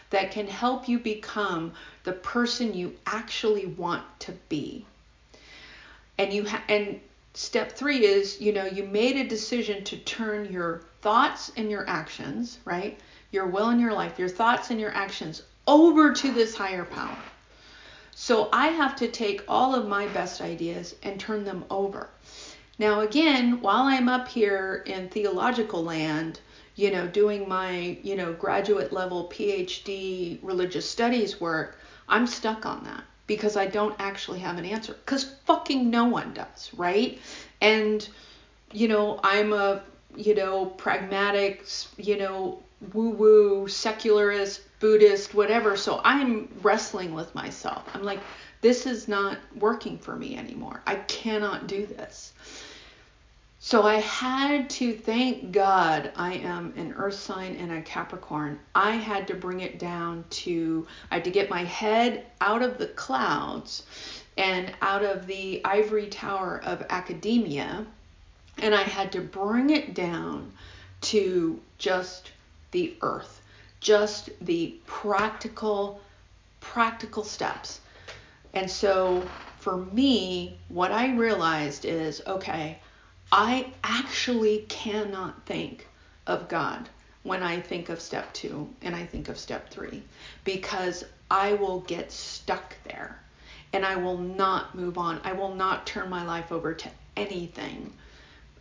that 0.10 0.32
can 0.32 0.48
help 0.48 0.88
you 0.88 1.00
become 1.00 1.74
the 2.04 2.14
person 2.14 2.74
you 2.74 2.96
actually 3.06 3.66
want 3.66 4.04
to 4.22 4.32
be. 4.48 4.86
And 6.18 6.32
you 6.32 6.48
ha- 6.48 6.64
and 6.70 7.00
step 7.38 7.72
three 7.72 8.04
is 8.04 8.42
you 8.42 8.52
know 8.52 8.66
you 8.66 8.84
made 8.84 9.16
a 9.16 9.24
decision 9.24 9.84
to 9.84 9.96
turn 9.98 10.52
your 10.52 10.82
thoughts 11.02 11.52
and 11.56 11.70
your 11.70 11.88
actions 11.88 12.58
right 12.66 13.00
your 13.30 13.46
will 13.46 13.70
and 13.70 13.80
your 13.80 13.94
life 13.94 14.18
your 14.18 14.28
thoughts 14.28 14.72
and 14.72 14.80
your 14.80 14.92
actions 14.96 15.44
over 15.68 16.12
to 16.12 16.32
this 16.32 16.58
higher 16.58 16.84
power 16.84 17.16
so 18.16 18.50
i 18.52 18.70
have 18.70 18.96
to 18.96 19.08
take 19.08 19.44
all 19.48 19.76
of 19.76 19.88
my 19.88 20.08
best 20.08 20.42
ideas 20.42 20.96
and 21.04 21.20
turn 21.20 21.44
them 21.44 21.64
over 21.70 22.10
now 22.78 23.02
again 23.02 23.62
while 23.62 23.84
i'm 23.84 24.10
up 24.10 24.28
here 24.28 24.84
in 24.86 25.10
theological 25.10 25.84
land 25.84 26.40
you 26.78 26.92
know, 26.92 27.08
doing 27.08 27.50
my, 27.50 27.98
you 28.04 28.16
know, 28.16 28.32
graduate 28.34 28.94
level 28.94 29.28
PhD 29.34 30.38
religious 30.44 30.90
studies 30.90 31.42
work, 31.42 31.80
I'm 32.08 32.28
stuck 32.28 32.68
on 32.68 32.84
that 32.86 33.04
because 33.26 33.58
I 33.58 33.66
don't 33.66 33.96
actually 34.00 34.40
have 34.40 34.60
an 34.60 34.66
answer. 34.66 34.94
Because 34.94 35.24
fucking 35.46 35.90
no 35.90 36.06
one 36.06 36.34
does, 36.34 36.72
right? 36.76 37.20
And, 37.62 38.08
you 38.72 38.88
know, 38.88 39.20
I'm 39.24 39.54
a, 39.54 39.82
you 40.16 40.36
know, 40.36 40.68
pragmatic, 40.68 41.66
you 41.98 42.18
know, 42.18 42.62
woo 42.94 43.10
woo, 43.10 43.68
secularist, 43.68 44.62
Buddhist, 44.80 45.34
whatever. 45.34 45.76
So 45.78 46.00
I'm 46.04 46.48
wrestling 46.62 47.16
with 47.16 47.34
myself. 47.34 47.84
I'm 47.96 48.04
like, 48.04 48.20
this 48.62 48.86
is 48.86 49.08
not 49.08 49.40
working 49.58 49.98
for 49.98 50.16
me 50.16 50.38
anymore. 50.38 50.84
I 50.86 50.96
cannot 50.96 51.66
do 51.66 51.88
this. 51.88 52.34
So 53.60 53.82
I 53.82 53.96
had 53.96 54.70
to 54.72 54.94
thank 54.94 55.52
God 55.52 56.12
I 56.16 56.34
am 56.36 56.74
an 56.78 56.94
earth 56.96 57.20
sign 57.20 57.56
and 57.56 57.72
a 57.72 57.82
Capricorn. 57.82 58.60
I 58.76 58.92
had 58.92 59.28
to 59.28 59.34
bring 59.34 59.62
it 59.62 59.80
down 59.80 60.26
to, 60.30 60.86
I 61.10 61.16
had 61.16 61.24
to 61.24 61.32
get 61.32 61.50
my 61.50 61.64
head 61.64 62.28
out 62.40 62.62
of 62.62 62.78
the 62.78 62.88
clouds 62.88 63.84
and 64.38 64.72
out 64.82 65.04
of 65.04 65.26
the 65.26 65.62
ivory 65.66 66.06
tower 66.06 66.62
of 66.64 66.86
academia, 66.90 67.86
and 68.60 68.76
I 68.76 68.84
had 68.84 69.12
to 69.14 69.22
bring 69.22 69.72
it 69.72 69.96
down 69.96 70.52
to 71.02 71.60
just 71.80 72.32
the 72.72 72.96
earth, 73.02 73.42
just 73.80 74.30
the 74.42 74.76
practical, 74.86 76.00
practical 76.60 77.24
steps. 77.24 77.82
And 78.54 78.70
so 78.70 79.28
for 79.58 79.78
me, 79.78 80.60
what 80.70 80.92
I 80.92 81.16
realized 81.16 81.86
is 81.86 82.22
okay, 82.28 82.80
I 83.32 83.74
actually 83.84 84.66
cannot 84.70 85.46
think 85.46 85.88
of 86.26 86.48
God 86.48 86.88
when 87.24 87.44
I 87.44 87.60
think 87.60 87.90
of 87.90 88.00
step 88.00 88.34
two 88.34 88.70
and 88.82 88.96
I 88.96 89.06
think 89.06 89.28
of 89.28 89.38
step 89.38 89.70
three 89.70 90.02
because 90.46 91.04
I 91.30 91.54
will 91.54 91.82
get 91.82 92.12
stuck 92.12 92.76
there 92.86 93.20
and 93.74 93.86
I 93.86 93.98
will 93.98 94.18
not 94.18 94.76
move 94.76 94.98
on. 94.98 95.20
I 95.26 95.34
will 95.34 95.54
not 95.54 95.86
turn 95.86 96.10
my 96.10 96.26
life 96.26 96.54
over 96.54 96.74
to 96.74 96.90
anything 97.18 97.92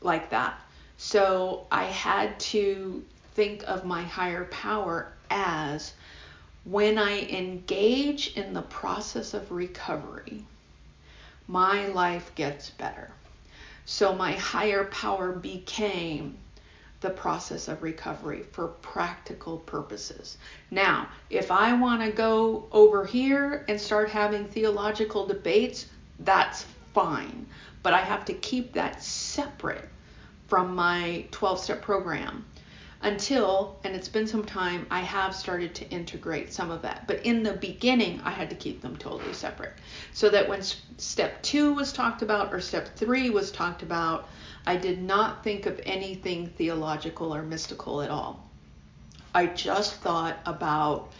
like 0.00 0.30
that. 0.30 0.60
So 0.96 1.66
I 1.70 1.84
had 1.84 2.38
to 2.40 3.04
think 3.34 3.62
of 3.68 3.84
my 3.84 4.02
higher 4.02 4.46
power 4.46 5.12
as 5.30 5.92
when 6.64 6.98
I 6.98 7.20
engage 7.20 8.36
in 8.36 8.52
the 8.52 8.62
process 8.62 9.32
of 9.32 9.52
recovery, 9.52 10.44
my 11.46 11.86
life 11.86 12.34
gets 12.34 12.70
better. 12.70 13.12
So 13.88 14.14
my 14.14 14.32
higher 14.32 14.84
power 14.86 15.30
became 15.30 16.36
the 17.00 17.10
process 17.10 17.68
of 17.68 17.84
recovery 17.84 18.42
for 18.42 18.66
practical 18.66 19.58
purposes. 19.58 20.38
Now, 20.72 21.08
if 21.30 21.52
I 21.52 21.72
want 21.72 22.02
to 22.02 22.10
go 22.10 22.66
over 22.72 23.06
here 23.06 23.64
and 23.68 23.80
start 23.80 24.10
having 24.10 24.48
theological 24.48 25.24
debates, 25.24 25.86
that's 26.18 26.66
fine. 26.94 27.46
But 27.84 27.94
I 27.94 28.00
have 28.00 28.24
to 28.24 28.34
keep 28.34 28.72
that 28.72 29.04
separate 29.04 29.88
from 30.48 30.74
my 30.74 31.26
12 31.30 31.60
step 31.60 31.80
program 31.80 32.44
until, 33.02 33.78
and 33.84 33.94
it's 33.94 34.08
been 34.08 34.26
some 34.26 34.44
time, 34.44 34.86
I 34.90 35.00
have 35.00 35.34
started 35.34 35.74
to 35.76 35.88
integrate 35.90 36.52
some 36.52 36.70
of 36.70 36.82
that. 36.82 37.06
But 37.06 37.24
in 37.24 37.42
the 37.42 37.52
beginning, 37.52 38.20
I 38.24 38.30
had 38.30 38.50
to 38.50 38.56
keep 38.56 38.80
them 38.80 38.96
totally 38.96 39.32
separate. 39.32 39.74
So 40.12 40.28
that 40.30 40.48
when 40.48 40.62
step 40.62 41.42
two 41.42 41.74
was 41.74 41.92
talked 41.92 42.22
about 42.22 42.52
or 42.52 42.60
step 42.60 42.96
three 42.96 43.30
was 43.30 43.50
talked 43.50 43.82
about, 43.82 44.28
I 44.66 44.76
did 44.76 45.02
not 45.02 45.44
think 45.44 45.66
of 45.66 45.80
anything 45.84 46.48
theological 46.48 47.34
or 47.34 47.42
mystical 47.42 48.02
at 48.02 48.10
all. 48.10 48.48
I 49.34 49.46
just 49.46 49.96
thought 49.96 50.38
about 50.46 51.12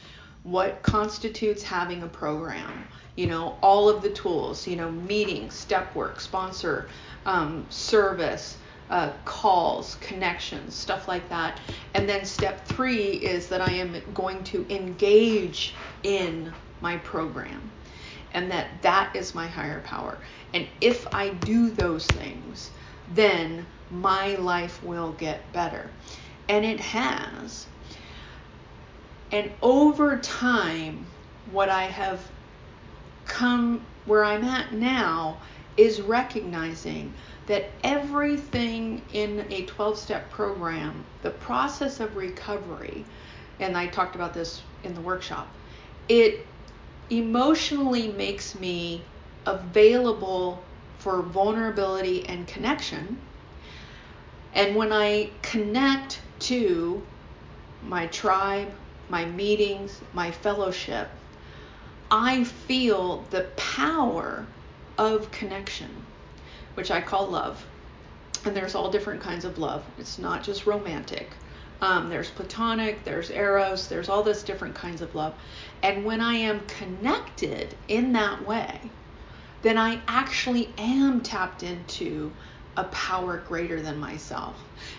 what 0.43 0.83
constitutes 0.83 1.63
having 1.63 2.03
a 2.03 2.09
program, 2.09 2.87
you 3.17 3.27
know, 3.27 3.59
all 3.63 3.89
of 3.89 4.01
the 4.01 4.11
tools, 4.11 4.67
you 4.67 4.77
know, 4.77 4.91
meetings, 4.91 5.55
step 5.55 5.95
work, 5.95 6.21
sponsor, 6.21 6.89
um, 7.27 7.67
service, 7.69 8.57
uh, 8.91 9.13
calls, 9.25 9.97
connections, 9.97 10.75
stuff 10.75 11.09
like 11.09 11.29
that. 11.29 11.61
And 11.95 12.09
then 12.09 12.25
step 12.25 12.67
three 12.67 13.13
is 13.13 13.49
that 13.49 13.61
I 13.61 13.73
am 13.73 14.01
going 14.15 14.45
to 14.45 14.67
engage 14.75 15.75
in 16.03 16.53
my 16.81 16.97
program 16.99 17.71
and 18.33 18.51
that 18.51 18.83
that 18.83 19.17
is 19.17 19.35
my 19.35 19.47
higher 19.47 19.81
power. 19.81 20.19
And 20.53 20.69
if 20.81 21.07
I 21.13 21.31
do 21.31 21.71
those 21.71 22.07
things, 22.07 22.71
then 23.15 23.67
my 23.91 24.35
life 24.37 24.83
will 24.83 25.13
get 25.13 25.53
better. 25.53 25.91
And 26.49 26.65
it 26.65 26.81
has. 26.81 27.67
And 29.33 29.53
over 29.63 30.19
time, 30.19 31.07
what 31.51 31.69
I 31.69 31.85
have 31.85 32.31
come 33.25 33.87
where 34.05 34.25
I'm 34.25 34.45
at 34.45 34.73
now 34.73 35.41
is 35.77 36.01
recognizing 36.01 37.15
that 37.47 37.71
everything 37.85 39.03
in 39.13 39.47
a 39.51 39.65
12 39.67 39.99
step 39.99 40.31
program, 40.31 41.05
the 41.23 41.31
process 41.31 42.01
of 42.01 42.17
recovery, 42.17 43.05
and 43.61 43.77
I 43.77 43.87
talked 43.87 44.15
about 44.15 44.35
this 44.35 44.63
in 44.85 44.95
the 44.95 45.01
workshop, 45.01 45.49
it 46.09 46.47
emotionally 47.11 48.09
makes 48.09 48.59
me 48.59 49.03
available 49.47 50.63
for 50.99 51.23
vulnerability 51.23 52.27
and 52.27 52.47
connection. 52.49 53.19
And 54.55 54.75
when 54.75 54.93
I 54.93 55.31
connect 55.43 56.21
to 56.41 57.03
my 57.83 58.07
tribe, 58.09 58.73
my 59.09 59.25
meetings, 59.25 60.01
my 60.13 60.33
fellowship, 60.33 61.09
I 62.11 62.43
feel 62.43 63.25
the 63.31 63.47
power 63.57 64.47
of 64.99 65.31
connection 65.31 66.06
which 66.77 66.91
I 66.91 67.01
call 67.01 67.27
love. 67.27 67.65
And 68.45 68.55
there's 68.55 68.75
all 68.75 68.91
different 68.91 69.21
kinds 69.21 69.45
of 69.45 69.59
love. 69.59 69.85
It's 69.99 70.19
not 70.19 70.45
just 70.45 70.67
romantic. 70.67 71.31
Um, 71.81 72.09
there's 72.09 72.31
platonic, 72.31 73.05
there's 73.05 73.31
eros, 73.31 73.89
there's 73.89 74.09
all 74.09 74.23
this 74.23 74.43
different 74.43 74.75
kinds 74.75 75.03
of 75.03 75.15
love. 75.15 75.35
And 75.83 76.05
when 76.05 76.21
I 76.21 76.35
am 76.35 76.61
connected 76.67 77.75
in 77.89 78.13
that 78.13 78.47
way, 78.47 78.81
then 79.63 79.77
I 79.77 80.01
actually 80.07 80.73
am 80.79 81.23
tapped 81.23 81.63
into 81.63 82.31
a 82.77 82.85
power 82.85 83.39
greater 83.49 83.81
than 83.81 83.99
myself. 83.99 84.57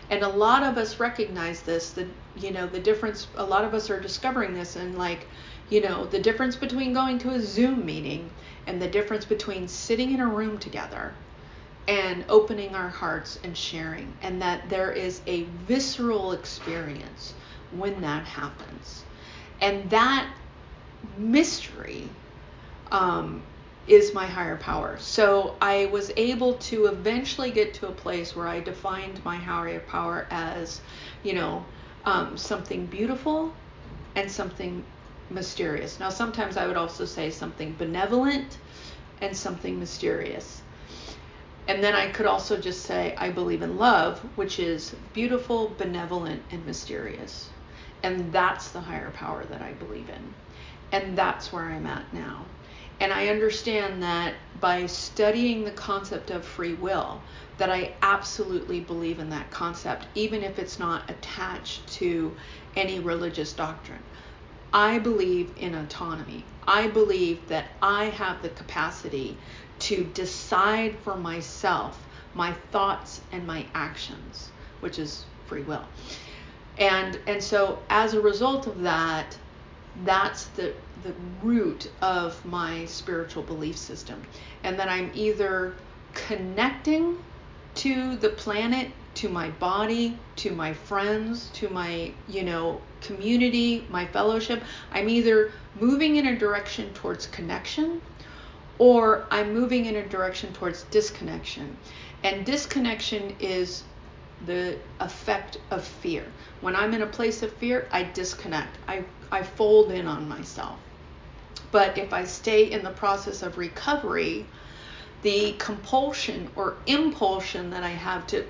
And 0.10 0.24
a 0.24 0.28
lot 0.28 0.64
of 0.64 0.78
us 0.78 1.00
recognize 1.00 1.62
this, 1.62 1.92
that, 1.92 2.08
you 2.36 2.52
know, 2.52 2.68
the 2.68 2.80
difference, 2.80 3.28
a 3.36 3.44
lot 3.44 3.64
of 3.64 3.74
us 3.74 3.90
are 3.90 4.00
discovering 4.00 4.54
this 4.54 4.76
and 4.76 4.98
like, 4.98 5.28
you 5.70 5.82
know, 5.82 6.06
the 6.06 6.20
difference 6.20 6.56
between 6.56 6.94
going 6.94 7.20
to 7.20 7.32
a 7.32 7.40
Zoom 7.40 7.86
meeting 7.86 8.30
and 8.66 8.82
the 8.82 8.88
difference 8.88 9.26
between 9.26 9.68
sitting 9.68 10.12
in 10.14 10.20
a 10.20 10.28
room 10.28 10.58
together 10.58 11.14
and 11.88 12.26
opening 12.30 12.76
our 12.76 12.90
hearts 12.90 13.40
and 13.44 13.58
sharing, 13.58 14.14
and 14.22 14.42
that 14.42 14.70
there 14.70 14.92
is 14.92 15.22
a 15.28 15.44
visceral 15.68 16.34
experience 16.34 17.34
when 17.72 18.02
that 18.02 18.26
happens. 18.26 19.04
And 19.62 19.90
that 19.90 20.30
mystery 21.18 22.10
um, 22.92 23.42
is 23.88 24.14
my 24.14 24.26
higher 24.26 24.58
power. 24.58 24.98
So 25.00 25.56
I 25.62 25.86
was 25.88 26.12
able 26.18 26.56
to 26.56 26.88
eventually 26.88 27.52
get 27.52 27.74
to 27.76 27.88
a 27.88 27.92
place 27.92 28.36
where 28.36 28.48
I 28.48 28.60
defined 28.60 29.24
my 29.24 29.38
higher 29.38 29.80
power 29.80 30.28
as, 30.30 30.82
you 31.24 31.34
know, 31.34 31.66
um, 32.06 32.38
something 32.38 32.86
beautiful 32.86 33.54
and 34.16 34.30
something 34.30 34.84
mysterious. 35.30 36.00
Now, 36.00 36.10
sometimes 36.10 36.58
I 36.58 36.68
would 36.68 36.78
also 36.78 37.06
say 37.06 37.32
something 37.32 37.76
benevolent 37.78 38.58
and 39.22 39.36
something 39.36 39.80
mysterious. 39.80 40.62
And 41.68 41.84
then 41.84 41.96
I 41.96 42.10
could 42.10 42.26
also 42.26 42.58
just 42.58 42.84
say, 42.84 43.14
I 43.18 43.30
believe 43.30 43.62
in 43.62 43.78
love, 43.78 44.20
which 44.36 44.58
is 44.60 44.96
beautiful, 45.14 45.70
benevolent, 45.78 46.42
and 46.52 46.66
mysterious. 46.66 47.50
And 48.04 48.32
that's 48.32 48.70
the 48.70 48.80
higher 48.80 49.12
power 49.12 49.44
that 49.46 49.62
I 49.62 49.74
believe 49.74 50.10
in. 50.10 50.34
And 50.92 51.18
that's 51.18 51.52
where 51.52 51.64
I'm 51.64 51.86
at 51.86 52.14
now. 52.14 52.46
And 53.00 53.12
I 53.12 53.28
understand 53.28 54.02
that 54.02 54.34
by 54.60 54.86
studying 54.86 55.64
the 55.64 55.72
concept 55.72 56.32
of 56.32 56.46
free 56.46 56.74
will, 56.74 57.22
that 57.58 57.70
I 57.70 57.94
absolutely 58.02 58.80
believe 58.80 59.20
in 59.20 59.30
that 59.30 59.52
concept, 59.52 60.06
even 60.16 60.44
if 60.44 60.58
it's 60.58 60.80
not 60.80 61.10
attached 61.10 61.86
to 61.94 62.36
any 62.76 63.00
religious 63.00 63.54
doctrine. 63.54 64.02
I 64.74 65.00
believe 65.00 65.52
in 65.58 65.76
autonomy. 65.76 66.46
I 66.68 66.88
believe 66.88 67.48
that 67.50 67.66
I 67.82 68.06
have 68.06 68.42
the 68.42 68.50
capacity 68.50 69.38
to 69.80 70.04
decide 70.14 70.98
for 71.04 71.16
myself 71.16 72.06
my 72.34 72.54
thoughts 72.72 73.22
and 73.32 73.46
my 73.46 73.66
actions, 73.74 74.50
which 74.80 75.00
is 75.00 75.26
free 75.48 75.64
will. 75.64 75.86
And 76.78 77.20
and 77.28 77.42
so 77.42 77.80
as 77.90 78.14
a 78.14 78.22
result 78.22 78.68
of 78.68 78.82
that, 78.82 79.38
that's 80.06 80.46
the 80.48 80.74
the 81.04 81.14
root 81.42 81.92
of 82.02 82.44
my 82.46 82.86
spiritual 82.86 83.44
belief 83.44 83.78
system. 83.78 84.22
And 84.64 84.78
that 84.80 84.90
I'm 84.90 85.12
either 85.14 85.76
connecting 86.14 87.18
to 87.76 88.16
the 88.18 88.30
planet 88.30 88.92
to 89.16 89.30
my 89.30 89.50
body, 89.52 90.18
to 90.36 90.52
my 90.52 90.74
friends, 90.74 91.50
to 91.54 91.70
my, 91.70 92.12
you 92.28 92.44
know, 92.44 92.82
community, 93.02 93.86
my 93.90 94.06
fellowship. 94.06 94.62
I'm 94.92 95.10
either 95.10 95.52
moving 95.80 96.18
in 96.18 96.28
a 96.28 96.38
direction 96.38 96.94
towards 96.94 97.26
connection 97.28 98.02
or 98.80 99.26
I'm 99.32 99.54
moving 99.54 99.86
in 99.86 99.96
a 99.96 100.08
direction 100.08 100.54
towards 100.54 100.84
disconnection. 100.84 101.78
And 102.24 102.46
disconnection 102.46 103.36
is 103.40 103.84
the 104.46 104.78
effect 105.00 105.58
of 105.72 105.84
fear. 105.84 106.26
When 106.62 106.76
I'm 106.76 106.94
in 106.94 107.02
a 107.02 107.08
place 107.08 107.42
of 107.44 107.52
fear, 107.54 107.88
I 107.92 108.04
disconnect. 108.04 108.78
I, 108.88 109.04
I 109.32 109.44
fold 109.44 109.92
in 109.92 110.08
on 110.08 110.28
myself. 110.28 110.78
But 111.72 111.98
if 111.98 112.14
I 112.14 112.24
stay 112.24 112.72
in 112.72 112.84
the 112.84 112.92
process 112.92 113.42
of 113.42 113.58
recovery, 113.58 114.46
the 115.22 115.56
compulsion 115.58 116.50
or 116.56 116.78
impulsion 116.86 117.72
that 117.72 117.84
I 117.84 117.90
have 117.90 118.28
to 118.28 118.46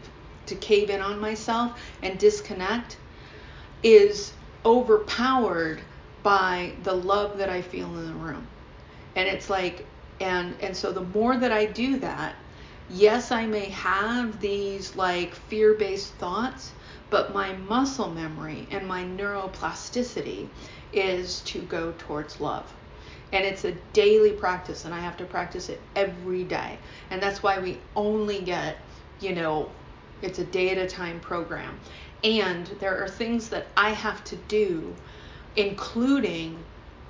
to 0.48 0.56
cave 0.56 0.90
in 0.90 1.02
on 1.02 1.20
myself 1.20 1.78
and 2.02 2.18
disconnect 2.18 2.98
is 3.84 4.32
overpowered 4.66 5.82
by 6.24 6.72
the 6.84 6.94
love 6.94 7.38
that 7.38 7.50
I 7.50 7.62
feel 7.62 7.88
in 7.98 8.08
the 8.08 8.14
room. 8.14 8.48
And 9.16 9.28
it's 9.28 9.50
like 9.50 9.86
and 10.20 10.55
and 10.61 10.76
so 10.76 10.91
the 10.91 11.01
more 11.01 11.38
that 11.38 11.51
I 11.51 11.65
do 11.65 11.97
that, 11.99 12.36
yes, 12.89 13.32
I 13.32 13.45
may 13.45 13.65
have 13.70 14.39
these 14.39 14.95
like 14.95 15.36
fear-based 15.36 16.13
thoughts, 16.15 16.72
but 17.09 17.34
my 17.34 17.53
muscle 17.53 18.09
memory 18.09 18.68
and 18.72 18.88
my 18.88 19.03
neuroplasticity 19.03 20.47
is 20.93 21.41
to 21.41 21.61
go 21.61 21.93
towards 21.97 22.39
love. 22.39 22.72
And 23.34 23.43
it's 23.45 23.65
a 23.65 23.74
daily 23.91 24.32
practice, 24.32 24.86
and 24.86 24.93
I 24.93 24.99
have 24.99 25.18
to 25.18 25.26
practice 25.26 25.68
it 25.68 25.82
every 25.95 26.45
day. 26.45 26.78
And 27.11 27.22
that's 27.22 27.43
why 27.43 27.59
we 27.59 27.78
only 27.95 28.39
get, 28.39 28.78
you 29.20 29.36
know, 29.36 29.70
it's 30.22 30.39
a 30.39 30.45
day 30.45 30.70
at 30.70 30.78
a 30.78 30.88
time 30.88 31.20
program. 31.20 31.78
And 32.24 32.68
there 32.80 33.03
are 33.03 33.07
things 33.09 33.49
that 33.49 33.68
I 33.76 33.89
have 33.89 34.24
to 34.26 34.38
do, 34.47 34.95
including 35.57 36.57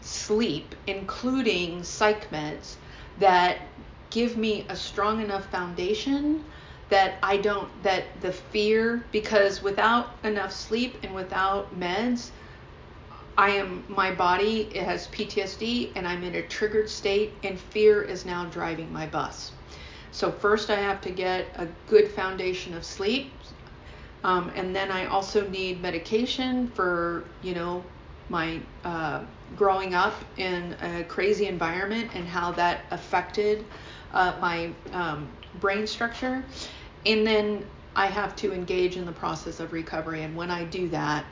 sleep, 0.01 0.73
including 0.87 1.83
psych 1.83 2.29
meds, 2.31 2.75
that 3.19 3.59
give 4.09 4.37
me 4.37 4.65
a 4.69 4.75
strong 4.75 5.21
enough 5.21 5.45
foundation 5.51 6.43
that 6.89 7.15
I 7.21 7.37
don't, 7.37 7.69
that 7.83 8.05
the 8.21 8.31
fear, 8.31 9.03
because 9.11 9.61
without 9.61 10.09
enough 10.23 10.51
sleep 10.51 10.97
and 11.03 11.13
without 11.13 11.77
meds, 11.77 12.29
I 13.37 13.51
am, 13.51 13.83
my 13.87 14.13
body 14.13 14.69
it 14.73 14.83
has 14.83 15.07
PTSD 15.07 15.91
and 15.95 16.07
I'm 16.07 16.23
in 16.23 16.35
a 16.35 16.41
triggered 16.43 16.89
state, 16.89 17.33
and 17.43 17.59
fear 17.59 18.01
is 18.01 18.25
now 18.25 18.45
driving 18.45 18.91
my 18.91 19.05
bus. 19.05 19.51
So, 20.11 20.31
first, 20.31 20.69
I 20.69 20.77
have 20.77 21.01
to 21.01 21.11
get 21.11 21.45
a 21.55 21.67
good 21.87 22.09
foundation 22.09 22.73
of 22.73 22.83
sleep. 22.83 23.31
Um, 24.23 24.51
and 24.55 24.75
then 24.75 24.89
I 24.89 25.05
also 25.05 25.47
need 25.47 25.81
medication 25.81 26.67
for, 26.69 27.23
you 27.43 27.53
know, 27.53 27.83
my 28.29 28.59
uh, 28.83 29.23
growing 29.55 29.93
up 29.95 30.13
in 30.37 30.75
a 30.81 31.03
crazy 31.03 31.47
environment 31.47 32.11
and 32.13 32.27
how 32.27 32.51
that 32.51 32.81
affected 32.91 33.65
uh, 34.13 34.33
my 34.41 34.71
um, 34.93 35.27
brain 35.59 35.87
structure. 35.87 36.43
And 37.05 37.25
then 37.25 37.65
I 37.95 38.07
have 38.07 38.35
to 38.37 38.53
engage 38.53 38.97
in 38.97 39.05
the 39.05 39.11
process 39.11 39.59
of 39.59 39.73
recovery. 39.73 40.23
And 40.23 40.35
when 40.35 40.51
I 40.51 40.65
do 40.65 40.89
that, 40.89 41.25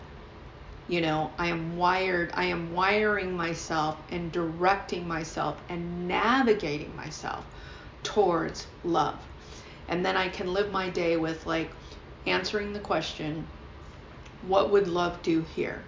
you 0.87 1.01
know, 1.01 1.31
I 1.37 1.47
am 1.47 1.77
wired, 1.77 2.31
I 2.33 2.45
am 2.45 2.73
wiring 2.73 3.35
myself 3.35 3.97
and 4.11 4.31
directing 4.31 5.07
myself 5.07 5.59
and 5.69 6.07
navigating 6.07 6.95
myself 6.95 7.45
towards 8.03 8.67
love. 8.83 9.19
And 9.87 10.05
then 10.05 10.15
I 10.15 10.29
can 10.29 10.53
live 10.53 10.71
my 10.71 10.89
day 10.89 11.17
with 11.17 11.45
like 11.45 11.71
answering 12.25 12.73
the 12.73 12.79
question, 12.79 13.45
what 14.47 14.71
would 14.71 14.87
love 14.87 15.21
do 15.23 15.41
here? 15.41 15.83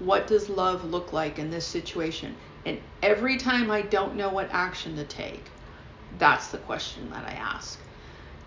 What 0.00 0.26
does 0.26 0.48
love 0.48 0.84
look 0.84 1.12
like 1.12 1.38
in 1.38 1.50
this 1.50 1.66
situation? 1.66 2.36
And 2.64 2.80
every 3.02 3.36
time 3.36 3.70
I 3.70 3.82
don't 3.82 4.16
know 4.16 4.28
what 4.28 4.48
action 4.52 4.94
to 4.96 5.04
take, 5.04 5.44
that's 6.18 6.48
the 6.48 6.58
question 6.58 7.10
that 7.10 7.24
I 7.24 7.32
ask. 7.32 7.78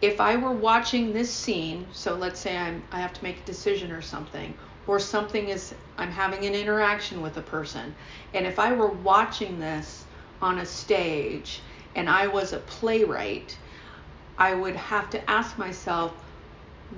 If 0.02 0.20
I 0.20 0.36
were 0.36 0.54
watching 0.54 1.14
this 1.14 1.30
scene, 1.32 1.86
so 1.92 2.16
let's 2.16 2.40
say 2.40 2.58
I'm 2.58 2.84
I 2.92 3.00
have 3.00 3.14
to 3.14 3.24
make 3.24 3.40
a 3.40 3.46
decision 3.46 3.92
or 3.92 4.02
something, 4.02 4.54
or 4.88 5.00
something 5.00 5.50
is 5.50 5.76
I'm 5.98 6.12
having 6.12 6.46
an 6.46 6.56
interaction 6.56 7.22
with 7.22 7.38
a 7.38 7.42
person, 7.42 7.96
and 8.34 8.48
if 8.48 8.58
I 8.58 8.74
were 8.74 8.88
watching 8.88 9.60
this 9.60 10.06
on 10.42 10.60
a 10.60 10.66
stage 10.66 11.62
and 11.96 12.10
I 12.10 12.28
was 12.28 12.54
a 12.54 12.60
playwright, 12.60 13.58
I 14.38 14.56
would 14.56 14.76
have 14.76 15.10
to 15.12 15.30
ask 15.30 15.58
myself, 15.58 16.14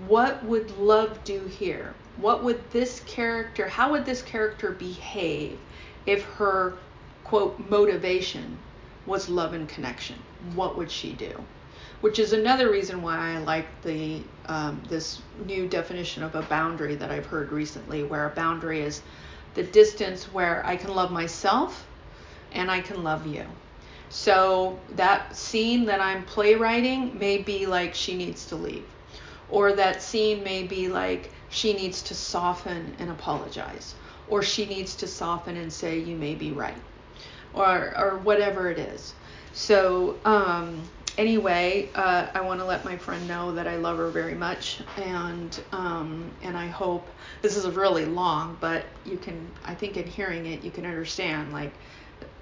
what 0.08 0.43
would 0.45 0.78
love 0.78 1.24
do 1.24 1.45
here? 1.45 1.93
What 2.18 2.43
would 2.43 2.72
this 2.72 3.01
character, 3.01 3.68
how 3.68 3.91
would 3.91 4.05
this 4.05 4.22
character 4.22 4.72
behave 4.72 5.57
if 6.05 6.24
her, 6.24 6.78
quote, 7.24 7.57
motivation 7.70 8.57
was 9.05 9.30
love 9.30 9.53
and 9.53 9.68
connection? 9.68 10.18
What 10.53 10.78
would 10.78 10.91
she 10.91 11.14
do? 11.14 11.43
Which 12.01 12.20
is 12.20 12.34
another 12.34 12.70
reason 12.70 13.01
why 13.01 13.18
I 13.18 13.38
like 13.39 13.68
the 13.82 14.22
um, 14.45 14.82
this 14.89 15.22
new 15.45 15.68
definition 15.68 16.22
of 16.22 16.36
a 16.36 16.41
boundary 16.43 16.95
that 16.95 17.09
I've 17.09 17.26
heard 17.26 17.51
recently, 17.51 18.03
where 18.03 18.28
a 18.28 18.32
boundary 18.32 18.82
is 18.82 19.01
the 19.53 19.64
distance 19.64 20.26
where 20.26 20.66
I 20.66 20.76
can 20.76 20.93
love 20.93 21.11
myself 21.11 21.88
and 22.51 22.70
I 22.70 22.82
can 22.82 23.03
love 23.03 23.26
you. 23.26 23.45
So 24.09 24.80
that 24.95 25.36
scene 25.36 25.86
that 25.86 25.99
I'm 25.99 26.24
playwriting 26.26 27.18
may 27.18 27.39
be 27.39 27.66
like 27.66 27.95
she 27.95 28.16
needs 28.16 28.45
to 28.47 28.55
leave. 28.55 28.86
Or 29.49 29.74
that 29.74 30.01
scene 30.01 30.43
may 30.43 30.64
be 30.64 30.88
like 30.88 31.32
she 31.54 31.74
needs 31.74 32.01
to 32.01 32.16
soften 32.16 32.93
and 32.99 33.10
apologize. 33.10 33.95
Or 34.28 34.41
she 34.41 34.66
needs 34.66 34.95
to 34.95 35.08
soften 35.08 35.56
and 35.58 35.72
say, 35.72 35.99
you 35.99 36.16
may 36.16 36.34
be 36.34 36.51
right. 36.51 36.78
Or, 37.54 37.93
or 37.97 38.18
whatever 38.18 38.70
it 38.72 38.80
is. 38.80 39.14
So, 39.54 40.18
um, 40.26 40.82
anyway, 41.18 41.89
uh, 41.93 42.28
I 42.34 42.41
want 42.41 42.60
to 42.60 42.66
let 42.66 42.84
my 42.84 42.97
friend 42.97 43.28
know 43.28 43.54
that 43.54 43.68
I 43.68 43.76
love 43.76 43.97
her 43.97 44.10
very 44.10 44.34
much, 44.34 44.82
and 44.97 45.60
um, 45.72 46.32
and 46.41 46.58
I 46.58 46.66
hope 46.68 47.08
this 47.43 47.56
is 47.56 47.68
really 47.68 48.06
long, 48.06 48.58
but 48.60 48.86
you 49.06 49.18
can, 49.18 49.47
I 49.64 49.76
think, 49.76 49.97
in 49.97 50.08
hearing 50.08 50.47
it, 50.47 50.64
you 50.64 50.72
can 50.72 50.86
understand 50.86 51.54
like 51.54 51.74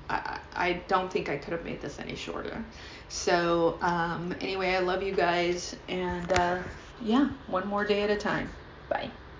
I, 0.09 0.39
I 0.55 0.73
don't 0.87 1.11
think 1.11 1.27
I 1.27 1.37
could 1.37 1.51
have 1.51 1.65
made 1.65 1.81
this 1.81 1.99
any 1.99 2.15
shorter. 2.15 2.63
So, 3.09 3.77
um, 3.81 4.33
anyway, 4.39 4.75
I 4.75 4.79
love 4.79 5.03
you 5.03 5.13
guys, 5.13 5.75
and 5.89 6.31
uh, 6.33 6.59
yeah, 7.01 7.29
one 7.47 7.67
more 7.67 7.85
day 7.85 8.03
at 8.03 8.09
a 8.09 8.15
time. 8.15 8.49
Bye. 8.91 9.20